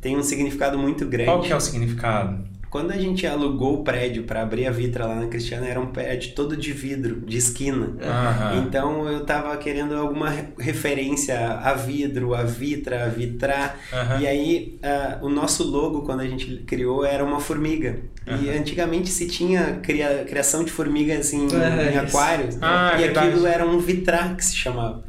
[0.00, 1.30] tem um significado muito grande.
[1.30, 2.49] Qual que é o significado?
[2.70, 5.86] Quando a gente alugou o prédio para abrir a Vitra lá na Cristiana, era um
[5.88, 7.96] prédio todo de vidro, de esquina.
[8.00, 8.58] Aham.
[8.64, 13.76] Então eu tava querendo alguma re- referência a vidro, a vitra, a vitrar.
[13.92, 14.20] Aham.
[14.20, 17.98] E aí ah, o nosso logo, quando a gente criou, era uma formiga.
[18.26, 18.60] E Aham.
[18.60, 22.56] antigamente se tinha cria- criação de formigas assim, É, em aquários.
[22.62, 23.28] Ah, é e verdade.
[23.28, 25.02] aquilo era um vitrar que se chamava.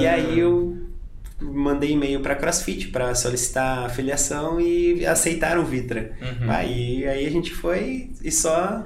[0.00, 0.76] E aí eu
[1.40, 6.12] mandei e-mail para CrossFit para solicitar afiliação e aceitaram o Vitra.
[6.20, 6.50] Uhum.
[6.50, 8.84] Aí, aí a gente foi e só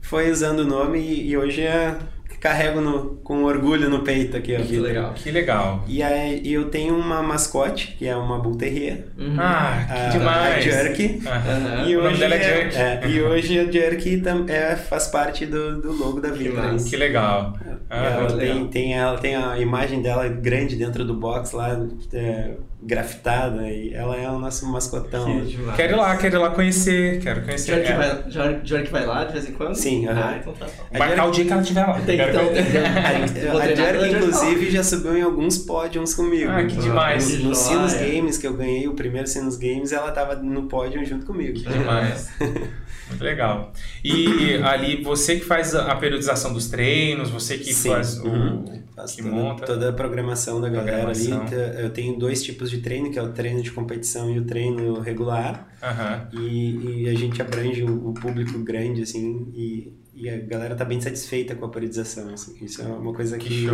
[0.00, 1.96] foi usando o nome e, e hoje é
[2.42, 4.82] carrego no, com orgulho no peito aqui a Que vida.
[4.82, 5.12] legal.
[5.14, 5.84] Que legal.
[5.86, 9.36] E aí eu tenho uma mascote, que é uma Bull Terrier, Uhum.
[9.38, 10.56] Ah, que a, demais.
[10.56, 11.22] a Jerky.
[11.24, 11.84] Aham.
[11.86, 12.76] E o nome hoje, dela é é, Jerky.
[12.76, 16.60] é, e hoje a Jerky tam- é, faz parte do, do logo da vida.
[16.60, 16.90] massa.
[16.90, 17.56] Que legal.
[17.88, 21.78] ela, tem, tem, ela tem a imagem dela grande dentro do box lá,
[22.12, 22.52] é,
[22.84, 25.40] grafitada, e ela é o nosso mascotão.
[25.46, 25.56] Que.
[25.76, 27.76] Quero ir lá, quero ir lá conhecer, quero conhecer.
[27.76, 27.96] Jorge É.
[27.96, 29.74] vai, Jorge vai lá de vez em quando?
[29.76, 30.20] Sim, aham.
[30.24, 30.66] Ah, então tá.
[30.98, 32.00] Marcar o dia que ela estiver lá.
[32.00, 36.50] Tem, então, tem, vou A Jorge inclusive, já subiu em alguns pódios comigo.
[36.50, 37.38] Ah, que demais.
[37.38, 38.14] No, no Sinos Joia.
[38.14, 41.58] Games, que eu ganhei o primeiro Sinos Games, ela tava no pódio junto comigo.
[41.58, 42.30] Demais.
[43.08, 43.72] Muito legal.
[44.02, 47.90] E ali, você que faz a a periodização dos treinos, você que Sim.
[47.90, 48.26] faz o.
[48.28, 48.82] Uhum.
[48.96, 49.64] Faço que toda, monta.
[49.66, 51.40] toda a programação da galera Programação.
[51.42, 51.48] ali.
[51.50, 54.44] Te- Eu tenho dois tipos de treino, que é o treino de competição e o
[54.44, 55.66] treino regular.
[55.82, 56.28] Aham.
[56.32, 59.92] E, e a gente abrange o, o público grande, assim, e,
[60.22, 62.32] e a galera tá bem satisfeita com a periodização.
[62.32, 62.56] assim.
[62.64, 63.68] Isso é uma coisa que, Que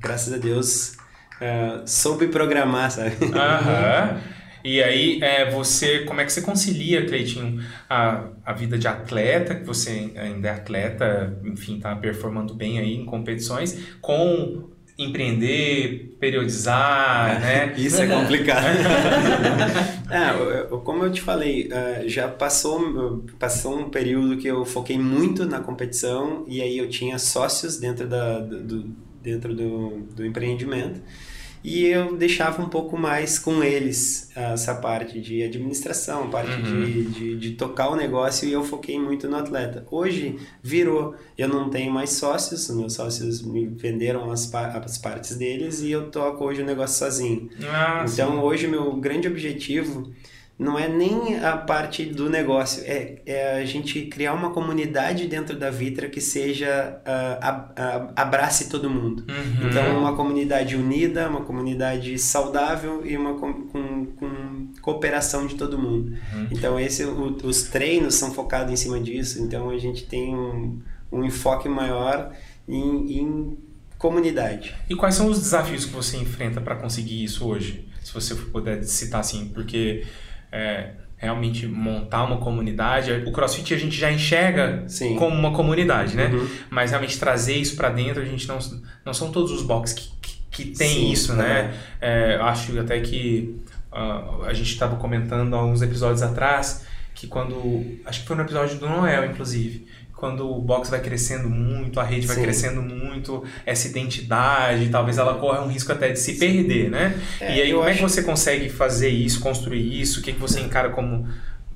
[0.00, 0.96] graças a Deus,
[1.40, 3.16] ah, soube programar, sabe?
[3.34, 4.20] Aham.
[4.64, 9.54] E aí, é, você, como é que você concilia, Cleitinho, a, a vida de atleta,
[9.54, 14.68] que você ainda é atleta, enfim, tá performando bem aí em competições, com
[14.98, 17.72] empreender, periodizar, né?
[17.78, 18.66] Isso é complicado.
[20.10, 25.46] é, como eu te falei, eh, já passou, passou um período que eu foquei muito
[25.46, 28.92] na competição e aí eu tinha sócios dentro, da, do,
[29.22, 31.00] dentro do, do empreendimento
[31.64, 36.84] e eu deixava um pouco mais com eles essa parte de administração, a parte Uhum.
[36.84, 39.84] de, de, de tocar o negócio e eu foquei muito no atleta.
[39.90, 45.80] Hoje virou, eu não tenho mais sócios, meus sócios me venderam as, as partes deles
[45.80, 47.48] e eu toco hoje o negócio sozinho.
[47.64, 48.38] Ah, Então sim.
[48.38, 50.10] hoje meu grande objetivo
[50.58, 55.56] não é nem a parte do negócio, é, é a gente criar uma comunidade dentro
[55.56, 59.24] da Vitra que seja ah, abrace todo mundo.
[59.28, 59.68] Uhum.
[59.68, 65.78] Então uma comunidade unida, uma comunidade saudável e uma com, com, com cooperação de todo
[65.78, 66.14] mundo.
[66.34, 66.48] Uhum.
[66.50, 69.40] Então esse o- os treinos são focados em cima disso.
[69.40, 70.80] Então a gente tem um,
[71.12, 72.32] um enfoque maior
[72.66, 73.58] em, em
[73.96, 74.74] comunidade.
[74.90, 77.86] E quais são os desafios que você enfrenta para conseguir isso hoje?
[78.02, 80.04] Se você puder citar assim, porque
[80.52, 85.16] é, realmente montar uma comunidade, o CrossFit a gente já enxerga Sim.
[85.16, 86.26] como uma comunidade, né?
[86.26, 86.48] Uhum.
[86.70, 88.58] Mas realmente trazer isso para dentro, a gente não,
[89.04, 91.74] não são todos os boxes que, que, que tem Sim, isso, né?
[92.00, 93.60] É, acho até que
[93.90, 96.86] ah, a gente estava comentando há uns episódios atrás
[97.18, 97.98] que quando.
[98.04, 99.88] Acho que foi no episódio do Noel, inclusive.
[100.18, 102.42] Quando o box vai crescendo muito, a rede vai Sim.
[102.42, 107.16] crescendo muito, essa identidade, talvez ela corra um risco até de se perder, né?
[107.40, 110.18] É, e aí, eu como é que acho- você consegue fazer isso, construir isso?
[110.18, 111.24] O que, que você encara como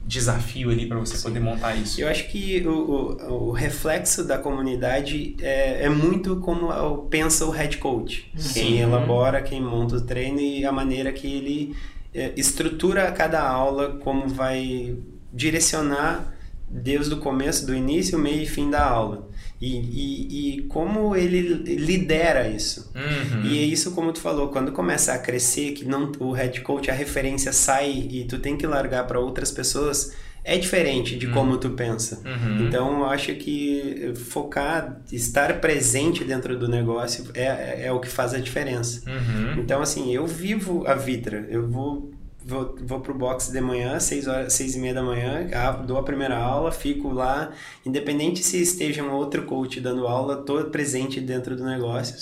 [0.05, 2.01] desafio ali para você poder montar isso?
[2.01, 7.47] Eu acho que o, o, o reflexo da comunidade é, é muito como o- pensa
[7.47, 8.29] o head coach.
[8.37, 8.53] Sim.
[8.55, 11.77] Quem elabora, quem monta o treino e a maneira que ele
[12.13, 14.97] é, estrutura cada aula, como vai
[15.33, 16.32] direcionar
[16.73, 19.29] desde o começo, do início, meio e fim da aula.
[19.61, 22.91] E, e, e como ele lidera isso.
[22.95, 23.45] Uhum.
[23.45, 26.91] E é isso como tu falou, quando começa a crescer, que não o head coach,
[26.91, 30.13] a referência sai e tu tem que largar para outras pessoas,
[30.45, 32.21] é diferente de como tu pensa.
[32.25, 32.67] Uhum.
[32.67, 38.35] Então, eu acho que focar, estar presente dentro do negócio é, é o que faz
[38.35, 39.09] a diferença.
[39.09, 39.61] Uhum.
[39.61, 41.47] Então, assim, eu vivo a Vitra.
[41.49, 42.11] Eu vou,
[42.45, 45.97] vou, vou pro box de manhã, seis horas, seis e meia da manhã, ah, dou
[45.99, 47.53] a primeira aula, fico lá.
[47.87, 52.15] Independente se esteja um outro coach dando aula, tô presente dentro do negócio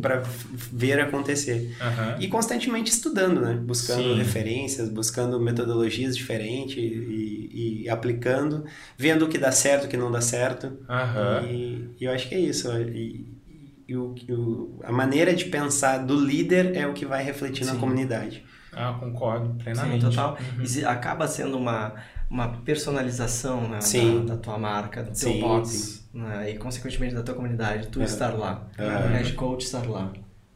[0.00, 0.22] para
[0.72, 1.74] ver acontecer.
[1.80, 2.16] Aham.
[2.20, 3.54] E constantemente estudando, né?
[3.54, 4.14] Buscando Sim.
[4.18, 8.64] referências, buscando metodologias diferentes e, e aplicando,
[8.96, 10.72] vendo o que dá certo, o que não dá certo.
[10.88, 11.44] Aham.
[11.50, 12.70] E, e eu acho que é isso.
[12.80, 13.26] E,
[13.88, 17.72] e o, o- a maneira de pensar do líder é o que vai refletir na
[17.72, 17.78] Sim.
[17.78, 18.44] comunidade.
[18.78, 20.04] Ah, concordo Sim, plenamente.
[20.04, 20.38] total.
[20.58, 20.64] Uhum.
[20.64, 21.94] E acaba sendo uma,
[22.30, 24.24] uma personalização né, Sim.
[24.24, 28.00] da, da tua marca, do teu Sim, box, né, e consequentemente da tua comunidade, tu
[28.00, 28.04] É.
[28.04, 28.84] estar lá, É.
[28.84, 30.10] o head coach estar lá.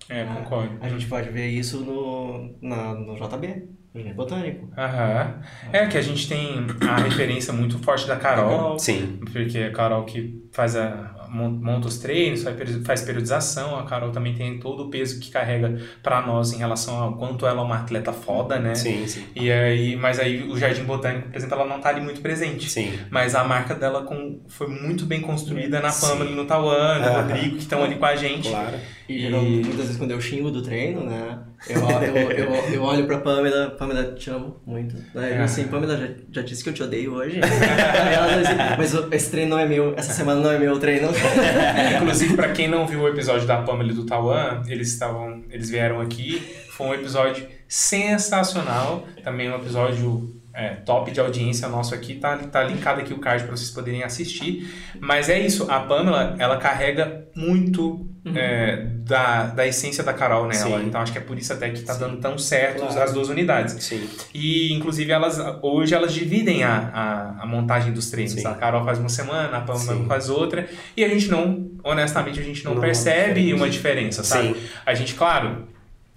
[0.09, 0.78] É, Ah, concordo.
[0.81, 4.69] A gente pode ver isso no, na, no JB, Jardim Botânico.
[4.77, 5.40] Aham.
[5.73, 8.49] É que a gente tem a referência muito forte da Carol.
[8.51, 8.78] Carol.
[8.78, 9.20] Sim.
[9.32, 14.10] Porque a Carol que faz a, monta os treinos, faz peri- faz periodização, a Carol
[14.10, 17.64] também tem todo o peso que carrega pra nós em relação ao quanto ela é
[17.64, 18.74] uma atleta foda, né?
[18.74, 19.24] Sim, sim.
[19.34, 22.68] E aí, mas aí o Jardim Botânico, por exemplo, ela não tá ali muito presente.
[22.68, 22.92] Sim.
[23.10, 25.90] Mas a marca dela com, foi muito bem construída na.
[25.92, 27.09] Pamela e no Tauan, no.
[27.12, 28.48] Rodrigo, que estão ali com a gente.
[28.50, 28.76] Claro.
[29.09, 31.39] E, muitas vezes quando eu xingo do treino, né?
[31.69, 34.97] Eu, eu, eu, eu olho pra Pamela, Pamela, te amo muito.
[35.15, 37.39] Daí eu assim, Pamela, já, já disse que eu te odeio hoje.
[37.39, 41.09] Ela, mas esse treino não é meu, essa semana não é meu treino.
[41.97, 45.45] Inclusive, pra quem não viu o episódio da Pamela e do Tauan, eles estavam.
[45.51, 46.41] Eles vieram aqui.
[46.70, 49.07] Foi um episódio sensacional.
[49.23, 53.45] Também um episódio é, top de audiência nosso aqui, tá, tá linkado aqui o card
[53.45, 54.70] para vocês poderem assistir.
[55.01, 58.37] Mas é isso, a Pamela, ela carrega muito uhum.
[58.37, 60.79] é, da, da essência da Carol nela.
[60.79, 60.87] Sim.
[60.87, 62.01] Então acho que é por isso até que tá Sim.
[62.01, 63.03] dando tão certo claro.
[63.03, 63.83] as duas unidades.
[63.83, 64.07] Sim.
[64.35, 68.45] E inclusive elas hoje elas dividem a, a, a montagem dos treinos.
[68.45, 70.69] A Carol faz uma semana, a Pamela faz outra.
[70.97, 74.57] E a gente não, honestamente, a gente não, não percebe uma diferença, sabe?
[74.85, 75.66] A gente, claro,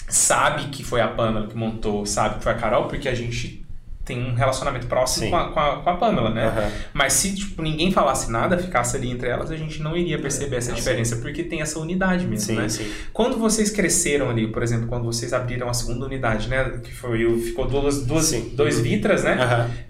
[0.10, 3.64] sabe que foi a Pamela que montou, sabe que foi a Carol, porque a gente
[4.06, 6.48] tem um relacionamento próximo com a, com a, com, a, Pamela, né?
[6.48, 6.72] Uhum.
[6.94, 10.57] Mas se tipo, ninguém falasse nada, ficasse ali entre elas, a gente não iria perceber
[10.57, 12.69] essa diferença, porque tem essa unidade mesmo, sim, né?
[12.69, 12.90] Sim.
[13.11, 16.80] Quando vocês cresceram ali, por exemplo, quando vocês abriram a segunda unidade, né?
[16.84, 19.36] Que foi, ficou duas, duas, dois vitras, né?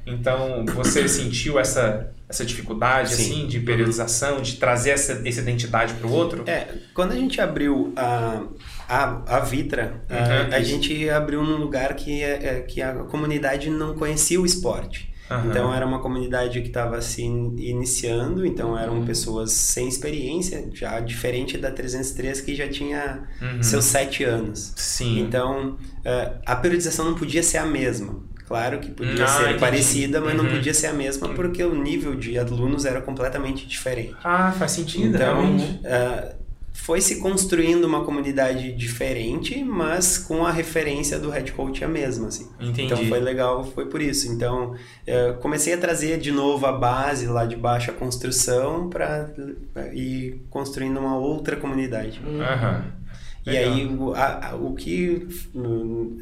[0.06, 0.14] Uhum.
[0.14, 3.24] Então, você sentiu essa, essa dificuldade, sim.
[3.24, 6.44] assim, de periodização, de trazer essa, essa identidade para o outro?
[6.48, 8.44] É, quando a gente abriu a
[8.88, 12.94] a, a Vitra, uhum, a, a gente abriu num lugar que, é, é, que a
[12.94, 15.14] comunidade não conhecia o esporte.
[15.30, 15.50] Uhum.
[15.50, 19.06] Então era uma comunidade que estava se iniciando, então eram uhum.
[19.06, 23.64] pessoas sem experiência, já diferente da 303 que já tinha uhum.
[23.64, 24.74] seus sete anos.
[24.76, 25.20] Sim.
[25.22, 28.24] Então uh, a periodização não podia ser a mesma.
[28.48, 30.52] Claro que podia ah, ser parecida, mas não uhum.
[30.52, 34.16] podia ser a mesma porque o nível de alunos era completamente diferente.
[34.24, 35.16] Ah, faz sentido.
[35.16, 36.36] Então, uh,
[36.76, 42.28] foi se construindo uma comunidade diferente, mas com a referência do head coach a mesma,
[42.28, 42.48] assim.
[42.60, 42.84] Entendi.
[42.84, 44.32] Então foi legal, foi por isso.
[44.32, 44.76] Então
[45.42, 49.30] comecei a trazer de novo a base lá de baixo, a construção, para
[49.94, 52.22] ir construindo uma outra comunidade.
[52.24, 52.84] Uhum.
[53.46, 55.28] E aí o, a, o que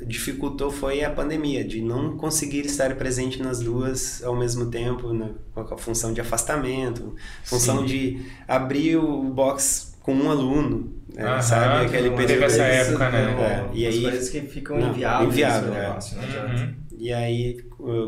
[0.06, 5.30] dificultou foi a pandemia, de não conseguir estar presente nas duas ao mesmo tempo, né?
[5.54, 7.86] com a função de afastamento, função Sim.
[7.86, 11.42] de abrir o box com um aluno, né?
[11.42, 11.86] sabe?
[11.86, 12.28] Aquele período.
[12.28, 13.22] Teve essa época, né?
[13.42, 15.30] É, e aí, coisas que ficam não, inviáveis.
[15.30, 15.82] Inviável, é.
[15.82, 16.74] negócio, uhum.
[16.98, 17.66] E aí,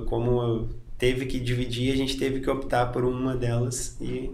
[0.08, 4.32] como teve que dividir, a gente teve que optar por uma delas e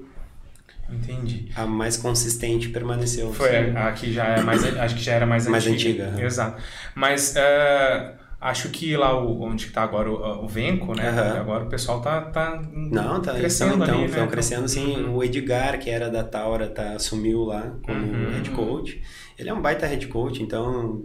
[0.89, 1.49] Entendi.
[1.55, 3.33] A mais consistente permaneceu.
[3.33, 6.07] Foi a, a que já é mais, acho que já era mais, mais antiga.
[6.07, 6.25] antiga.
[6.25, 6.61] Exato.
[6.95, 11.11] Mas uh, Acho que lá o, onde está agora o, o Venco, né?
[11.11, 11.39] Uhum.
[11.41, 14.31] Agora o pessoal tá, tá Não, tá crescendo então, ali, estão né?
[14.31, 14.95] crescendo sim.
[14.95, 15.15] Uhum.
[15.15, 18.31] O Edgar, que era da Taura, tá, assumiu lá como uhum.
[18.31, 18.99] head coach.
[19.37, 21.03] Ele é um baita head coach, então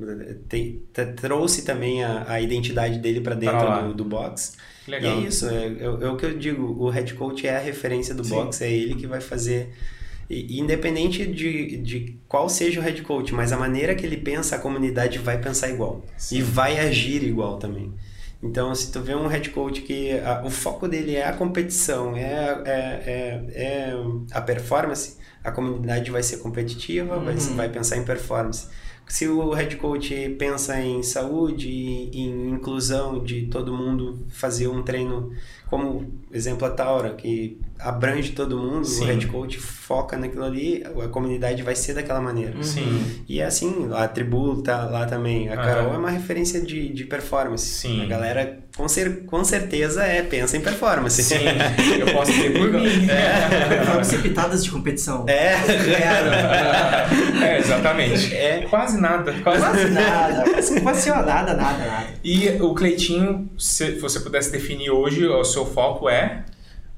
[0.48, 0.82] tem,
[1.14, 4.56] trouxe também a, a identidade dele para dentro do, do box.
[4.88, 5.20] Legal.
[5.20, 7.60] E é isso, é, é, é, o que eu digo, o head coach é a
[7.60, 8.30] referência do sim.
[8.30, 9.72] box, é ele que vai fazer
[10.28, 14.56] e, independente de, de qual seja o head coach, mas a maneira que ele pensa,
[14.56, 16.04] a comunidade vai pensar igual.
[16.16, 16.38] Sim.
[16.38, 17.92] E vai agir igual também.
[18.42, 22.16] Então, se tu vê um head coach que a, o foco dele é a competição,
[22.16, 23.92] é, é, é, é
[24.32, 27.24] a performance, a comunidade vai ser competitiva, uhum.
[27.24, 28.68] vai, vai pensar em performance.
[29.08, 35.32] Se o head coach pensa em saúde, em inclusão de todo mundo fazer um treino
[35.68, 39.04] como exemplo a Taura, que abrange todo mundo, Sim.
[39.04, 42.62] o head coach foca naquilo ali, a comunidade vai ser daquela maneira.
[42.62, 43.22] Sim.
[43.28, 45.48] E é assim, a tribu tá lá também.
[45.48, 47.66] A Carol é uma referência de, de performance.
[47.66, 48.02] Sim.
[48.02, 51.22] A galera com, cer com certeza é, pensa em performance.
[51.22, 51.36] Sim,
[51.98, 53.08] eu posso ter por mim.
[53.08, 53.68] É.
[53.68, 55.24] Performance pitadas de competição.
[55.26, 55.54] É.
[57.42, 58.34] é, exatamente.
[58.34, 58.66] É.
[58.68, 59.32] Quase nada.
[59.42, 60.50] Quase, quase nada.
[60.50, 62.06] Quase, quase nada, nada, nada.
[62.22, 66.44] E o Cleitinho, se você pudesse definir hoje, o seu foco é?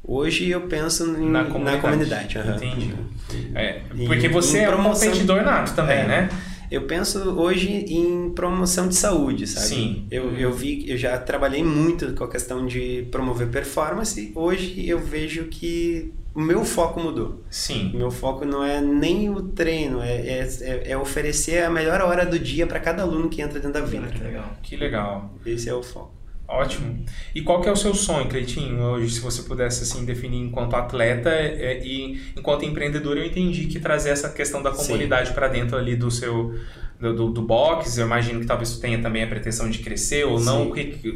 [0.03, 1.77] Hoje eu penso em, na comunidade.
[1.77, 2.57] Na comunidade uhum.
[2.57, 2.95] Entendi.
[3.55, 6.07] É, porque você é um competidor nato também, é.
[6.07, 6.29] né?
[6.71, 9.67] Eu penso hoje em promoção de saúde, sabe?
[9.67, 10.07] Sim.
[10.11, 14.33] Eu, eu vi, eu já trabalhei muito com a questão de promover performance.
[14.35, 17.43] Hoje eu vejo que o meu foco mudou.
[17.51, 17.91] Sim.
[17.95, 22.01] O meu foco não é nem o treino, é, é, é, é oferecer a melhor
[22.01, 24.07] hora do dia para cada aluno que entra dentro da vida.
[24.09, 24.57] Que legal.
[24.63, 25.35] Que legal.
[25.45, 26.18] Esse é o foco.
[26.49, 27.05] Ótimo.
[27.35, 30.75] E qual que é o seu sonho, Cleitinho, hoje, se você pudesse assim definir enquanto
[30.75, 35.77] atleta é, e enquanto empreendedor, eu entendi que trazer essa questão da comunidade para dentro
[35.77, 36.59] ali do seu
[37.01, 40.25] do, do, do, box, eu imagino que talvez tu tenha também a pretensão de crescer
[40.25, 40.45] ou Sim.
[40.45, 40.73] não,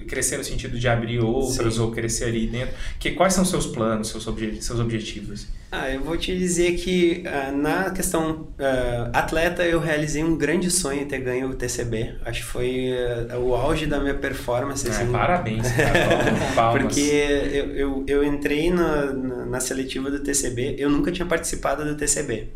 [0.07, 1.81] crescer no sentido de abrir outras Sim.
[1.81, 2.75] ou crescer ali dentro.
[3.01, 5.49] Que, quais são seus planos, seus, obje seus objetivos?
[5.73, 10.71] Ah, eu vou te dizer que uh, na questão uh, atleta eu realizei um grande
[10.71, 12.17] sonho ter ganho o TCB.
[12.25, 12.91] Acho que foi
[13.33, 14.89] uh, o auge da minha performance.
[14.89, 15.11] Assim.
[15.11, 16.79] parabéns, cara.
[16.79, 21.85] Porque eu, eu, eu entrei na, na, na seletiva do TCB, eu nunca tinha participado
[21.85, 22.49] do TCB.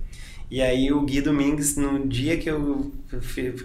[0.49, 2.93] E aí o Gui Domingues, no dia que eu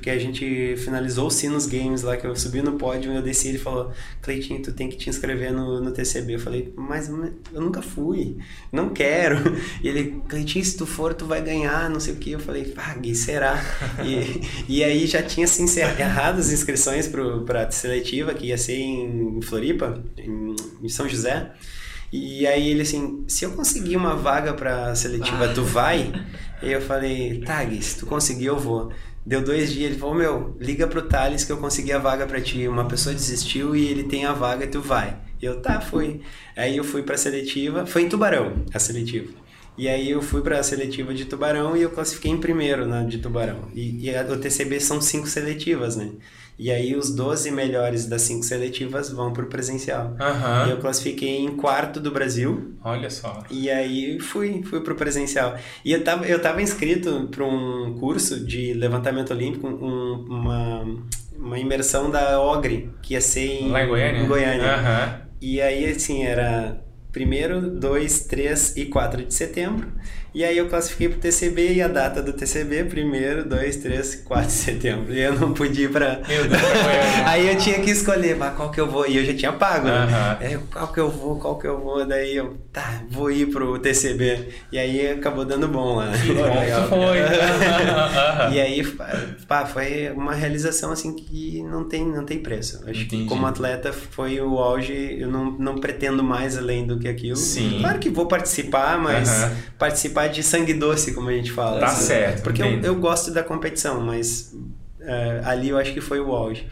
[0.02, 3.50] que a gente finalizou o Sinos Games lá, que eu subi no pódio, eu desci,
[3.50, 3.92] ele falou,
[4.22, 6.36] Cleitinho, tu tem que te inscrever no, no TCB.
[6.36, 8.38] Eu falei, mas eu nunca fui,
[8.72, 9.38] não quero.
[9.84, 12.32] E ele, Cleitinho, se tu for, tu vai ganhar, não sei o que.
[12.32, 13.60] Eu falei, ah, Gui, será?
[14.06, 14.42] e,
[14.78, 19.42] e aí já tinha se encerrado as inscrições para a seletiva, que ia ser em
[19.42, 21.52] Floripa, em São José.
[22.12, 26.12] E aí ele assim, se eu conseguir uma vaga pra seletiva, tu vai?
[26.62, 28.92] E eu falei, Gui, se tu conseguir, eu vou.
[29.26, 32.42] Deu dois dias, ele falou, meu, liga pro Thales que eu consegui a vaga para
[32.42, 32.68] ti.
[32.68, 35.16] Uma pessoa desistiu e ele tem a vaga, tu vai.
[35.42, 36.22] E eu, tá, fui.
[36.56, 39.32] Aí eu fui pra seletiva, foi em Tubarão, a seletiva.
[39.78, 43.04] E aí eu fui para a seletiva de Tubarão e eu classifiquei em primeiro na
[43.04, 43.70] de Tubarão.
[43.74, 46.12] E, e a, o TCB são cinco seletivas, né?
[46.62, 50.16] E aí os 12 melhores das cinco seletivas vão pro presencial.
[50.20, 50.68] Aham.
[50.68, 52.76] E eu classifiquei em quarto do Brasil.
[52.84, 53.42] Olha só.
[53.50, 55.56] E aí fui, fui pro presencial.
[55.84, 60.86] E eu tava, eu tava inscrito para um curso de levantamento olímpico, um, uma,
[61.36, 64.22] uma imersão da Ogre, que ia ser em, Lá em Goiânia?
[64.22, 64.76] em Goiânia.
[64.76, 65.22] Aham.
[65.42, 66.80] E aí, assim, era
[67.12, 69.92] primeiro, 2, 3 e 4 de setembro.
[70.34, 74.48] E aí eu classifiquei pro TCB e a data do TCB, primeiro, 2, 3, 4
[74.48, 75.14] de setembro.
[75.14, 76.22] E eu não podia ir pra...
[76.26, 76.62] Meu Deus.
[77.28, 79.06] Aí eu tinha que escolher, mas qual que eu vou?
[79.08, 80.38] E eu já tinha pago, né?
[80.40, 82.06] É, qual que eu vou, qual que eu vou?
[82.06, 84.48] Daí eu, tá, vou ir pro TCB.
[84.72, 86.12] E aí acabou dando bom lá.
[86.12, 87.22] Que bom que foi.
[87.22, 88.52] Aham.
[88.52, 88.84] E aí,
[89.48, 92.78] pá, foi uma realização assim que não tem, não tem preço.
[92.88, 93.24] Acho Entendi.
[93.24, 97.36] que como atleta foi o auge, eu não, não pretendo mais além do que aquilo.
[97.36, 97.80] Sim.
[97.80, 99.30] Claro que vou participar, mas
[99.78, 101.80] participar de sangue doce, como a gente fala.
[101.80, 102.06] Tá assim.
[102.08, 104.56] certo, Porque eu, eu gosto da competição, mas
[105.00, 106.68] é, ali eu acho que foi o auge.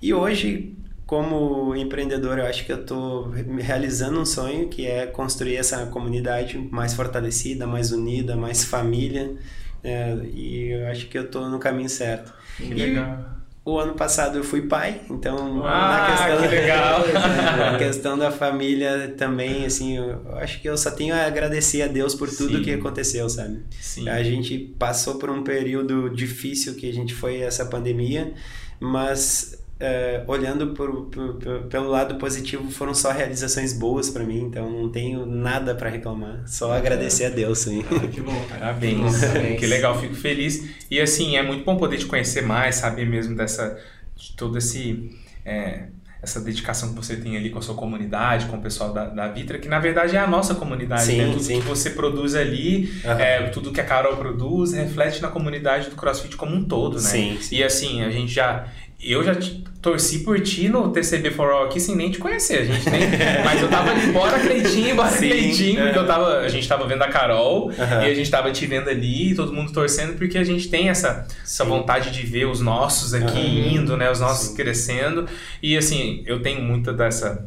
[0.00, 0.76] E hoje,
[1.06, 6.58] como empreendedor, eu acho que eu estou realizando um sonho que é construir essa comunidade
[6.70, 9.36] mais fortalecida, mais unida, mais família.
[9.84, 12.32] é, e eu acho que eu estou no caminho certo.
[12.56, 13.41] Que E legal.
[13.64, 17.00] O ano passado eu fui pai, então Ah, que legal.
[17.56, 21.86] na questão da família também, assim, eu acho que eu só tenho a agradecer a
[21.86, 22.62] Deus por tudo Sim.
[22.62, 23.60] que aconteceu, sabe?
[23.80, 24.08] Sim.
[24.08, 28.32] A gente passou por um período difícil que a gente foi essa pandemia,
[28.80, 34.42] mas eh, olhando por, por- por- pelo lado positivo, foram só realizações boas para mim,
[34.44, 37.82] então não tenho nada para reclamar, só agradecer a Deus, sim.
[38.12, 38.32] Que bom.
[38.48, 39.20] Parabéns.
[39.20, 39.58] Parabéns.
[39.58, 40.68] Que legal, fico feliz.
[40.88, 43.76] E assim, é muito bom poder te conhecer mais, saber mesmo dessa
[44.14, 45.10] de todo esse
[45.44, 45.86] é,
[46.22, 49.26] essa dedicação que você tem ali com a sua comunidade, com o pessoal da, da
[49.26, 51.32] Vitra, que na verdade é a nossa comunidade, Sim, né?
[51.32, 51.60] Tudo sim.
[51.60, 53.20] que você produz ali, Aham.
[53.20, 57.00] é, tudo que a Carol produz, reflete na comunidade do CrossFit como um todo, né?
[57.00, 57.56] Sim, sim.
[57.56, 58.68] E assim, a gente já
[59.02, 62.58] eu já te- torci por ti no TCB for All aqui sem nem te conhecer,
[62.60, 63.00] a gente nem,
[63.44, 66.00] mas eu tava ali, bora Cleitinho, bora Sim, Cleitinho, porque é.
[66.02, 68.02] eu tava, a gente tava vendo a Carol, Aham.
[68.06, 71.26] e a gente tava te vendo ali, todo mundo torcendo, porque a gente tem essa,
[71.42, 73.74] essa vontade de ver os nossos aqui Aham.
[73.82, 74.08] indo, né?
[74.10, 74.54] Os nossos Sim.
[74.56, 75.26] crescendo.
[75.60, 77.44] E assim, eu tenho muita dessa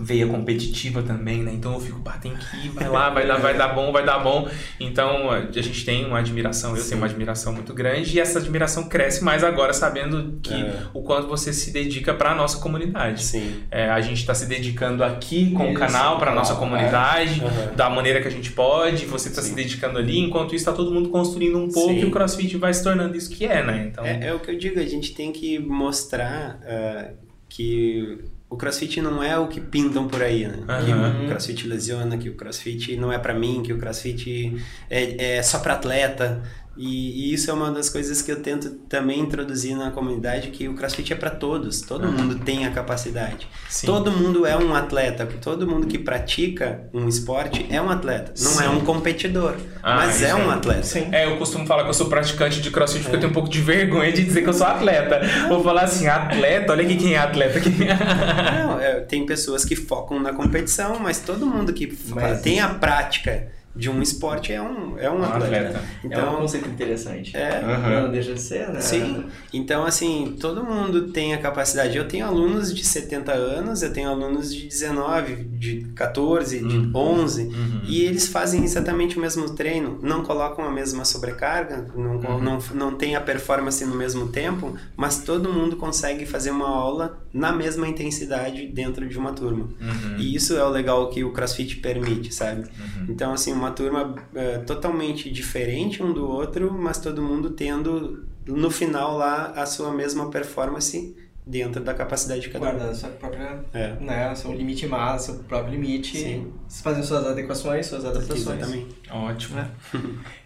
[0.00, 1.52] veia competitiva também, né?
[1.54, 4.04] Então eu fico, pá, tem que ir, vai lá, vai dar, vai dar bom, vai
[4.04, 4.48] dar bom.
[4.78, 6.88] Então a gente tem uma admiração, eu Sim.
[6.90, 10.82] tenho uma admiração muito grande, e essa admiração cresce mais agora, sabendo que É.
[10.94, 13.22] o quanto você se dedica para a nossa comunidade.
[13.22, 13.62] Sim.
[13.70, 17.42] É, a gente está se dedicando aqui com o Isso, canal para nossa canal, comunidade,
[17.44, 17.74] Aham.
[17.76, 20.90] da maneira que a gente pode, você está se dedicando ali, enquanto isso está todo
[20.92, 22.00] mundo construindo um pouco Sim.
[22.00, 23.88] e o CrossFit vai se tornando isso que é, né?
[23.90, 27.10] Então, É, é o que eu digo, a gente tem que mostrar ah,
[27.48, 28.18] que
[28.50, 30.58] o crossfit não é o que pintam por aí, né?
[30.84, 31.24] Que Aham.
[31.24, 34.60] o crossfit lesiona, que o crossfit não é pra mim, que o crossfit
[34.90, 36.42] é, é só pra atleta.
[36.82, 40.66] E, e isso é uma das coisas que eu tento também introduzir na comunidade, que
[40.66, 41.82] o crossfit é pra todos.
[41.82, 42.12] Todo Aham.
[42.12, 43.46] mundo tem a capacidade.
[43.68, 43.86] sim.
[43.86, 45.26] Todo mundo é um atleta.
[45.42, 48.32] Todo mundo que pratica um esporte é um atleta.
[48.40, 48.64] Não Sim.
[48.64, 50.54] é um competidor, Ah, mas é um é.
[50.54, 50.82] atleta.
[50.84, 51.08] Sim.
[51.12, 53.02] É, eu costumo falar que eu sou praticante de crossfit É.
[53.02, 55.20] porque eu tenho um pouco de vergonha de dizer que eu sou atleta.
[55.48, 57.70] Vou falar assim, atleta, olha aqui quem é atleta aqui.
[57.70, 62.68] Não, é, tem pessoas que focam na competição, mas todo mundo que Mas- tem a
[62.68, 65.68] prática de um esporte é um, é um Um atleta.
[65.68, 65.78] atleta.
[65.78, 67.36] é um Então, conceito interessante.
[67.36, 68.02] é, Aham.
[68.02, 68.80] Não deixa de ser, né?
[68.80, 71.96] Sim, então assim, todo mundo tem a capacidade.
[71.96, 76.90] Eu tenho alunos de 70 anos, eu tenho alunos de 19, de 14, de Uhum.
[76.94, 77.80] 11, Uhum.
[77.84, 82.40] e eles fazem exatamente o mesmo treino, não colocam a mesma sobrecarga, não, Uhum.
[82.42, 87.18] não, não tem a performance no mesmo tempo, mas todo mundo consegue fazer uma aula
[87.32, 89.68] na mesma intensidade dentro de uma turma.
[89.80, 90.16] Uhum.
[90.18, 92.62] E isso é o legal que o CrossFit permite, sabe?
[92.62, 93.06] Uhum.
[93.08, 98.70] Então, assim, uma turma é, totalmente diferente um do outro, mas todo mundo tendo no
[98.70, 101.14] final lá a sua mesma performance
[101.50, 102.70] dentro da capacidade de cada um.
[102.70, 103.94] Guardando sua própria, É.
[104.00, 106.52] né, seu limite máximo, seu próprio limite, Sim.
[106.82, 108.58] fazendo suas adequações, suas adaptações.
[108.60, 108.86] Exatamente.
[109.10, 109.58] Ótimo.
[109.58, 109.66] É.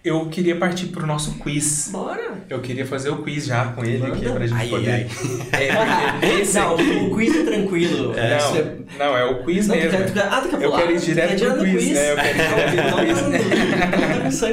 [0.05, 1.89] Eu queria partir pro nosso quiz.
[1.91, 2.35] Bora!
[2.49, 4.33] Eu queria fazer o quiz já com ele aqui Manda.
[4.35, 4.91] pra gente Ai, poder.
[4.91, 5.09] ai.
[6.25, 6.83] É, esse não, aqui.
[7.11, 8.15] o quiz é tranquilo.
[8.19, 8.39] É-
[8.99, 9.99] Não, não, é o quiz Não, tu mesmo.
[9.99, 10.79] quer, tu quer, ah, tu quer Eu pular?
[10.83, 12.13] quero ir Tu direto quer pro no quiz, né?
[12.13, 14.41] Eu quero ir direto pro quiz.
[14.41, 14.49] tá.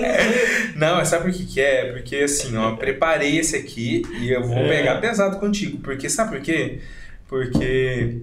[0.76, 1.92] Não, é sabe por que, que é?
[1.92, 5.78] Porque assim, ó, preparei esse aqui e eu vou pegar pesado contigo.
[5.80, 6.80] Porque sabe por quê?
[7.28, 8.22] Porque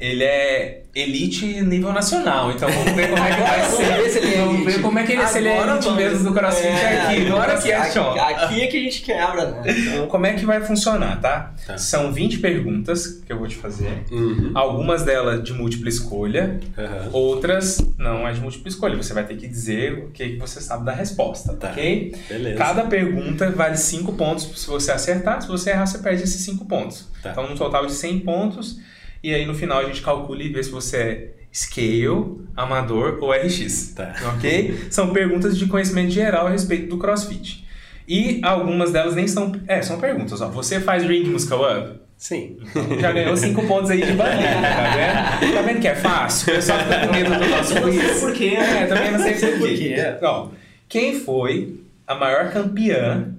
[0.00, 2.50] ele é elite nível nacional.
[2.52, 3.96] Então vamos ver como é que vai Vamos ser.
[3.96, 5.96] ver se ele é vamos ver como é que ele, se ele é elite vamos.
[5.96, 7.26] mesmo do CrossFit É, aqui.
[7.26, 8.14] Agora CrossCast, ó.
[8.14, 9.62] Aqui é que a gente quebra, né?
[9.66, 11.52] Então, Como é que vai funcionar, tá?
[11.66, 11.76] Tá.
[11.78, 14.04] São 20 perguntas que eu vou te fazer.
[14.10, 14.52] Uhum.
[14.54, 17.08] Algumas delas de múltipla escolha, Aham.
[17.12, 18.96] outras não é de múltipla escolha.
[18.96, 21.70] Você vai ter que dizer o que que você sabe da resposta, Tá.
[21.70, 22.14] ok?
[22.28, 22.56] Beleza.
[22.56, 25.42] Cada pergunta vale 5 pontos se você acertar.
[25.42, 27.08] Se você errar, você perde esses 5 pontos.
[27.22, 27.30] Tá.
[27.32, 28.78] Então, no total de 100 pontos.
[29.24, 33.32] E aí, no final, a gente calcula e vê se você é scale, amador ou
[33.32, 33.94] RX.
[33.96, 34.14] Tá.
[34.34, 34.88] Ok?
[34.90, 37.64] São perguntas de conhecimento geral a respeito do CrossFit.
[38.06, 39.50] E algumas delas nem são...
[39.66, 40.42] É, são perguntas.
[40.42, 40.50] Ó.
[40.50, 42.00] Você faz ring muscle up?
[42.18, 42.58] Sim.
[43.00, 45.54] Já ganhou 5 pontos aí de bandeira, tá vendo?
[45.54, 46.52] Tá vendo que é fácil?
[46.52, 48.20] Eu só fico com medo do nosso não sei quiz.
[48.20, 48.54] por quê.
[48.58, 49.76] É, também não sei por quê.
[49.78, 50.18] quê.
[50.20, 50.48] Ó,
[50.86, 53.34] quem foi a maior campeã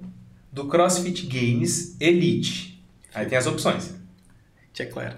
[0.50, 2.82] do CrossFit Games Elite?
[3.14, 3.95] Aí tem as opções.
[4.76, 5.16] Tia Clara.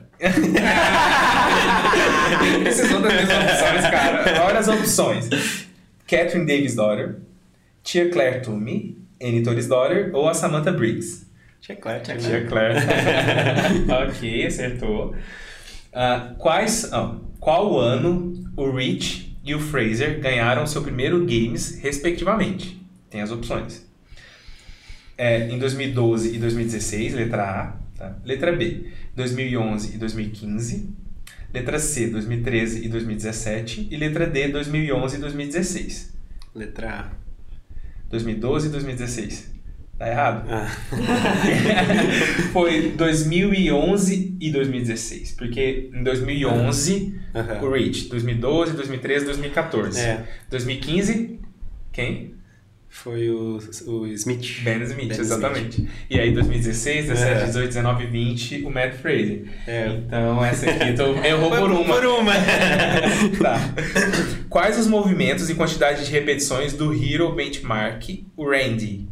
[2.63, 4.45] Precisou das minhas opções, cara.
[4.45, 5.29] Olha as opções.
[6.07, 7.17] Catherine Davis Daughter,
[7.83, 11.27] Tia Claire Toomey, Annie Torres Daughter ou a Samantha Briggs?
[11.61, 11.99] Tia Clara.
[11.99, 12.75] Tia Tia Clara.
[12.81, 14.11] Claire.
[14.15, 15.17] ok, acertou.
[15.93, 22.81] Ah, quais, ah, qual ano o Rich e o Fraser ganharam seu primeiro Games, respectivamente?
[23.11, 23.85] Tem as opções.
[25.17, 27.78] É, em 2012 e 2016, letra A.
[27.99, 28.17] tá?
[28.25, 30.89] Letra B, 2011 e 2015.
[31.53, 33.89] Letra C, 2013 e 2017.
[33.91, 36.15] E letra D, 2011 e 2016.
[36.55, 37.11] Letra A.
[38.11, 39.59] 2012 e 2016.
[39.99, 40.49] Tá errado?
[40.49, 40.69] Ah.
[42.53, 45.33] Foi 2011 e 2016.
[45.33, 47.61] Porque em 2011, Aham.
[47.63, 48.09] o Rich.
[48.09, 50.01] 2012, 2013, 2014.
[50.01, 50.25] É.
[50.49, 51.41] 2015,
[51.91, 52.38] quem?
[52.91, 54.63] Foi o, o Smith.
[54.65, 55.89] Ben Smith, Ben exatamente.
[56.11, 57.45] E aí 2016, 17, É.
[57.47, 59.45] 18, 19 e 20, o Matt Fraser.
[59.67, 59.87] É.
[59.89, 61.95] Então essa aqui tô, errou por uma.
[61.95, 62.33] Por uma.
[63.41, 63.75] tá.
[64.49, 69.07] Quais os movimentos e quantidade de repetições do Hero Benchmark, o Randy?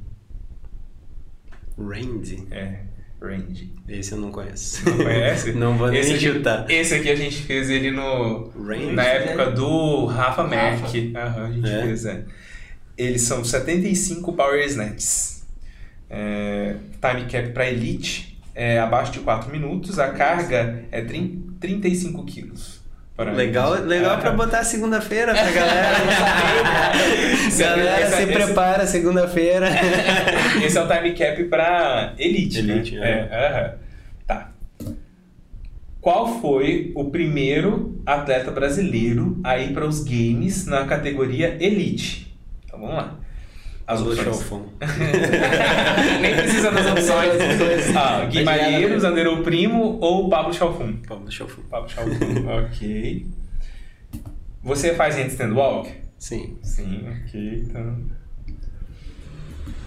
[1.79, 2.47] Randy.
[2.51, 2.79] É,
[3.21, 3.73] Randy.
[3.89, 4.89] Esse eu não conheço.
[4.89, 5.53] Não conhece?
[5.55, 6.65] Não vou nem esse aqui, chutar.
[6.71, 8.93] Esse aqui a gente fez ele no Randy.
[8.93, 11.13] na época do Rafa Merck.
[11.15, 11.83] Aham, a gente É?
[11.83, 12.25] fez, é.
[12.97, 15.45] Eles são 75 Power Snatches.
[16.09, 19.99] É, time cap para Elite é abaixo de 4 minutos.
[19.99, 22.81] A carga é 30, 35 quilos.
[23.17, 25.97] para Legal, legal Ah, pra botar segunda-feira pra galera.
[27.59, 29.69] galera, Esse- se esse- prepara segunda-feira.
[30.65, 33.29] Esse é o time cap para Elite, Elite, né?
[33.31, 33.75] É, aham.
[34.27, 34.51] Tá.
[36.01, 42.36] Qual foi o primeiro atleta brasileiro a ir para os games na categoria Elite?
[42.77, 43.15] Então vamos lá.
[43.87, 44.63] As Do opções.
[46.21, 47.33] Nem precisa das opções.
[47.97, 50.97] Ah, Gui Vai chegar Malheiros, no- Anderou Primo ou Pablo Chalfun?
[51.07, 51.63] Pablo Chalfon.
[51.71, 53.27] Pablo Chalfun, ok.
[54.65, 55.91] Você faz handstand walk?
[56.19, 56.57] Sim.
[56.63, 57.97] Sim, ok, então.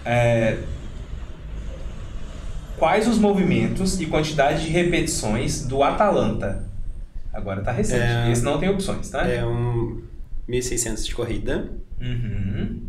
[0.04, 0.56] É,
[2.78, 6.64] Quais os movimentos e quantidade de repetições do Atalanta?
[7.30, 8.00] Agora tá recente.
[8.00, 8.30] É.
[8.32, 9.28] Esse não tem opções, tá?
[9.28, 10.00] É um
[10.48, 12.82] 1600 de corrida, Uhum.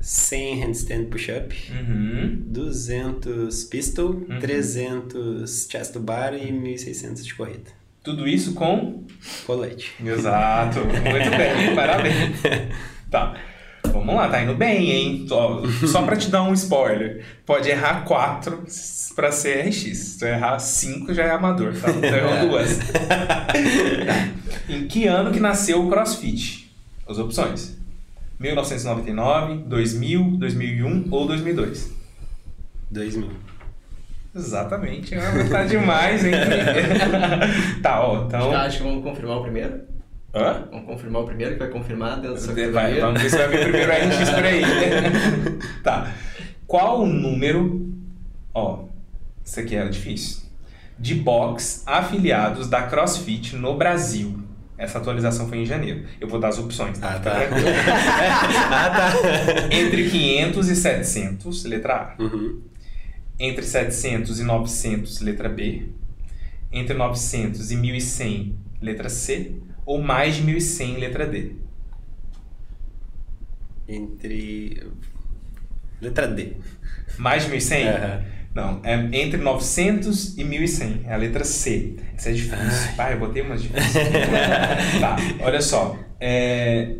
[0.00, 2.42] 100 handstand push-up, Uhum.
[2.46, 4.38] 200 pistol, Uhum.
[4.40, 7.70] 300 chest to bar e 1600 de corrida.
[8.02, 9.04] Tudo isso com.
[9.46, 9.92] Colete.
[10.04, 10.80] Exato.
[10.80, 12.36] Muito bem, parabéns.
[13.10, 13.34] Tá.
[13.92, 15.24] Vamos lá, tá indo bem, hein?
[15.28, 17.24] Só, só pra te dar um spoiler.
[17.46, 18.64] Pode errar 4
[19.14, 19.96] pra ser RX.
[19.96, 21.90] Se tu errar 5 já é amador, tá?
[21.92, 22.78] Tu errou duas.
[23.08, 23.46] Tá.
[24.68, 26.70] Em que ano que nasceu o CrossFit?
[27.08, 27.73] As opções.
[28.44, 31.90] 1999, 2000, 2001 ou 2002?
[32.90, 33.30] 2000.
[34.36, 35.14] Exatamente.
[35.14, 36.32] Ah, Tá demais, hein?
[37.82, 38.52] tá, ó, então...
[38.52, 39.80] Acho que vamos confirmar o primeiro.
[40.34, 40.66] Hã?
[40.70, 43.48] Vamos confirmar o primeiro, que vai confirmar dentro da sua Vai, vamos ver se vai
[43.48, 44.62] vir primeiro RX por aí.
[45.82, 46.12] tá.
[46.66, 47.94] Qual o número.
[48.52, 48.84] Ó,
[49.42, 50.42] isso aqui era difícil.
[50.98, 54.43] De box afiliados da CrossFit no Brasil.
[54.84, 56.04] Essa atualização foi em janeiro.
[56.20, 57.14] Eu vou dar as opções, tá?
[57.14, 57.32] Ah, tá.
[58.70, 59.74] ah, tá.
[59.74, 62.22] Entre 500 e 700, letra A.
[62.22, 62.60] Uhum.
[63.38, 65.86] Entre 700 e 900, letra B.
[66.70, 69.56] entre 900 e 1100, letra C,
[69.86, 71.52] ou mais de 1100, letra D?
[73.88, 74.82] Entre.
[76.00, 76.52] Letra D.
[77.18, 77.88] Mais de 1100?
[77.88, 78.24] Aham.
[78.54, 81.00] Não, é entre 900 e 1100.
[81.06, 81.96] É a letra C.
[82.16, 82.94] Essa é difícil.
[82.96, 83.92] Ah, eu botei umas difíceis.
[85.00, 85.98] tá, olha só.
[86.20, 86.96] É,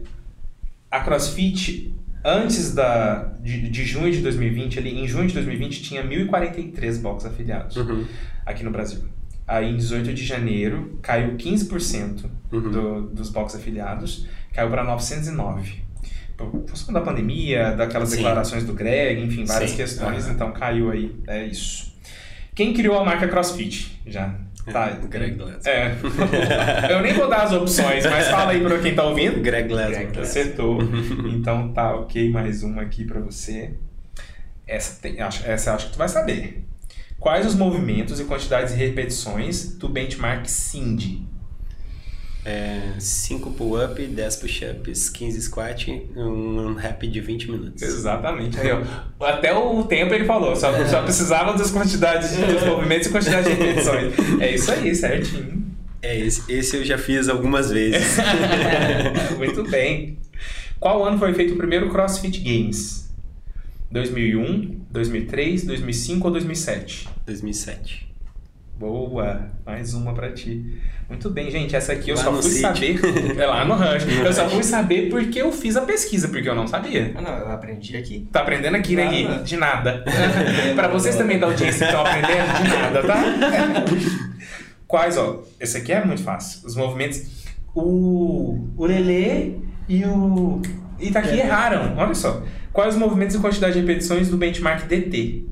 [0.91, 1.95] a CrossFit,
[2.25, 7.31] antes da, de, de junho de 2020, ali, em junho de 2020, tinha 1.043 boxes
[7.31, 8.05] afiliados Uhum.
[8.45, 9.05] aqui no Brasil.
[9.47, 12.71] Aí, em 18 de janeiro, caiu 15% Uhum.
[12.71, 15.84] do, dos boxes afiliados, caiu para 909.
[16.37, 18.17] Por função da pandemia, daquelas Sim.
[18.17, 19.77] declarações do Greg, enfim, várias Sim.
[19.77, 20.35] questões, Aham.
[20.35, 21.15] então caiu aí.
[21.27, 21.95] É isso.
[22.55, 24.01] Quem criou a marca CrossFit?
[24.07, 24.29] Já.
[24.29, 24.45] Tá.
[25.05, 25.61] É, Greg Glassman.
[25.67, 26.93] É.
[26.93, 29.41] Eu nem vou dar as opções, mas fala aí pra quem tá ouvindo.
[29.43, 30.09] Greg Glassman.
[30.21, 30.79] Acertou.
[31.31, 32.31] Então tá, ok.
[32.31, 33.75] Mais uma aqui pra você.
[34.67, 36.65] Essa, tem, acho, essa eu acho que tu vai saber.
[37.21, 41.27] Quais os movimentos e quantidades de repetições do benchmark Cindy?
[42.99, 47.83] 5 pull-up, 10 push-ups, 15 squat, um rap de 20 minutos.
[47.83, 48.61] Exatamente.
[48.61, 53.11] Aí, ó, até o tempo ele falou, só, só precisava das quantidades dos movimentos e
[53.11, 54.13] quantidade de repetições.
[54.41, 55.65] É isso aí, certinho.
[56.03, 58.19] É, esse, esse eu já fiz algumas vezes.
[59.39, 60.19] Muito bem.
[60.79, 63.11] Qual ano foi feito o primeiro CrossFit Games?
[63.91, 67.09] 2001, 2003, 2005 ou 2007?
[67.25, 68.14] 2007.
[68.79, 70.81] Boa, mais uma pra ti.
[71.09, 71.77] Muito bem, gente.
[71.77, 72.63] Essa aqui eu Lá só fui sítio.
[72.63, 73.39] saber.
[73.39, 74.09] É lá no rancho.
[74.11, 77.13] Eu só fui saber porque eu fiz a pesquisa, porque eu não sabia.
[77.15, 78.29] Ah, não, eu aprendi aqui.
[78.33, 79.45] Tá aprendendo aqui, né, Gui?
[79.45, 80.05] De nada.
[80.75, 83.23] pra vocês também da audiência que estão aprendendo, de nada, tá?
[84.89, 85.43] Quais, ó?
[85.61, 86.67] Esse aqui é muito fácil.
[86.67, 87.45] Os movimentos.
[87.75, 88.69] O.
[88.77, 89.53] O Lelê
[89.89, 90.61] e o.
[90.99, 91.95] Itaqui erraram.
[91.97, 92.43] Olha só.
[92.73, 95.45] Quais os movimentos e quantidade de repetições do benchmark DT?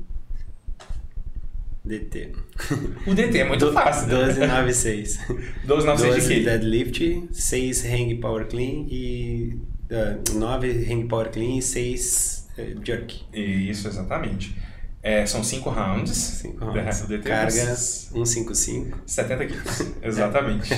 [1.85, 2.31] DT.
[3.05, 4.07] O DT é muito fácil.
[4.09, 5.19] 12, 9, 6.
[5.65, 6.39] 12, 9, 6 de 12 quê?
[6.43, 9.57] deadlift, 6 hang power clean e
[10.33, 12.49] 9 hang power clean e 6
[12.83, 13.23] jerk.
[13.33, 14.55] Isso, exatamente.
[15.01, 16.15] É, são 5 rounds.
[16.17, 18.99] 5 Do resto do DT, Carga vocês- 155.
[19.05, 19.81] 70 quilos.
[20.01, 20.69] Exatamente.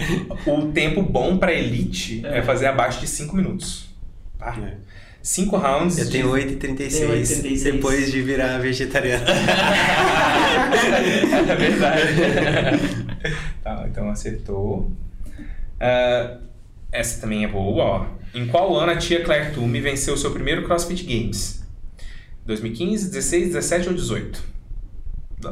[0.48, 3.90] o tempo bom pra elite é, fazer abaixo de 5 minutos.
[4.38, 4.56] Tá?
[4.58, 4.76] É.
[5.24, 5.96] 5 rounds.
[5.98, 7.62] Eu de- tenho 8,36 Tem 8,36.
[7.64, 9.24] depois de virar vegetariano.
[11.48, 12.12] é verdade.
[13.64, 14.92] tá, então acertou.
[15.80, 16.36] Ah,
[16.92, 18.06] essa também é boa, ó.
[18.34, 21.64] Em qual ano a tia Claire Toomey venceu o seu primeiro CrossFit Games?
[22.44, 24.42] 2015, 16, 17 ou 18?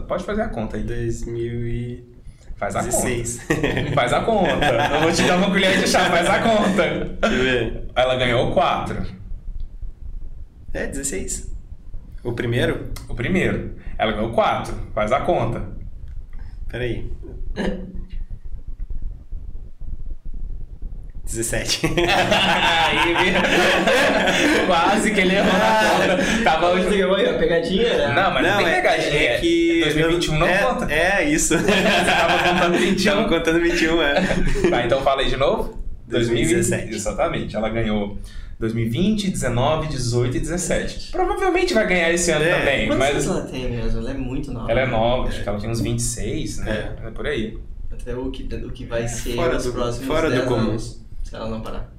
[0.06, 0.82] Pode fazer a conta aí.
[0.82, 2.12] 2016.
[2.56, 3.88] Faz a conta.
[3.94, 4.66] Faz a conta.
[4.96, 7.16] Eu vou te dar uma colher de chá, faz a conta.
[7.20, 7.84] Deixa eu ver.
[7.96, 9.21] Ela ganhou 4.
[10.74, 11.52] É, 16.
[12.24, 12.92] O primeiro?
[13.08, 13.76] O primeiro.
[13.98, 14.74] Ela ganhou 4.
[14.94, 15.68] Faz a conta.
[16.68, 17.10] Peraí.
[21.24, 21.86] 17.
[22.08, 24.66] Aí, viu?
[24.66, 26.42] Quase que ele errou na conta.
[26.44, 28.14] Tava Você ganhou aí a pegadinha, né?
[28.14, 29.30] Não, mas não, tem pegadinha.
[29.30, 29.80] é que.
[29.82, 30.92] 2021 não é, conta.
[30.92, 31.58] É, isso.
[31.58, 31.72] Você
[32.04, 33.12] tava contando 21.
[33.14, 34.14] Tava contando 21, é.
[34.70, 35.82] Tá, então fala aí de novo.
[36.08, 36.94] 2017.
[36.94, 37.56] Exatamente.
[37.56, 38.18] Ela ganhou
[38.62, 41.10] 2020, 19, 18 e 17.
[41.10, 42.58] Provavelmente vai ganhar esse ano É.
[42.60, 43.98] também, Quantos mas anos ela tem mesmo?
[43.98, 44.70] Ela é muito nova.
[44.70, 46.94] ela é nova, acho que ela tem uns 26, né?
[47.04, 47.58] É por aí.
[47.90, 50.70] Até o que, o que vai ser Fora nos do- próximos fora do 10 comum.
[50.70, 51.90] anos, se ela não parar.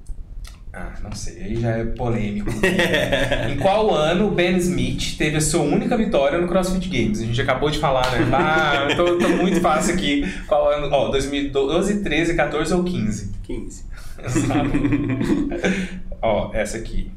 [0.76, 2.50] Ah, não sei, aí já é polêmico.
[3.52, 7.22] em qual ano o Ben Smith teve a sua única vitória no CrossFit Games?
[7.22, 8.20] A gente acabou de falar, né?
[8.34, 10.24] Ah, eu tô, tô muito fácil aqui.
[10.48, 10.88] Qual ano?
[10.92, 13.32] Ó, 2012, 13, 14 ou 15?
[13.44, 13.84] 15.
[14.26, 14.70] Exato.
[16.24, 17.12] Ó, essa aqui.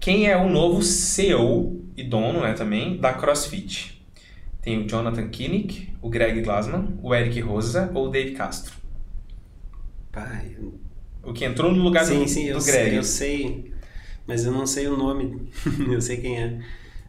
[0.00, 4.02] Quem é o novo CEO e dono, né, também, da CrossFit?
[4.60, 8.74] Tem o Jonathan Kinnick, o Greg Glassman, o Eric Rosa ou o Dave Castro?
[10.10, 10.80] Pai, eu-
[11.24, 12.96] O que entrou no lugar sim, do, sim, eu do sei, Greg.
[12.96, 13.72] eu sei.
[14.26, 15.48] Mas eu não sei o nome.
[15.88, 16.58] eu sei quem é.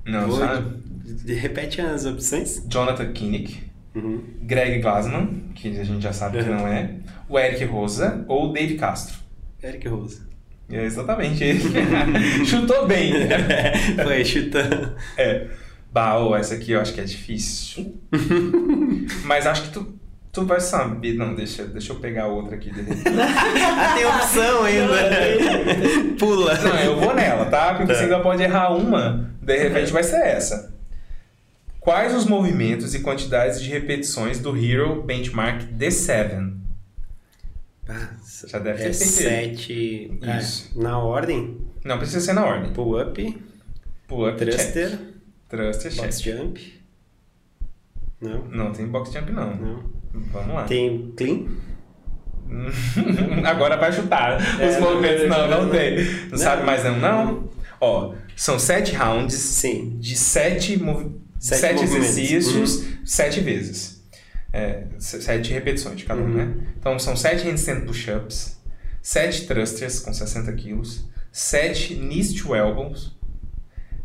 [0.06, 0.84] Não, Vou- sabe?
[1.34, 2.64] Repete as opções.
[2.70, 3.64] Jonathan Kinnick,
[3.96, 4.22] Uhum.
[4.44, 6.56] Greg Glassman, que a gente já sabe que Uhum.
[6.58, 6.96] não é,
[7.28, 9.23] o Eric Rosa ou o Dave Castro.
[9.64, 10.22] Eric Rose.
[10.72, 11.62] É exatamente ele.
[12.46, 13.14] Chutou bem.
[14.04, 14.94] Foi, chutando.
[15.18, 15.48] É.
[15.92, 18.00] Bah, ô, essa aqui eu acho que é difícil.
[19.26, 19.94] Mas acho que tu,
[20.32, 21.14] tu vai saber.
[21.16, 22.72] Não, deixa, deixa eu pegar outra aqui.
[22.72, 23.04] de repente.
[23.10, 26.16] Ah, tem opção ainda.
[26.18, 26.58] Pula.
[26.58, 27.74] Não, eu vou nela, tá?
[27.76, 28.00] Porque Tá.
[28.00, 30.74] você ainda pode errar uma, de repente vai ser essa.
[31.80, 36.54] Quais os movimentos e quantidades de repetições do Hero Benchmark D7?
[37.88, 40.12] Nossa, Já deve ter é sete.
[40.40, 40.72] Isso.
[40.82, 42.72] na ordem: Não precisa ser na ordem.
[42.74, 43.44] pull-up,
[44.08, 44.50] Pull-up, check.
[44.56, 45.00] thruster,
[45.50, 46.02] Thruster, check.
[46.04, 46.82] box jump,
[48.22, 48.46] Não?
[48.48, 49.56] Não tem box jump, não.
[49.56, 49.84] Não.
[50.32, 50.64] Vamos lá.
[50.64, 51.46] Tem clean?
[53.46, 55.28] Agora vai chutar os É, movimentos.
[55.30, 55.96] Não, não, não, tem.
[56.04, 56.38] Não, não.
[56.38, 57.00] sabe mais não?
[57.00, 57.50] Não?
[57.82, 59.98] Ó, são sete rounds Sim.
[60.00, 62.16] de sete, movi- Sete sete movimentos.
[62.16, 62.24] Uhum.
[62.24, 63.93] exercícios, sete vezes.
[64.54, 66.34] É, sete repetições de cada um, Uhum.
[66.34, 66.54] né?
[66.80, 68.58] Então são sete handstand push-ups,
[69.02, 73.12] sete thrusters com 60 quilos, sete knees to elbows,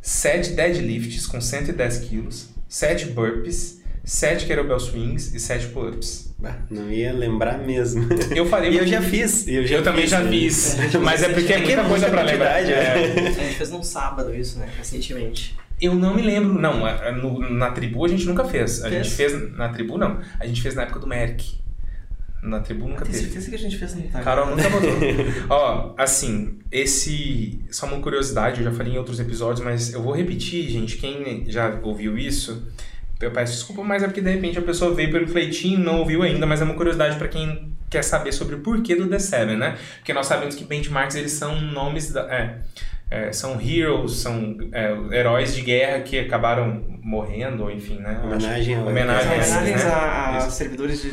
[0.01, 6.35] sete deadlifts com 110 quilos, sete burpees, sete kettlebell swings e sete pull-ups.
[6.71, 8.09] Não ia lembrar mesmo.
[8.35, 8.71] Eu falei...
[8.73, 9.47] E eu já fiz.
[9.47, 10.31] Eu, já Eu também fiz, já né?
[10.31, 12.55] fiz, mas é porque é É que é muita coisa pra lembrar.
[12.63, 13.29] quantidade, É.
[13.29, 14.69] A gente fez num sábado isso, né?
[14.79, 15.55] Recentemente.
[15.81, 18.85] Eu não me lembro, não, a- a- no- na tribu a gente nunca fez.
[18.85, 19.07] A Fez?
[19.07, 21.57] gente fez, na tribu não, a gente fez na época do Merck.
[22.43, 23.25] Na tribu nunca Tem teve.
[23.25, 24.23] certeza que a gente fez no Instagram?
[24.25, 24.89] Carol nunca botou.
[25.51, 27.61] Ó, assim, esse.
[27.71, 30.97] Só uma curiosidade, eu já falei em outros episódios, mas eu vou repetir, gente.
[30.99, 32.65] Quem já ouviu isso,
[33.21, 36.23] eu peço desculpa, mas é porque de repente a pessoa veio pelo fleitinho, não ouviu
[36.23, 39.57] ainda, mas é uma curiosidade pra quem quer saber sobre o porquê do The Seven,
[39.57, 39.77] né?
[39.97, 42.21] Porque nós sabemos que benchmarks eles são nomes da.
[42.33, 42.59] É,
[43.11, 48.21] é, são heroes, são é, heróis de guerra que acabaram morrendo, ou enfim, né?
[48.23, 49.91] Homenagem ao- Homenagem São a esses, homenagens né?
[49.91, 51.13] a, a servidores de.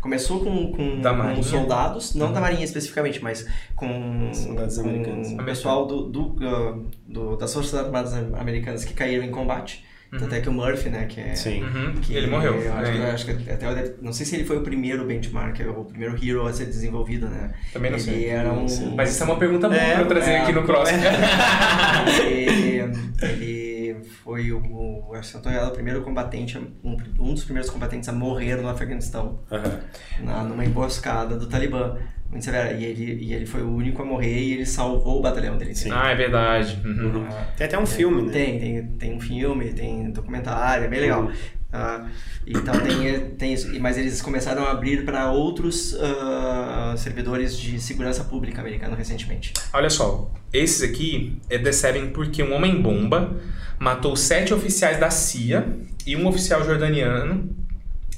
[0.00, 2.32] Começou com, com, com soldados, não Uhum.
[2.32, 3.46] da Marinha especificamente, mas
[3.76, 5.32] com, Soldados com americanos.
[5.32, 9.84] o pessoal do, do, uh, do- das Forças Armadas Americanas que caíram em combate.
[10.18, 11.34] Tanto é que o Murphy, né, que é...
[11.36, 11.62] Sim.
[11.62, 12.54] Uhum, que ele morreu.
[12.60, 13.00] Eu acho, que, é.
[13.00, 15.84] eu acho que até eu deve- não sei se ele foi o primeiro benchmark, o
[15.84, 17.52] primeiro hero a ser desenvolvido, né?
[17.72, 18.26] Também não ele sei.
[18.26, 18.66] era um...
[18.96, 20.90] Mas isso é uma pergunta boa É, pra eu trazer é, aqui no Cross.
[22.26, 22.92] ele,
[23.22, 27.70] ele foi o, acho que não tô errado, o primeiro combatente, um, um dos primeiros
[27.70, 29.80] combatentes a morrer no Afeganistão, Aham.
[30.20, 31.96] na, numa emboscada do Talibã.
[32.30, 32.72] Muito severa.
[32.72, 35.74] E ele, e ele foi o único a morrer e ele salvou o batalhão dele.
[35.74, 35.90] Sim.
[35.92, 36.80] Ah, é verdade.
[36.84, 37.26] Uhum.
[37.28, 38.32] Ah, Tem até um filme, né?
[38.32, 41.24] Tem, tem, tem um filme, tem documentário, é bem legal.
[41.24, 41.32] Uhum.
[41.72, 42.06] Ah,
[42.46, 43.68] então tem, tem isso.
[43.80, 49.52] Mas eles começaram a abrir para outros ah, servidores de segurança pública americana recentemente.
[49.72, 53.36] Olha só, esses aqui é The Seven porque um homem-bomba
[53.78, 55.66] matou sete oficiais da CIA
[56.06, 57.48] e um oficial jordaniano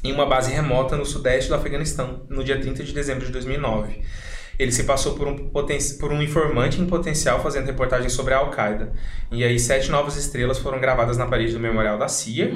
[0.04, 4.00] em uma base remota no sudeste do Afeganistão, no dia 30 de dezembro de 2009.
[4.58, 8.92] Ele se passou por um, por um informante em potencial fazendo reportagens sobre a Al-Qaeda.
[9.30, 12.52] E aí, sete novas estrelas foram gravadas na parede do memorial da CIA.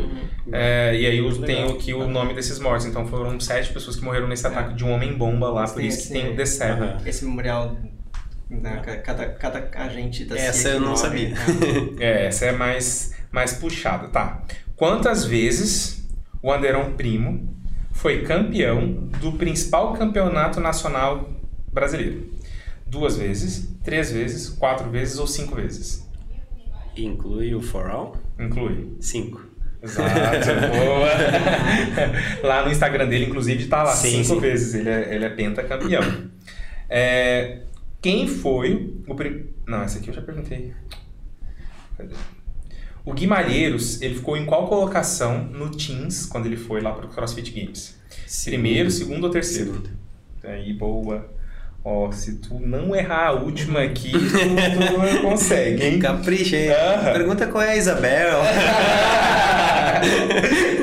[0.53, 1.71] É, e aí, os- tem Legal.
[1.75, 2.85] aqui o nome desses mortos.
[2.87, 5.65] Então, foram sete pessoas que morreram nesse ataque de um homem-bomba lá.
[5.67, 6.89] Por isso que tem o The Seven.
[6.89, 6.99] Aham.
[7.07, 7.77] Esse memorial,
[8.51, 11.29] né, ca- cada, cada agente da CIA Essa eu não morre, sabia.
[11.31, 11.37] né?
[11.99, 14.43] É, essa é mais, mais puxada, tá?
[14.77, 16.06] Quantas vezes
[16.43, 17.57] o Anderon Primo
[17.93, 21.31] foi campeão do principal campeonato nacional
[21.73, 22.31] brasileiro?
[22.87, 26.07] Duas vezes, três vezes, quatro vezes ou cinco vezes?
[26.97, 28.17] Inclui o For All?
[28.39, 28.97] Inclui.
[29.01, 29.43] Cinco.
[29.83, 30.11] Exato,
[30.73, 31.09] boa.
[32.43, 34.41] lá no Instagram dele, inclusive, tá lá Sim, cinco sim.
[34.41, 34.75] vezes.
[34.75, 36.03] Ele é, ele é pentacampeão.
[36.89, 37.63] É,
[38.01, 39.49] quem foi o primeiro.
[39.67, 40.73] Não, essa aqui eu já perguntei.
[41.97, 42.15] Cadê?
[43.07, 47.53] O Guimarães, ele ficou em qual colocação no Teams quando ele foi lá pro CrossFit
[47.53, 47.97] Games?
[48.45, 49.75] Primeiro, segundo ou terceiro?
[49.75, 49.91] Segundo.
[50.43, 51.31] Aí, boa.
[51.85, 56.01] Ó, se tu não errar a última aqui, tu, tu consegue, hein?
[56.01, 56.57] Capricha.
[56.57, 57.13] Aham.
[57.13, 58.41] Pergunta qual é a Isabel.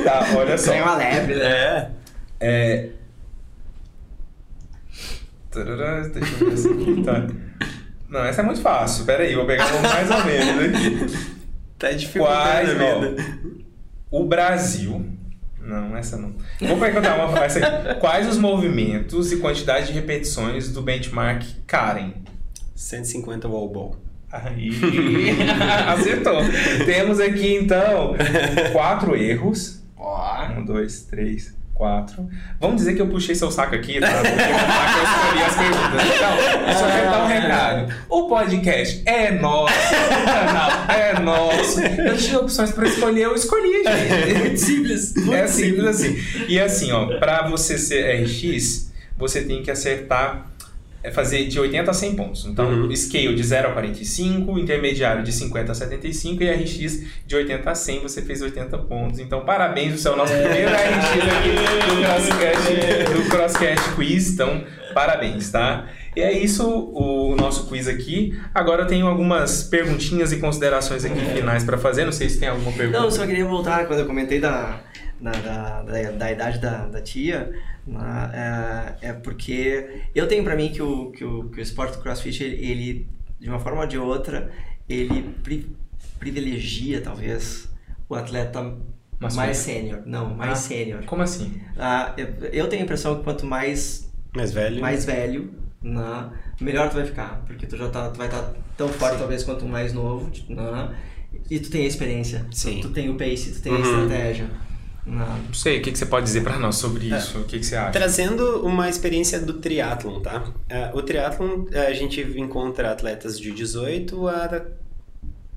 [0.02, 0.70] tá, olha só.
[0.70, 1.44] Ganha uma leve, né?
[1.44, 1.90] é.
[2.40, 2.88] É.
[5.50, 7.26] Tarará, Deixa eu ver essa aqui, tá.
[8.08, 9.04] Não, essa é muito fácil.
[9.04, 11.43] Pera aí, vou pegar mais ou menos aqui.
[11.78, 13.24] Tá dificultando Quais, a ó, vida.
[14.10, 15.06] o Brasil.
[15.60, 16.34] Não, essa não.
[16.60, 18.00] Vou perguntar uma essa aqui.
[18.00, 22.12] Quais os movimentos e quantidade de repetições do benchmark Karen?
[22.74, 23.96] 150 wall ball.
[24.30, 24.70] Aí,
[25.88, 26.40] acertou.
[26.84, 28.14] Temos aqui então
[28.72, 29.82] quatro erros.
[29.96, 30.48] Ó.
[30.58, 32.28] Um, dois, três, quatro.
[32.60, 34.06] Vamos dizer que eu puxei seu saco aqui, tá?
[34.06, 36.06] Porque eu escolhi as perguntas.
[36.14, 37.94] Então, eu só quero dar um recado.
[38.08, 41.80] O podcast é nosso, o canal é nosso.
[41.80, 44.60] Eu tinha opções pra escolher, eu escolhi, gente.
[44.60, 45.14] Simples.
[45.32, 46.16] É simples assim.
[46.48, 50.46] E assim, ó, pra você ser RX, você tem que acertar,
[51.04, 52.46] é fazer de 80 a 100 pontos.
[52.46, 52.96] Então, Uhum.
[52.96, 57.74] scale de 0 a 45, intermediário de 50 a 75 e RX de 80 a
[57.74, 59.18] 100, você fez 80 pontos.
[59.20, 64.32] Então, parabéns, você é o nosso primeiro RX aqui do Crosscast, do Crosscast Quiz.
[64.32, 64.64] Então,
[64.94, 65.86] parabéns, tá?
[66.16, 68.38] E é isso o nosso quiz aqui.
[68.54, 72.04] Agora eu tenho algumas perguntinhas e considerações aqui finais pra fazer.
[72.06, 72.98] Não sei se tem alguma pergunta.
[72.98, 74.80] Não, eu só queria voltar quando eu comentei da,
[75.20, 77.50] da, da, da, da idade da, da tia.
[77.86, 81.96] Né, é, é porque eu tenho pra mim que o, que o, que o esporte
[81.96, 83.08] do crossfit, ele, ele,
[83.38, 84.50] de uma forma ou de outra,
[84.88, 85.66] ele pri-
[86.18, 87.68] privilegia, talvez,
[88.08, 88.62] o atleta
[89.20, 89.36] Masculino?
[89.36, 90.02] mais sênior.
[90.06, 90.56] Não, mais Ah.
[90.56, 91.04] sênior.
[91.04, 91.60] Como assim?
[91.76, 94.80] Ah, eu, eu tenho a impressão que quanto mais, Mais velho.
[94.80, 95.52] mais velho,
[95.82, 96.30] né,
[96.60, 97.42] melhor tu vai ficar.
[97.46, 100.30] Porque tu já tá, tu vai estar tão forte, talvez, quanto mais novo.
[100.48, 100.94] né,
[101.50, 102.46] e tu tem a experiência.
[102.52, 102.80] Sim.
[102.80, 103.82] Tu, tu tem o pace, tu tem a Uhum.
[103.82, 104.46] estratégia.
[105.06, 107.18] Não sei, o que, que você pode dizer pra nós sobre É.
[107.18, 107.38] isso?
[107.38, 107.92] O que, que você acha?
[107.92, 110.44] Trazendo uma experiência do triatlon, tá?
[110.70, 114.64] Ah, o triatlon, a gente encontra atletas de 18 a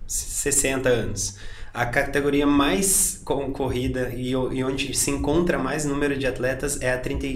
[0.05, 1.37] 60 anos.
[1.73, 6.97] A categoria mais concorrida e, e onde se encontra mais número de atletas é a
[6.97, 7.27] 30,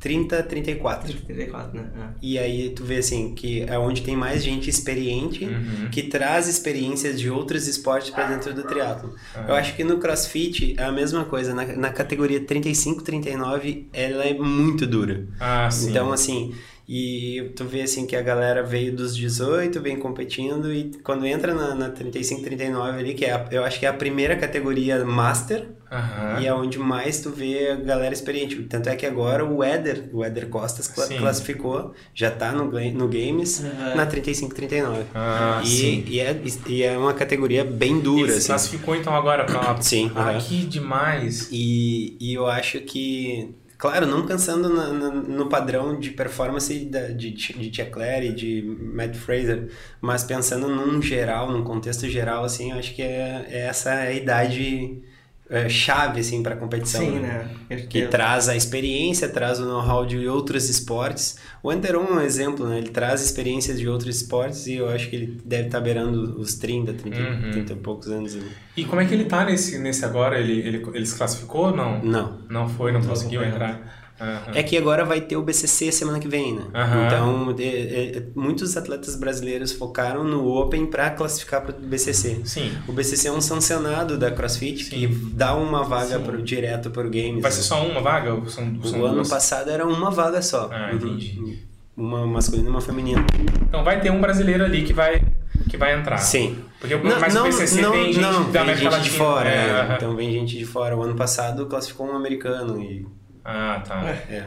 [0.00, 1.12] 30 34.
[1.26, 1.88] 34, né?
[1.96, 2.02] É.
[2.22, 5.88] E aí tu vê assim que é onde tem mais gente experiente Uhum.
[5.90, 9.14] que traz experiências de outros esportes para dentro do triatlo.
[9.48, 11.54] Eu acho que no CrossFit é a mesma coisa.
[11.54, 15.26] Na, na categoria 35, 39, ela é muito dura.
[15.40, 15.90] Ah, sim.
[15.90, 16.54] Então, assim,
[16.88, 21.52] e tu vê assim que a galera veio dos 18, vem competindo, e quando entra
[21.54, 25.04] na, na 35, 39 ali, que é a- eu acho que é a primeira categoria
[25.04, 26.40] Master, Aham.
[26.40, 28.56] e é onde mais tu vê a galera experiente.
[28.62, 31.18] Tanto é que agora o Éder, o Éder Costas cla- Sim.
[31.18, 33.94] classificou, já tá no, no Games, Uhum.
[33.96, 35.04] na 35, 39.
[35.14, 36.04] Ah, e, sim.
[36.06, 38.46] E, é, e é uma categoria bem dura, se assim.
[38.48, 39.76] classificou então agora pra.
[39.82, 40.40] Sim, Ah, aham.
[40.40, 41.48] que demais.
[41.52, 47.08] E, e eu acho que, claro, não pensando na- na- no padrão de performance da,
[47.08, 52.44] de, de Tia Claire e de Matt Fraser, mas pensando num geral, num contexto geral,
[52.44, 55.02] assim, eu acho que é, é essa a idade
[55.50, 57.00] é, chave, assim, para competição.
[57.00, 57.48] Sim, né?
[57.70, 57.76] né?
[57.88, 61.38] Que traz a experiência, traz o know-how de outros esportes.
[61.62, 62.78] O Anderon é um exemplo, né?
[62.78, 66.54] Ele traz experiências de outros esportes e eu acho que ele deve estar beirando os
[66.54, 67.50] 30, 30, Uhum.
[67.50, 68.34] 30 e poucos anos.
[68.34, 68.42] né?
[68.76, 70.38] E como é que ele tá nesse, nesse agora?
[70.38, 72.02] Ele, ele, ele se classificou ou não?
[72.04, 72.38] Não.
[72.48, 73.97] Não foi, não Não conseguiu entrar.
[74.20, 74.52] Aham.
[74.54, 76.62] É que agora vai ter o BCC semana que vem, né?
[76.74, 77.06] Aham.
[77.06, 82.40] Então, é- é- muitos atletas brasileiros focaram no Open para classificar para o BCC.
[82.44, 82.72] Sim.
[82.88, 84.90] O BCC é um sancionado da CrossFit Sim.
[84.90, 87.40] que dá uma vaga pro, direto para o Games.
[87.42, 88.34] Vai ser só uma vaga?
[88.34, 89.28] Ou são, O são ano duas?
[89.28, 90.68] passado era uma vaga só.
[90.72, 90.96] Ah, Uhum.
[90.96, 91.58] entendi.
[91.96, 93.24] Uma masculina e uma feminina.
[93.68, 95.20] Então vai ter um brasileiro ali que vai,
[95.68, 96.18] que vai entrar.
[96.18, 96.58] Sim.
[96.80, 99.48] Porque o mas o PCC tem gente não, da vem gente de fora.
[99.50, 99.94] É, é.
[99.96, 100.96] Então vem gente de fora.
[100.96, 103.04] O ano passado classificou um americano e...
[103.50, 104.04] Ah, tá.
[104.30, 104.44] É.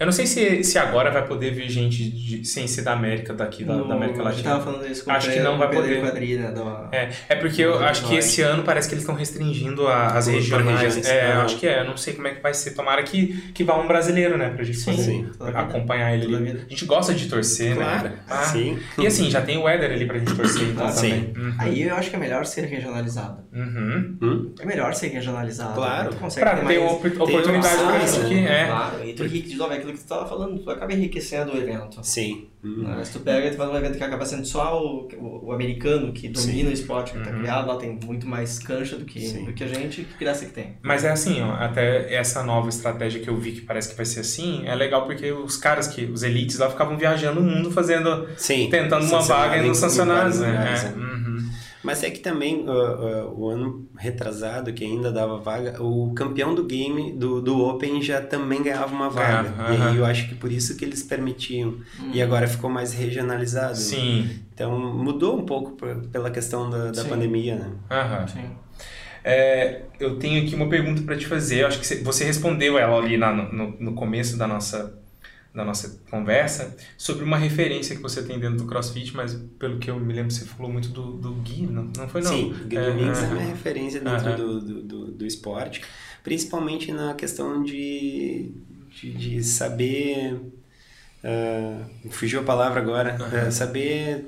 [0.00, 3.32] Eu não sei se, se agora vai poder vir gente de- sem ser da América
[3.32, 4.50] daqui, da, da América A gente Latina.
[4.50, 6.00] tava falando isso com Acho o que Pedro- não vai Pedro poder.
[6.00, 6.88] Quadrilha, da...
[6.90, 8.18] É, é porque eu Do acho que norte.
[8.18, 10.80] esse ano parece que eles estão restringindo a- as regionais.
[10.80, 11.44] regiões, É, eu aham.
[11.44, 11.80] acho que é.
[11.80, 12.72] Eu não sei como é que vai ser.
[12.72, 14.50] Tomara que, que vá um brasileiro, né?
[14.50, 15.30] Pra gente Sim, poder sim.
[15.54, 16.44] acompanhar ele ali.
[16.46, 16.64] vida.
[16.66, 18.14] A gente gosta de torcer, Claro, né?
[18.28, 18.78] Ah, sim.
[18.98, 21.32] E assim, já tem o Éder ali pra gente torcer então Ah, também.
[21.36, 21.54] Uhum.
[21.58, 23.41] Aí eu acho que é melhor ser regionalizado.
[23.52, 24.16] Uhum.
[24.22, 24.54] Hum?
[24.60, 25.74] É melhor ser regionalizado.
[25.74, 26.10] Claro.
[26.10, 26.92] Tu consegue Pra ter ter mais...
[26.92, 28.24] oportunidade pra opções, isso né?
[28.26, 28.38] aqui.
[28.46, 28.66] É.
[28.66, 31.52] Claro, e tu enrique- de novo, é aquilo que tu tava falando, tu acaba enriquecendo
[31.52, 31.98] o evento.
[32.02, 32.48] Sim.
[32.64, 32.84] Hum.
[32.84, 33.04] Né?
[33.04, 35.52] Se tu pega e tu faz um evento que acaba sendo só o, o, o
[35.52, 37.40] americano que domina o esporte, que tá Uhum.
[37.40, 39.44] criado, lá tem muito mais cancha do que, Sim.
[39.44, 40.76] do que a gente, que graça que tem.
[40.80, 44.06] Mas é assim, ó, até essa nova estratégia que eu vi que parece que vai
[44.06, 47.70] ser assim, é legal porque os caras que, os elites lá ficavam viajando o mundo
[47.70, 48.68] fazendo, Sim.
[48.70, 50.48] tentando uma vaga nos em sancionados, né?
[50.48, 50.88] É.
[50.88, 50.94] né?
[50.96, 51.21] Uhum.
[51.82, 56.54] Mas é que também uh, uh, o ano retrasado, que ainda dava vaga, o campeão
[56.54, 59.48] do game, do, do Open, já também ganhava uma vaga.
[59.50, 61.74] Ganhava, e aí eu acho que por isso que eles permitiam.
[62.12, 63.76] E agora ficou mais regionalizado.
[63.76, 64.28] Sim.
[64.54, 65.72] Então mudou um pouco
[66.12, 67.08] pela questão da, da Sim.
[67.08, 67.70] pandemia, né?
[67.90, 68.28] Aham.
[68.28, 68.50] Sim.
[69.24, 71.62] É, eu tenho aqui uma pergunta para te fazer.
[71.62, 74.98] Eu acho que você- você respondeu ela ali na- no, no começo da nossa,
[75.54, 79.90] da nossa conversa sobre uma referência que você tem dentro do CrossFit, mas pelo que
[79.90, 82.30] eu me lembro, você falou muito do, do Gui, não, não foi não?
[82.30, 83.34] Sim, o Minks é, aham.
[83.34, 84.36] minha referência dentro Aham.
[84.36, 85.82] do, do, do, do esporte,
[86.22, 88.50] principalmente na questão de,
[89.00, 90.40] de, de saber.
[91.24, 93.16] ah, fugiu a palavra agora.
[93.16, 93.46] Aham.
[93.48, 94.24] ah, saber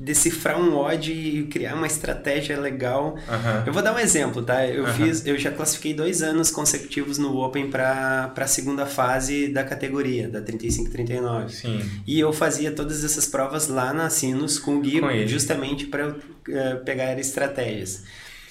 [0.00, 3.16] decifrar um odd e criar uma estratégia legal.
[3.28, 3.64] Aham.
[3.66, 4.66] Eu vou dar um exemplo, tá?
[4.66, 4.94] Eu Aham.
[4.94, 10.26] fiz, eu já classifiquei dois anos consecutivos no Open para a segunda fase da categoria,
[10.28, 11.50] da 35-39.
[11.50, 11.82] Sim.
[12.06, 16.02] E eu fazia todas essas provas lá na Sinos com o Gui, Com justamente para
[16.04, 16.16] eu
[16.48, 18.02] eh, pegar estratégias.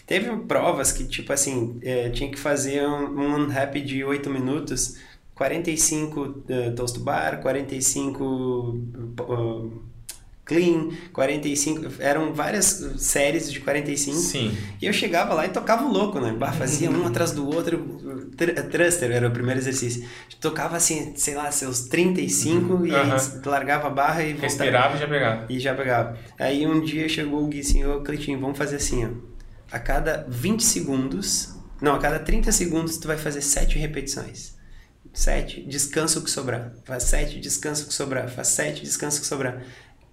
[0.06, 4.98] Teve provas que, tipo assim, eh, tinha que fazer um, um unhappy de 8 minutos,
[5.40, 9.89] 45 uh, toast to bar, 45 uh,
[10.50, 12.02] clean, 45...
[12.02, 12.66] Eram várias
[12.98, 14.18] séries de 45.
[14.18, 14.58] Sim.
[14.82, 16.34] E eu chegava lá e tocava o louco, né?
[16.38, 17.78] Bah, fazia um atrás do outro.
[18.36, 20.10] Tr thruster era o primeiro exercício.
[20.42, 23.42] Tocava assim, sei lá, seus 35 e aí Aham.
[23.46, 24.48] largava a barra e voltava.
[24.48, 25.46] Respirava e já pegava.
[25.48, 26.18] E já pegava.
[26.40, 29.10] Aí um dia chegou o Gui assim, ô Cleitinho, vamos fazer assim, ó.
[29.72, 34.58] A cada 20 segundos, não, a cada 30 segundos tu vai fazer 7 repetições.
[35.14, 36.74] 7, descansa o que sobrar.
[36.86, 38.30] Faz 7, descansa o que sobrar.
[38.30, 39.62] Faz 7, descansa o que sobrar.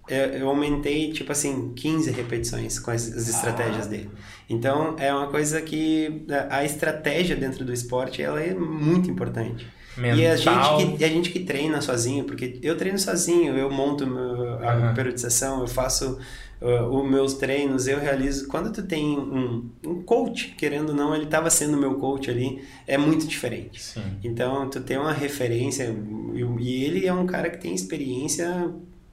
[0.07, 4.09] Eu, eu aumentei, tipo assim, 15 repetições com as, as estratégias dele.
[4.49, 9.67] Então, é uma coisa que a, a estratégia dentro do esporte, ela é muito importante.
[9.97, 10.19] Mental.
[10.19, 14.05] E a gente, que, a gente que treina sozinho, porque eu treino sozinho, eu monto
[14.61, 14.93] a Aham.
[14.93, 16.19] periodização, eu faço
[16.61, 18.47] uh, os meus treinos, eu realizo.
[18.47, 22.63] Quando tu tem um, um coach, querendo ou não, ele estava sendo meu coach ali,
[22.85, 23.81] é muito diferente.
[23.81, 24.03] Sim.
[24.23, 25.93] Então, tu tem uma referência,
[26.33, 28.71] e, e ele é um cara que tem experiência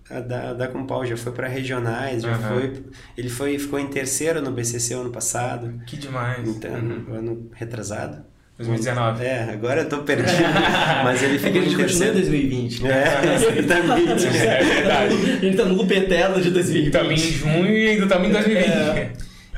[0.09, 2.49] da, da Compal, já foi para regionais, já Aham.
[2.61, 2.83] foi,
[3.17, 6.47] ele foi, ficou em terceiro no BCC ano passado, Que demais.
[6.47, 7.05] então, Uhum.
[7.15, 8.23] ano retrasado.
[8.57, 9.25] 2019.
[9.25, 10.29] É, agora eu tô perdido,
[11.03, 12.13] mas ele É que ficou a gente em terceiro.
[12.15, 12.83] 2020.
[12.85, 12.91] né?
[12.91, 14.27] É, exatamente.
[14.29, 15.15] É verdade.
[15.15, 16.87] A gente tá no loop eterno de 2020.
[16.87, 18.69] Estamos em junho e ainda estamos em 2020.
[18.69, 19.13] É.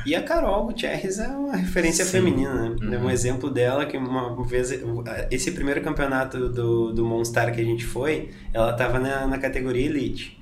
[0.07, 2.13] E a Carol Gutierrez é uma referência Sim.
[2.13, 2.97] feminina, né?
[2.97, 3.11] É um Uhum.
[3.11, 4.71] exemplo dela que uma vez,
[5.31, 9.85] esse primeiro campeonato do, do Monstar que a gente foi, ela tava na, na categoria
[9.87, 10.41] Elite.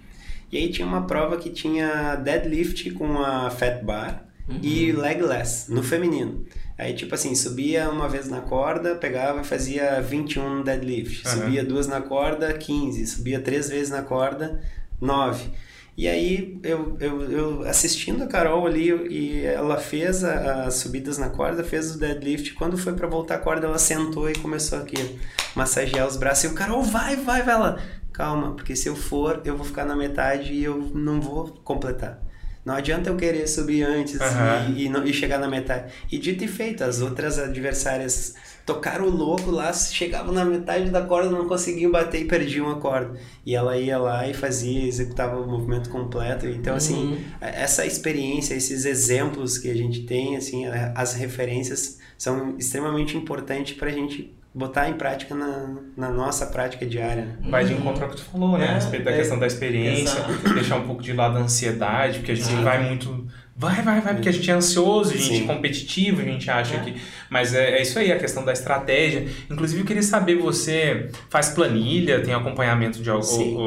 [0.53, 4.25] E aí tinha uma prova que tinha deadlift com a fat bar
[4.63, 6.45] e legless, no feminino.
[6.77, 11.27] Aí, tipo assim, subia uma vez na corda, pegava e fazia 21 deadlift.
[11.27, 11.37] Aham.
[11.37, 13.07] Subia duas na corda, 15.
[13.07, 14.61] Subia três vezes na corda,
[15.01, 15.51] 9.
[15.97, 21.19] E aí, eu, eu, eu assistindo a Carol ali, e ela fez a- as subidas
[21.19, 22.53] na corda, fez o deadlift.
[22.55, 26.45] Quando foi pra voltar a corda, ela sentou e começou aqui a massagear os braços.
[26.45, 27.55] E o Carol, vai, vai, vai.
[27.55, 27.79] Ela,
[28.13, 32.21] calma, porque se eu for, eu vou ficar na metade e eu não vou completar.
[32.65, 34.73] Não adianta eu querer subir antes Aham.
[34.75, 35.93] e, e, não- e chegar na metade.
[36.11, 38.35] E dito e feito, as outras adversárias
[38.67, 42.77] tocaram o louco lá, chegavam na metade da corda, não conseguiam bater e perdiam a
[42.81, 43.19] corda.
[43.45, 46.47] E ela ia lá e fazia, executava o movimento completo.
[46.47, 47.19] Então, assim, Uhum.
[47.41, 53.77] essa experiência, esses exemplos que a gente tem, assim, a- as referências são extremamente importantes
[53.77, 57.37] para a gente botar em prática na, na nossa prática diária.
[57.51, 58.69] Vai de encontro ao que tu falou, né?
[58.69, 60.55] A É, respeito da é, questão da experiência, exato.
[60.55, 62.63] deixar um pouco de lado a ansiedade, porque a gente Sim.
[62.63, 63.27] vai muito.
[63.57, 65.45] Vai, vai, vai, porque a gente é ansioso, a gente Sim.
[65.45, 66.81] é competitivo, a gente acha É.
[66.81, 66.95] que.
[67.31, 69.29] Mas é, é isso aí, a questão da estratégia.
[69.49, 73.55] Inclusive, eu queria saber, você faz planilha, tem acompanhamento de, al- Sim.
[73.55, 73.61] o-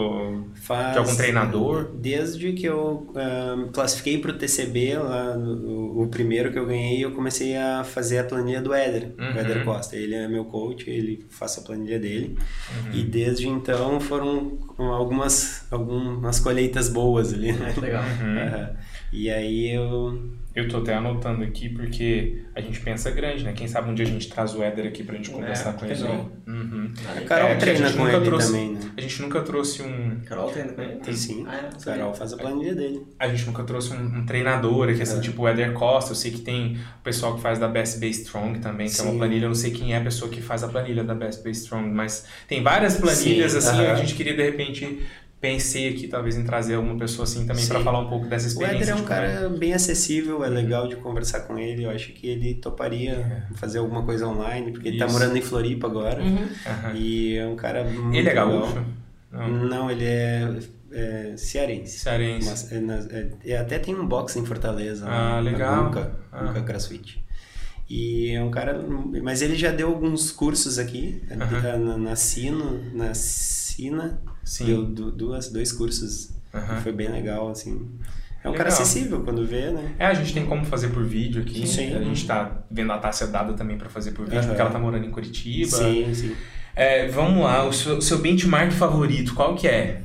[0.44, 1.90] o- Faz, de algum treinador?
[1.96, 7.06] Desde que eu ah, classifiquei para o TCB, lá, no- o primeiro que eu ganhei,
[7.06, 9.36] eu comecei a fazer a planilha do Éder, Uhum.
[9.36, 9.96] o Éder Costa.
[9.96, 12.38] Ele é meu coach, ele faz a planilha dele.
[12.86, 12.92] Uhum.
[13.00, 17.74] E desde então foram algumas, algumas colheitas boas ali, né?
[17.82, 18.04] Legal.
[18.04, 18.76] Uhum.
[19.12, 20.36] E aí eu...
[20.56, 23.54] Eu tô até anotando aqui porque a gente pensa grande, né?
[23.54, 25.94] Quem sabe um dia a gente traz o Éder aqui pra gente conversar com ele.
[26.48, 26.92] Uhum.
[27.16, 28.80] A Carol É, a treina com ele trouxe- também, né?
[28.98, 30.20] A gente nunca trouxe um.
[30.26, 31.14] Carol treina com ele?
[31.16, 31.84] Sim, Ah, é?
[31.86, 33.06] Carol faz a planilha dele.
[33.20, 35.22] A gente nunca trouxe um, um treinador aqui, assim, É.
[35.22, 36.12] tipo o Eder Costa.
[36.12, 39.04] Eu sei que tem o pessoal que faz da Best Bay Strong também, que é
[39.04, 39.18] uma Sim.
[39.20, 39.44] planilha.
[39.46, 41.88] Eu não sei quem é a pessoa que faz a planilha da Best Bay Strong,
[41.88, 43.86] mas tem várias planilhas, Sim, assim.
[43.86, 45.06] A gente queria, de repente,
[45.40, 48.50] pensei aqui, talvez, em trazer alguma pessoa assim também pra falar um pouco dessa O
[48.50, 48.78] experiência.
[48.84, 49.34] Éder é um como é.
[49.36, 51.84] cara bem acessível, é legal de conversar com ele.
[51.86, 55.14] Eu acho que ele toparia fazer alguma coisa online, porque ele tá Isso.
[55.14, 56.22] morando em Floripa agora.
[56.24, 56.48] Uhum.
[56.66, 56.94] Aham.
[56.96, 58.84] E é um cara muito Ele é gaúcho?
[59.32, 59.48] Não.
[59.50, 60.58] Não, ele é,
[60.92, 62.00] é cearense.
[62.00, 62.50] Cearense.
[62.50, 62.78] Mas, é,
[63.46, 65.06] é- é- até tem um box em Fortaleza.
[65.08, 65.84] Ah, na- legal.
[65.86, 66.44] Nunca, Ah.
[66.44, 67.24] Nunca CrossFit.
[67.90, 68.84] E é um cara...
[69.24, 71.78] Mas ele já deu alguns cursos aqui, Aham.
[71.78, 74.20] na, na Sino, na Sina.
[74.48, 74.66] Sim.
[74.66, 76.30] Deu du- duas, dois cursos.
[76.54, 76.82] Aham.
[76.82, 77.90] Foi bem legal, assim.
[78.44, 78.82] É um cara Legal.
[78.82, 79.96] acessível quando vê, né?
[80.00, 81.68] É, a gente tem como fazer por vídeo aqui.
[81.68, 81.94] Sim.
[81.96, 84.48] A gente tá vendo a Tássia dada também pra fazer por vídeo, Aham.
[84.48, 85.76] porque ela tá morando em Curitiba.
[85.78, 86.36] Sim, sim.
[86.76, 90.02] É, vamos lá, o seu, o seu benchmark favorito, qual que é?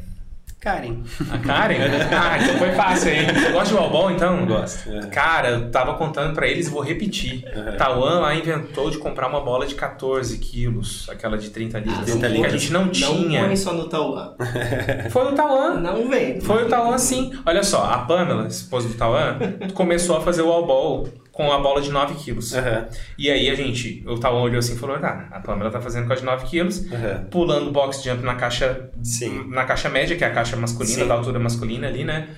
[0.63, 1.03] Karen.
[1.31, 1.75] A Karen?
[2.17, 3.27] ah, então foi fácil, hein?
[3.35, 4.47] Você gosta de wallball, então?
[4.47, 4.89] Gosto.
[4.91, 5.07] é.
[5.09, 7.45] Cara, eu tava contando pra eles e vou repetir.
[7.55, 7.77] Uhum.
[7.77, 12.19] Taiwan lá inventou de comprar uma bola de 14 quilos, aquela de 30 litros, 30
[12.21, 12.53] que a litros.
[12.63, 13.45] gente não Não tinha.
[13.45, 14.35] põe só no Tauan.
[15.11, 15.75] Foi o Taiwan.
[15.81, 16.41] Não vem.
[16.41, 17.33] Foi o Taiwan sim.
[17.45, 19.39] Olha só, a Pamela, esposa do Taiwan,
[19.75, 22.55] começou a fazer o wallball com a bola de 9 quilos.
[22.55, 22.87] Aham,
[23.19, 26.07] E aí a gente, o Taiwan olhou assim e falou, ah, a Pamela tá fazendo
[26.07, 27.25] com a de 9 quilos, aham.
[27.31, 29.47] pulando box jump na caixa Sim.
[29.49, 31.09] na caixa média, que é a caixa masculina, Sim.
[31.09, 32.29] da altura masculina ali, né?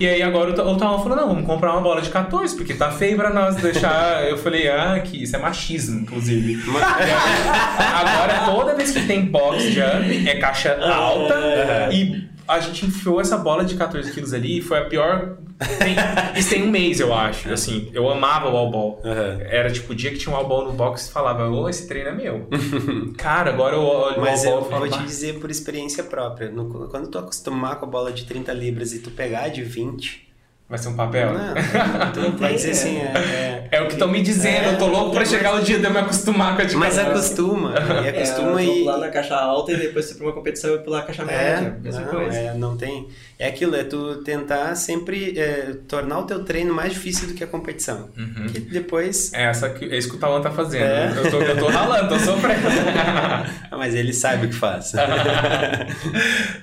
[0.00, 2.56] E aí agora o Ta- o Taiwan falou, não, vamos comprar uma bola de 14,
[2.56, 4.24] porque tá feio pra nós deixar.
[4.28, 6.54] Eu falei, ah, que isso é machismo, inclusive.
[6.72, 13.20] Aí, agora toda vez que tem box jump é caixa alta e a gente enfiou
[13.20, 15.36] essa bola de 14 quilos ali e foi a pior.
[15.78, 15.94] Tem,
[16.40, 17.52] isso tem um mês, eu acho.
[17.52, 19.38] Assim, eu amava o wall Aham.
[19.42, 22.08] Era tipo o dia que tinha um wall no box e falava, ô, esse treino
[22.10, 22.48] é meu.
[23.16, 26.02] Cara, agora eu olho Mas o eu e falo, vou te "Bah, dizer por experiência
[26.02, 26.50] própria.
[26.50, 30.28] No- quando tu acostumar com a bola de 30 libras e tu pegar de 20,
[30.72, 31.34] Vai ser um papel?
[31.34, 33.68] Não, tu vai dizer assim, é...
[33.70, 35.84] É, É o que estão me dizendo, eu tô louco pra chegar o dia de
[35.84, 38.78] eu me acostumar com a de mas acostuma, e É, acostuma eu vou e...
[38.80, 41.26] pular na caixa alta e depois se for uma competição eu pular a caixa É,
[41.26, 41.76] média.
[41.82, 42.38] Mesma não, coisa.
[42.38, 43.06] é, não tem.
[43.38, 47.44] É aquilo, é tu tentar sempre é, tornar o teu treino mais difícil do que
[47.44, 48.08] a competição.
[48.16, 48.46] Uhum.
[48.46, 49.30] Que depois.
[49.34, 50.84] É, essa que, é isso que o Tawan tá fazendo.
[50.84, 51.12] É.
[51.16, 52.62] Eu, tô, eu tô ralando, tô sofrendo.
[53.76, 54.92] Mas ele sabe o que faz.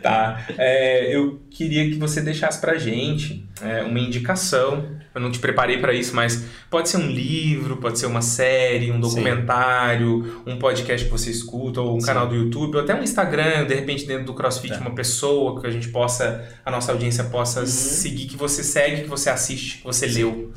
[0.02, 0.40] tá.
[0.58, 4.88] É, eu queria que você deixasse pra gente é, uma indicação.
[5.14, 8.92] Eu não te preparei pra isso, mas pode ser um livro, pode ser uma série,
[8.92, 12.06] um documentário, um podcast que você escuta, ou um Sim.
[12.08, 14.80] canal do YouTube, ou até um Instagram, de repente dentro do CrossFit, Tá.
[14.82, 19.10] uma pessoa que a gente possa, a nossa audiência possa seguir, que você segue, que
[19.10, 20.54] você assiste, que você leu.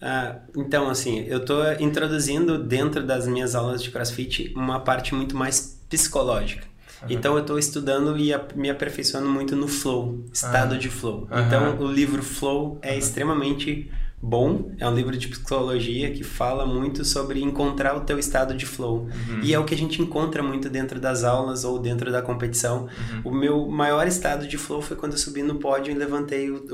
[0.00, 5.36] Ah, então, assim, eu tô introduzindo dentro das minhas aulas de CrossFit uma parte muito
[5.36, 6.62] mais psicológica.
[7.08, 11.28] Então eu estou estudando e me aperfeiçoando muito no flow, estado de flow.
[11.46, 17.04] Então o livro Flow é extremamente bom, é um livro de psicologia que fala muito
[17.04, 19.08] sobre encontrar o teu estado de flow.
[19.42, 22.88] E é o que a gente encontra muito dentro das aulas ou dentro da competição.
[23.24, 26.64] O meu maior estado de flow foi quando eu subi no pódio e levantei o,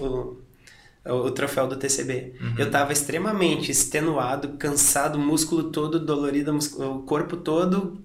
[0.00, 0.42] o, o
[1.04, 2.34] o troféu do TCB.
[2.56, 7.98] Eu tava extremamente extenuado, cansado, músculo todo dolorido, o corpo todo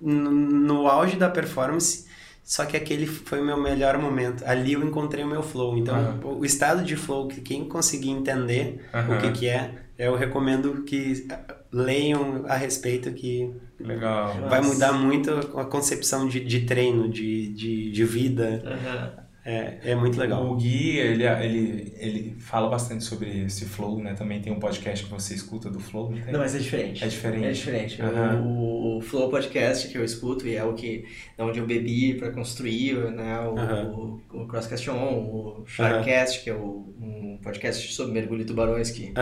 [0.00, 2.08] no, no auge da performance.
[2.42, 4.42] Só que aquele foi o meu melhor momento.
[4.44, 5.76] Ali eu encontrei o meu flow.
[5.78, 6.20] Então, Aham.
[6.24, 9.16] o estado de flow, que quem conseguir entender Aham.
[9.16, 11.28] o que, que é, eu recomendo que
[11.72, 14.48] leiam a respeito, que Legal.
[14.48, 18.62] vai mudar muito a concepção de, de treino, de, de, de vida.
[18.66, 19.19] Aham.
[19.44, 20.44] É, é muito legal.
[20.50, 24.12] O Gui, ele, ele, ele fala bastante sobre esse flow, né?
[24.14, 26.32] Também tem um podcast que você escuta do flow, não tem?
[26.32, 27.02] Não, mas é diferente.
[27.02, 27.44] É diferente.
[27.46, 28.02] É diferente.
[28.02, 28.42] Aham.
[28.44, 31.04] O, o Flow Podcast que eu escuto e é o que
[31.38, 33.40] é onde eu bebi para construir, né?
[33.40, 34.20] O, Aham.
[34.32, 38.90] o, o Crosscast On, o Sharkcast, que é o, um podcast sobre mergulho e tubarões
[38.90, 39.12] que,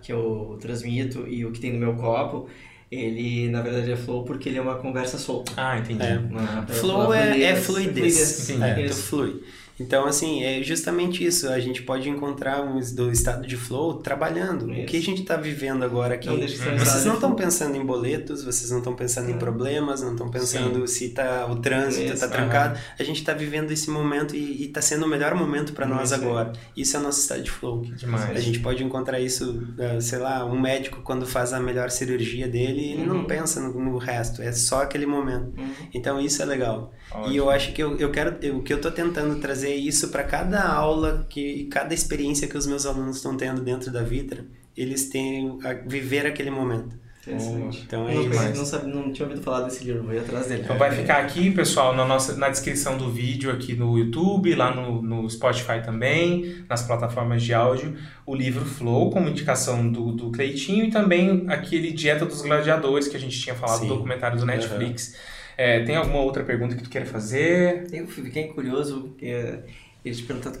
[0.00, 2.48] que eu transmito e o que tem no meu copo.
[2.90, 5.52] Ele, na verdade, é flow porque ele é uma conversa solta.
[5.56, 6.02] Ah, entendi.
[6.06, 6.16] É.
[6.18, 7.96] Uma- Flow uma é, é fluidez.
[7.96, 8.14] fluidez.
[8.14, 8.62] Sim.
[8.62, 9.02] É, tu Isso.
[9.08, 9.42] flui.
[9.78, 11.48] Então, assim, é justamente isso.
[11.48, 14.66] A gente pode encontrar um do estado de flow trabalhando.
[14.66, 14.86] O Isso.
[14.86, 16.28] que a gente está vivendo agora aqui?
[16.28, 19.36] Não Vocês não estão pensando em boletos, vocês não estão pensando em É.
[19.36, 22.78] problemas, não estão pensando se tá, o trânsito está trancado.
[22.98, 26.52] A gente está vivendo esse momento e está sendo o melhor momento para nós agora.
[26.76, 27.82] Isso é o nosso estado de flow.
[27.82, 28.30] Demais.
[28.36, 32.48] A gente pode encontrar isso, eh, sei lá, um médico quando faz a melhor cirurgia
[32.48, 33.24] dele, ele não Uhum.
[33.26, 35.52] pensa no, no resto, é só aquele momento.
[35.58, 35.70] Uhum.
[35.92, 36.92] Então isso é legal.
[37.10, 37.32] Ótimo.
[37.32, 39.74] E eu acho que eu, eu quero, eu- o que eu tô tentando trazer é
[39.74, 43.90] isso para cada aula que e cada experiência que os meus alunos estão tendo dentro
[43.92, 44.44] da Vitra,
[44.76, 46.96] eles têm a viver aquele momento.
[47.26, 47.82] Interessante.
[47.84, 48.56] Então é não, isso.
[48.56, 50.62] não, sabia- não tinha ouvido falar desse livro, vou ir atrás dele.
[50.62, 54.72] Então vai ficar aqui, pessoal, na, nossa, na descrição do vídeo aqui no YouTube, lá
[54.72, 60.30] no, no Spotify também, nas plataformas de áudio, o livro Flow, como indicação do, do
[60.30, 63.88] Cleitinho, e também aquele Dieta dos Gladiadores que a gente tinha falado Sim.
[63.88, 65.16] do documentário do Netflix.
[65.56, 67.86] É, tem alguma outra pergunta que tu queira fazer?
[67.92, 69.62] Eu fiquei curioso, porque
[70.04, 70.60] eles te perguntaram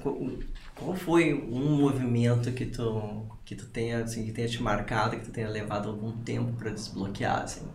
[0.74, 5.24] qual, foi um movimento que tu, que tu tenha, assim, que tenha te marcado, que
[5.26, 7.66] tu tenha levado algum tempo para desbloquear, assim.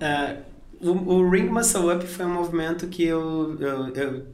[0.00, 0.36] Ah,
[0.80, 4.26] o, o Ring Muscle Up foi um movimento que eu, eu, eu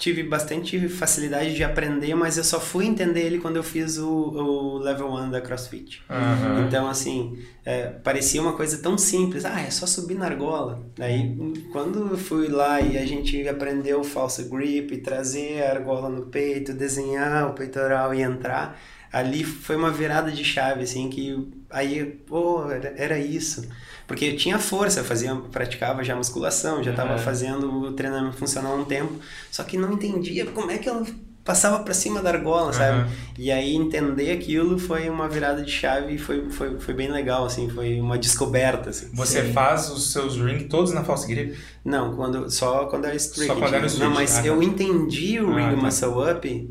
[0.00, 4.08] tive bastante facilidade de aprender, mas eu só fui entender ele quando eu fiz o,
[4.08, 6.02] o Level 1 da CrossFit.
[6.08, 6.64] Aham.
[6.66, 9.44] Então, assim, é, parecia uma coisa tão simples.
[9.44, 10.80] Ah, é só subir na argola.
[10.98, 11.36] Aí,
[11.70, 16.22] quando eu fui lá e a gente aprendeu o falso grip, trazer a argola no
[16.22, 18.80] peito, desenhar o peitoral e entrar,
[19.12, 23.68] ali foi uma virada de chave, assim, que aí, pô, era, era isso.
[24.10, 28.72] Porque eu tinha força, eu fazia, praticava já musculação, já estava fazendo o treinamento funcional
[28.72, 29.12] há um tempo,
[29.52, 31.06] só que não entendia como é que eu
[31.44, 33.02] passava para cima da argola, sabe?
[33.02, 33.08] Aham.
[33.38, 37.44] E aí entender aquilo foi uma virada de chave e foi, foi, foi bem legal,
[37.44, 39.10] assim, foi uma descoberta, assim.
[39.14, 39.52] Você Sim.
[39.52, 41.56] faz os seus rings todos na false grip?
[41.84, 43.46] Não, quando, só quando era street.
[43.48, 44.48] Só quando era street, Não, mas ah, tá.
[44.48, 45.82] eu entendi o Ah, ring tá.
[45.82, 46.70] muscle up,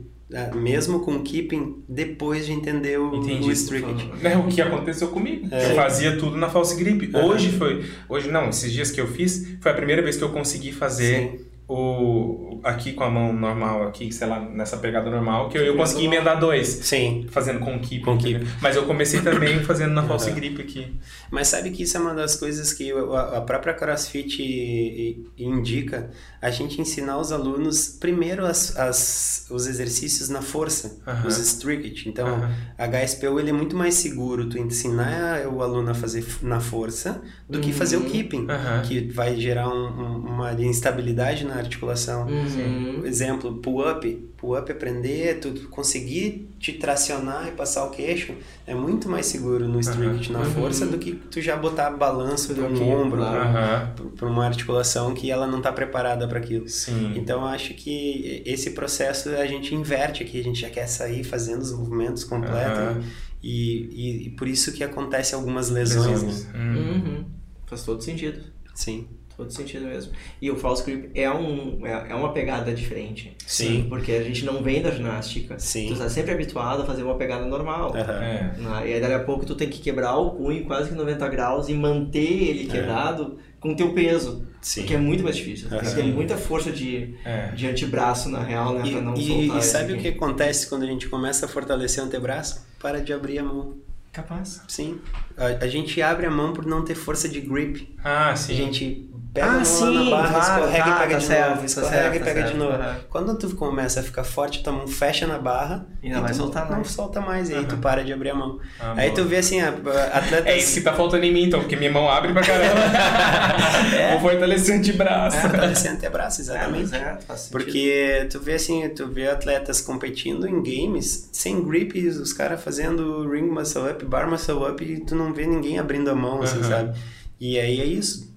[0.56, 3.50] mesmo com keeping, depois de entender o, Entendi.
[3.50, 4.28] o.
[4.28, 5.48] É o que aconteceu comigo.
[5.52, 5.72] É.
[5.72, 7.16] Eu fazia tudo na false grip.
[7.16, 7.84] Hoje foi.
[8.08, 11.32] Hoje não, esses dias que eu fiz, foi a primeira vez que eu consegui fazer
[11.32, 11.46] Sim.
[11.68, 12.49] o.
[12.64, 16.06] Aqui com a mão normal, aqui, sei lá, nessa pegada normal, que eu, eu consegui
[16.06, 16.68] emendar dois.
[16.68, 17.26] Sim.
[17.30, 18.04] Fazendo com keep.
[18.04, 18.46] Com keep.
[18.62, 20.94] Mas eu comecei também fazendo na false grip aqui.
[21.32, 26.10] Mas sabe que isso é uma das coisas que a própria CrossFit indica,
[26.42, 31.28] a gente ensinar os alunos primeiro as, as, os exercícios na força, Aham.
[31.28, 32.08] os strict.
[32.08, 32.52] Então, Aham.
[32.78, 37.22] a HSPU ele é muito mais seguro tu ensinar o aluno a fazer na força
[37.50, 38.82] do que fazer o keeping, Aham.
[38.84, 42.28] que vai gerar um- um- uma instabilidade na articulação.
[42.28, 42.49] Uhum.
[42.58, 43.06] Uhum.
[43.06, 44.30] Exemplo, pull-up.
[44.38, 48.34] Pull-up aprender, tu conseguir te tracionar e passar o queixo
[48.66, 50.46] é muito mais seguro no strict, na Uhum.
[50.46, 53.22] força, do que tu já botar balanço que, um ombro.
[53.22, 53.94] Aham.
[54.16, 56.68] para uma articulação que ela não está preparada para aquilo.
[56.70, 57.14] Sim.
[57.16, 61.24] Então eu acho que esse processo a gente inverte aqui, a gente já quer sair
[61.24, 63.04] fazendo os movimentos completos
[63.42, 66.22] e, e, e por isso que acontece algumas lesões.
[66.24, 66.46] Lesões.
[66.46, 66.52] Né?
[66.60, 66.76] Hum.
[66.78, 67.26] Uhum.
[67.66, 68.42] Faz todo sentido.
[68.74, 69.08] Sim.
[69.40, 70.12] Todo sentido mesmo.
[70.42, 73.38] E o false grip é, um, é é uma pegada diferente.
[73.48, 73.86] Sim.
[73.88, 75.58] Porque a gente não vem da ginástica.
[75.58, 75.88] Sim.
[75.88, 77.96] Tu tá sempre habituado a fazer uma pegada normal.
[77.96, 78.22] Aham.
[78.22, 78.54] É.
[78.58, 78.90] Né?
[78.90, 81.70] E aí, daqui a pouco, tu tem que quebrar o punho quase que 90 graus
[81.70, 84.46] e manter ele quebrado com o teu peso.
[84.46, 84.50] É.
[84.62, 84.84] Sim.
[84.84, 85.70] Que é muito mais difícil.
[85.70, 86.10] Tem que ter Aham.
[86.12, 87.48] muita força de, É.
[87.56, 88.82] de antebraço, na real, né?
[88.86, 91.50] E, pra não e- soltar e sabe o que acontece quando a gente começa a
[91.50, 92.68] fortalecer o antebraço?
[92.78, 93.78] Para de abrir a mão.
[94.12, 94.62] Capaz.
[94.68, 95.00] Sim.
[95.40, 97.96] A, a gente abre a mão por não ter força de grip.
[98.04, 98.54] Ah, A sim.
[98.56, 101.24] gente pega Ah, a mão sim, na barra, claro, escorrega tá, e pega tá de
[101.26, 102.74] certo, novo, tá escorrega certo, e tá pega de certo, novo.
[102.74, 102.96] aham.
[103.10, 106.34] Quando tu começa a ficar forte, tua mão fecha na barra E não e vai
[106.34, 106.88] soltar não mais.
[106.90, 107.50] solta mais.
[107.52, 108.60] E aí tu para de abrir a mão.
[108.80, 109.22] Ah, aí boa.
[109.22, 110.48] tu vê assim, a- a- atletas...
[110.48, 112.74] É isso que tá faltando em mim, então, porque minha mão abre pra caramba.
[114.20, 115.38] Vou fortalecer o antebraço.
[115.38, 116.90] É, fortalecer antebraço, É, exatamente.
[116.92, 117.52] mas é, sentido.
[117.52, 123.30] Porque tu vê assim, tu vê atletas competindo em games sem grip, os caras fazendo
[123.30, 126.60] ring muscle up, bar muscle up e tu não vê ninguém abrindo a mão, assim,
[126.60, 126.70] Aham.
[126.70, 127.00] sabe?
[127.40, 128.30] E aí é isso.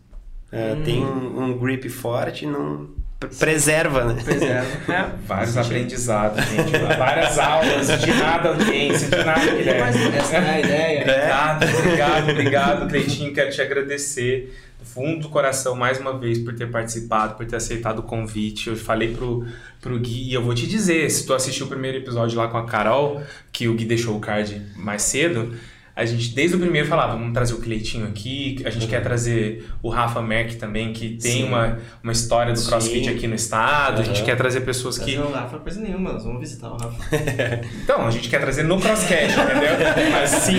[0.51, 0.83] É, Hum.
[0.85, 4.23] Tem um, um grip forte, não pre- preserva, né?
[4.23, 4.67] Preserva.
[4.93, 5.11] É.
[5.27, 6.73] Vários aprendizados, gente.
[6.99, 9.57] Várias aulas, de nada audiência, de nada, Mas
[9.97, 10.17] Guilherme.
[10.19, 11.01] essa é a ideia.
[11.03, 13.33] Obrigado, obrigado, obrigado, Cleitinho.
[13.33, 17.57] Quero te agradecer do fundo do coração mais uma vez por ter participado, por ter
[17.57, 18.69] aceitado o convite.
[18.69, 19.47] Eu falei pro,
[19.81, 22.59] pro Gui e eu vou te dizer: se tu assistiu o primeiro episódio lá com
[22.59, 25.55] a Carol, que o Gui deixou o card mais cedo.
[25.95, 29.67] A gente, desde o primeiro, falava, vamos trazer o Cleitinho aqui, a gente quer trazer
[29.83, 31.45] o Rafa Merck também, que tem Sim.
[31.49, 32.69] uma, uma história do Sim.
[32.69, 34.25] crossfit aqui no estado, a gente Aham.
[34.25, 36.97] quer trazer pessoas que Trazer o Rafa, coisa nenhuma, nós vamos visitar o Rafa.
[37.85, 40.11] então, a gente quer trazer no CrossCast, entendeu?
[40.13, 40.59] Mas sim,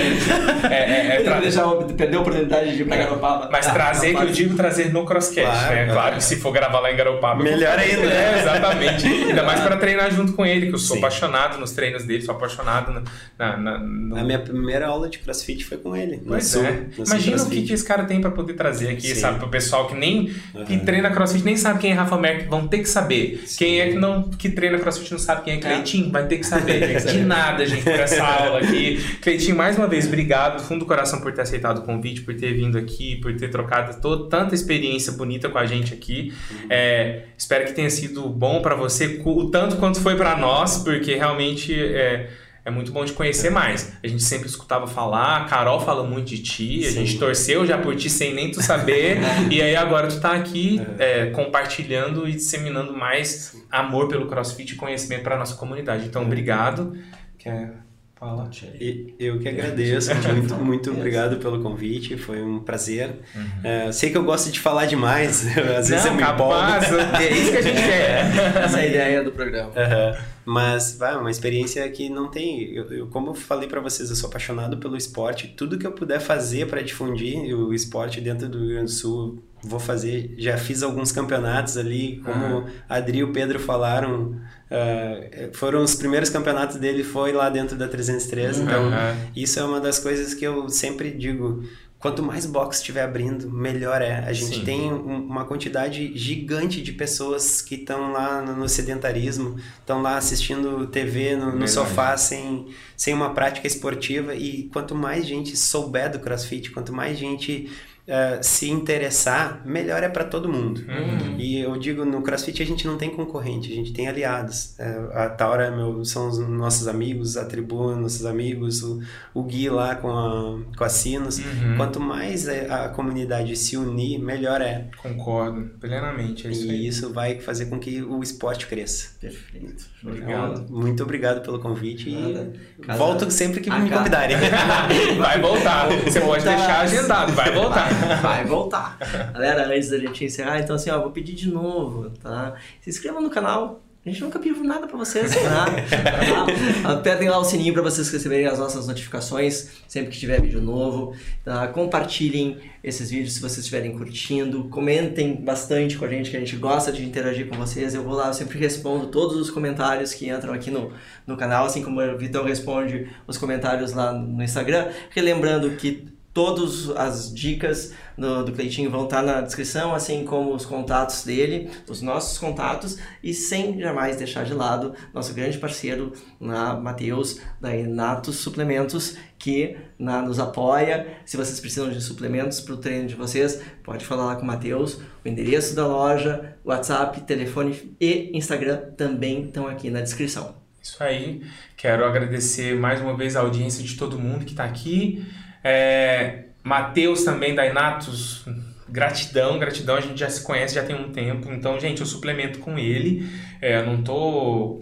[0.69, 3.49] é, é, é tra- Não deixar perder a oportunidade de ir pra Garopaba.
[3.51, 5.87] mas Ah, trazer, não que eu digo trazer no CrossCast, Claro, né?
[5.91, 6.15] claro.
[6.17, 7.43] Que se for gravar lá em Garopaba.
[7.43, 8.05] Melhor ainda.
[8.05, 9.07] É, exatamente.
[9.07, 11.01] Ainda mais pra treinar junto com ele, que eu sou Sim.
[11.01, 13.03] apaixonado nos treinos dele, sou apaixonado no,
[13.37, 16.21] na, na- no- A minha primeira aula de crossfit foi com ele.
[16.25, 16.85] Pois é.
[16.95, 19.15] Sul Imagina o que, que esse cara tem pra poder trazer aqui, Sim.
[19.15, 19.39] sabe?
[19.39, 20.79] Pro pessoal que nem que Aham.
[20.85, 23.43] treina crossfit nem sabe quem é Rafa Merck, vão ter que saber.
[23.57, 26.45] Quem é que não que treina crossfit não sabe quem é Cleitinho, vai ter que
[26.45, 27.01] saber.
[27.03, 29.03] De nada, gente, por essa aula aqui.
[29.21, 32.33] Cleitinho, mais uma vez, obrigado do fundo do coração por ter aceitado o convite, por
[32.35, 36.33] ter vindo aqui, por ter trocado to- tanta experiência bonita com a gente aqui.
[36.69, 41.15] É, espero que tenha sido bom pra você, o tanto quanto foi pra nós, porque
[41.15, 42.29] realmente é,
[42.65, 43.93] é muito bom te conhecer mais.
[44.03, 47.05] A gente sempre escutava falar, a Carol fala muito de ti, a Sim.
[47.05, 49.17] gente torceu já por ti sem nem tu saber,
[49.51, 54.75] e aí agora tu tá aqui é, compartilhando e disseminando mais amor pelo CrossFit e
[54.75, 56.05] conhecimento pra nossa comunidade.
[56.05, 56.95] Então, obrigado.
[57.37, 57.73] Quer
[58.15, 58.49] falar?
[58.79, 63.19] E- Eu que agradeço, muito, muito obrigado pelo convite, foi um prazer.
[63.61, 65.45] É, sei que eu gosto de falar demais,
[65.77, 66.55] às vezes Não, eu me empolgo.
[66.55, 68.25] é isso que a gente quer.
[68.63, 69.71] Essa é a ideia do programa.
[69.75, 70.15] Aham.
[70.45, 72.73] Mas, vai, uma experiência que não tem.
[72.73, 75.53] Eu, eu- como eu falei pra vocês, eu sou apaixonado pelo esporte.
[75.55, 79.41] Tudo que eu puder fazer pra difundir o esporte dentro do Rio Grande do Sul,
[79.63, 80.33] vou fazer.
[80.37, 84.35] Já fiz alguns campeonatos ali, como a Adri e o Pedro falaram.
[84.69, 88.57] ah, foram os primeiros campeonatos dele, foi lá dentro da 303.
[88.59, 89.15] Então, Aham.
[89.35, 91.63] isso é uma das coisas que eu sempre digo.
[92.03, 94.25] Quanto mais box estiver abrindo, melhor é.
[94.27, 94.65] A gente Sim.
[94.65, 100.17] tem um- uma quantidade gigante de pessoas que estão lá no, no sedentarismo, estão lá
[100.17, 102.67] assistindo TV no, no sofá sem,
[102.97, 104.35] sem uma prática esportiva.
[104.35, 107.71] E quanto mais gente souber do crossfit, quanto mais gente
[108.05, 110.81] eh, se interessar, melhor é para todo mundo.
[110.87, 111.37] Uhum.
[111.39, 114.77] E eu digo, no CrossFit a gente não tem concorrente, a gente tem aliados.
[114.79, 119.01] É, a Taura é meu, são os nossos amigos, a Tribuna, nossos amigos, o,
[119.33, 121.37] o Gui lá com a, com a Sinos.
[121.39, 121.77] Uhum.
[121.77, 124.89] Quanto mais a, a comunidade se unir, melhor é.
[125.01, 126.87] Concordo plenamente, é isso e aí.
[126.87, 129.11] isso vai fazer com que o esporte cresça.
[129.21, 129.85] Perfeito.
[130.01, 130.61] De Obrigado.
[130.65, 130.65] bola.
[130.69, 132.53] Muito obrigado pelo convite Nada.
[132.77, 134.35] e Cada- volto sempre que a me convidarem.
[135.17, 135.87] Vai voltar.
[136.03, 137.92] Você pode deixar agendado, vai voltar.
[138.21, 138.97] Vai voltar.
[139.33, 142.55] Galera, antes da gente encerrar, então assim, ó, vou pedir de novo, tá?
[142.81, 143.81] Se inscrevam no canal.
[144.05, 145.65] A gente nunca pediu nada pra vocês, tá?
[146.83, 146.91] Tá?
[146.91, 151.15] Apertem lá o sininho pra vocês receberem as nossas notificações sempre que tiver vídeo novo.
[151.43, 151.67] Tá?
[151.69, 154.65] Compartilhem esses vídeos se vocês estiverem curtindo.
[154.65, 157.95] Comentem bastante com a gente, que a gente gosta de interagir com vocês.
[157.95, 160.91] Eu vou lá, eu sempre respondo todos os comentários que entram aqui no,
[161.25, 164.89] no canal, assim como o Vitão responde os comentários lá no Instagram.
[165.05, 170.55] Porque lembrando que Todas as dicas do, do Cleitinho vão estar na descrição, assim como
[170.55, 176.11] os contatos dele, os nossos contatos, e sem jamais deixar de lado nosso grande parceiro,
[176.39, 181.19] na Matheus, da Inatos Suplementos, que na, nos apoia.
[181.23, 184.47] Se vocês precisam de suplementos para o treino de vocês, pode falar lá com o
[184.47, 184.99] Matheus.
[185.23, 190.55] O endereço da loja, WhatsApp, telefone e Instagram também estão aqui na descrição.
[190.81, 191.41] Isso aí.
[191.77, 195.25] Quero agradecer mais uma vez a audiência de todo mundo que está aqui.
[195.63, 198.45] É, Matheus também da Inatus,
[198.89, 199.95] gratidão, gratidão.
[199.95, 201.51] A gente já se conhece já tem um tempo.
[201.51, 203.29] Então, gente, eu suplemento com ele.
[203.61, 204.81] É, eu não tô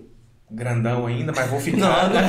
[0.54, 1.80] grandão ainda, mas vou ficar.
[1.80, 2.22] Não, não tá,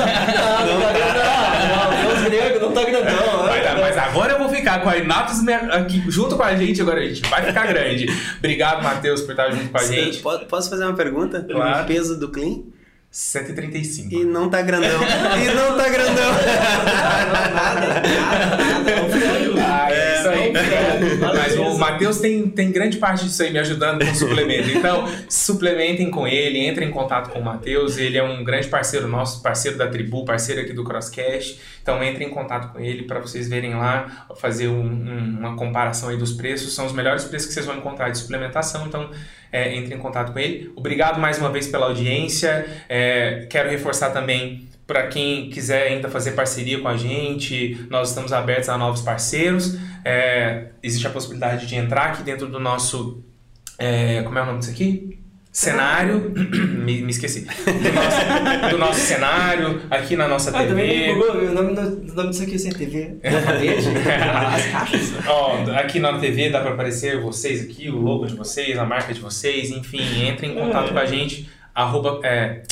[0.65, 1.91] não, não, tá grandão.
[1.91, 3.47] Não, Deus grego, não tá grandão.
[3.47, 7.01] Mas, mas agora eu vou ficar com a Inatus aqui junto com a gente, agora
[7.01, 8.07] a gente vai ficar grande.
[8.39, 10.20] Obrigado, Matheus, por estar junto com a gente.
[10.20, 11.43] Posso fazer uma pergunta?
[11.43, 11.85] Claro.
[11.85, 12.61] O peso do Clean?
[13.13, 14.11] 7,35.
[14.11, 14.89] E não tá grandão.
[15.39, 16.33] e não tá grandão.
[16.33, 18.13] Nada, nada, nada.
[19.65, 20.53] Ah, é isso aí.
[21.21, 24.71] Mas o Matheus tem, tem grande parte disso aí me ajudando com o suplemento.
[24.71, 27.99] Então, suplementem com ele, entrem em contato com o Matheus.
[27.99, 31.61] Ele é um grande parceiro nosso, parceiro da tribu, parceiro aqui do Crosscast.
[31.83, 36.09] Então, entrem em contato com ele para vocês verem lá, fazer um, um, uma comparação
[36.09, 36.75] aí dos preços.
[36.75, 38.87] São os melhores preços que vocês vão encontrar de suplementação.
[38.87, 39.11] Então,
[39.53, 40.73] é, entre em contato com ele.
[40.74, 42.66] Obrigado mais uma vez pela audiência.
[42.89, 48.33] É, quero reforçar também para quem quiser ainda fazer parceria com a gente, nós estamos
[48.33, 49.79] abertos a novos parceiros.
[50.05, 53.23] É, existe a possibilidade de entrar aqui dentro do nosso.
[53.79, 55.22] É, como é o nome disso aqui?
[55.53, 56.33] Cenário.
[56.35, 57.41] me, me, esqueci.
[57.43, 61.12] Do nosso, do nosso, cenário, aqui na nossa ah, TV.
[61.12, 63.19] o nome, o nome disso aqui é sem TV.
[63.23, 65.12] As caixas.
[65.27, 69.12] Ó, aqui na TV dá para aparecer vocês aqui, o logo de vocês, a marca
[69.12, 71.51] de vocês, enfim, entrem em contato com a gente.
[71.74, 72.62] Arroba, é,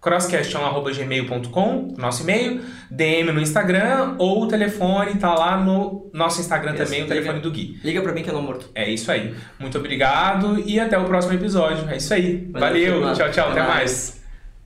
[0.00, 6.84] crossquestion.gmail.com, nosso e-mail, DM no Instagram ou o telefone tá lá no nosso Instagram isso,
[6.84, 7.78] também, o telefone liga, do Gui.
[7.84, 8.70] Liga pra mim que eu não morto.
[8.74, 9.34] É isso aí.
[9.58, 11.88] Muito obrigado e até o próximo episódio.
[11.88, 12.48] É isso aí.
[12.50, 13.78] Valeu, Valeu tchau, tchau, até, até mais.
[13.78, 14.20] mais.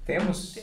[0.07, 0.55] Temos.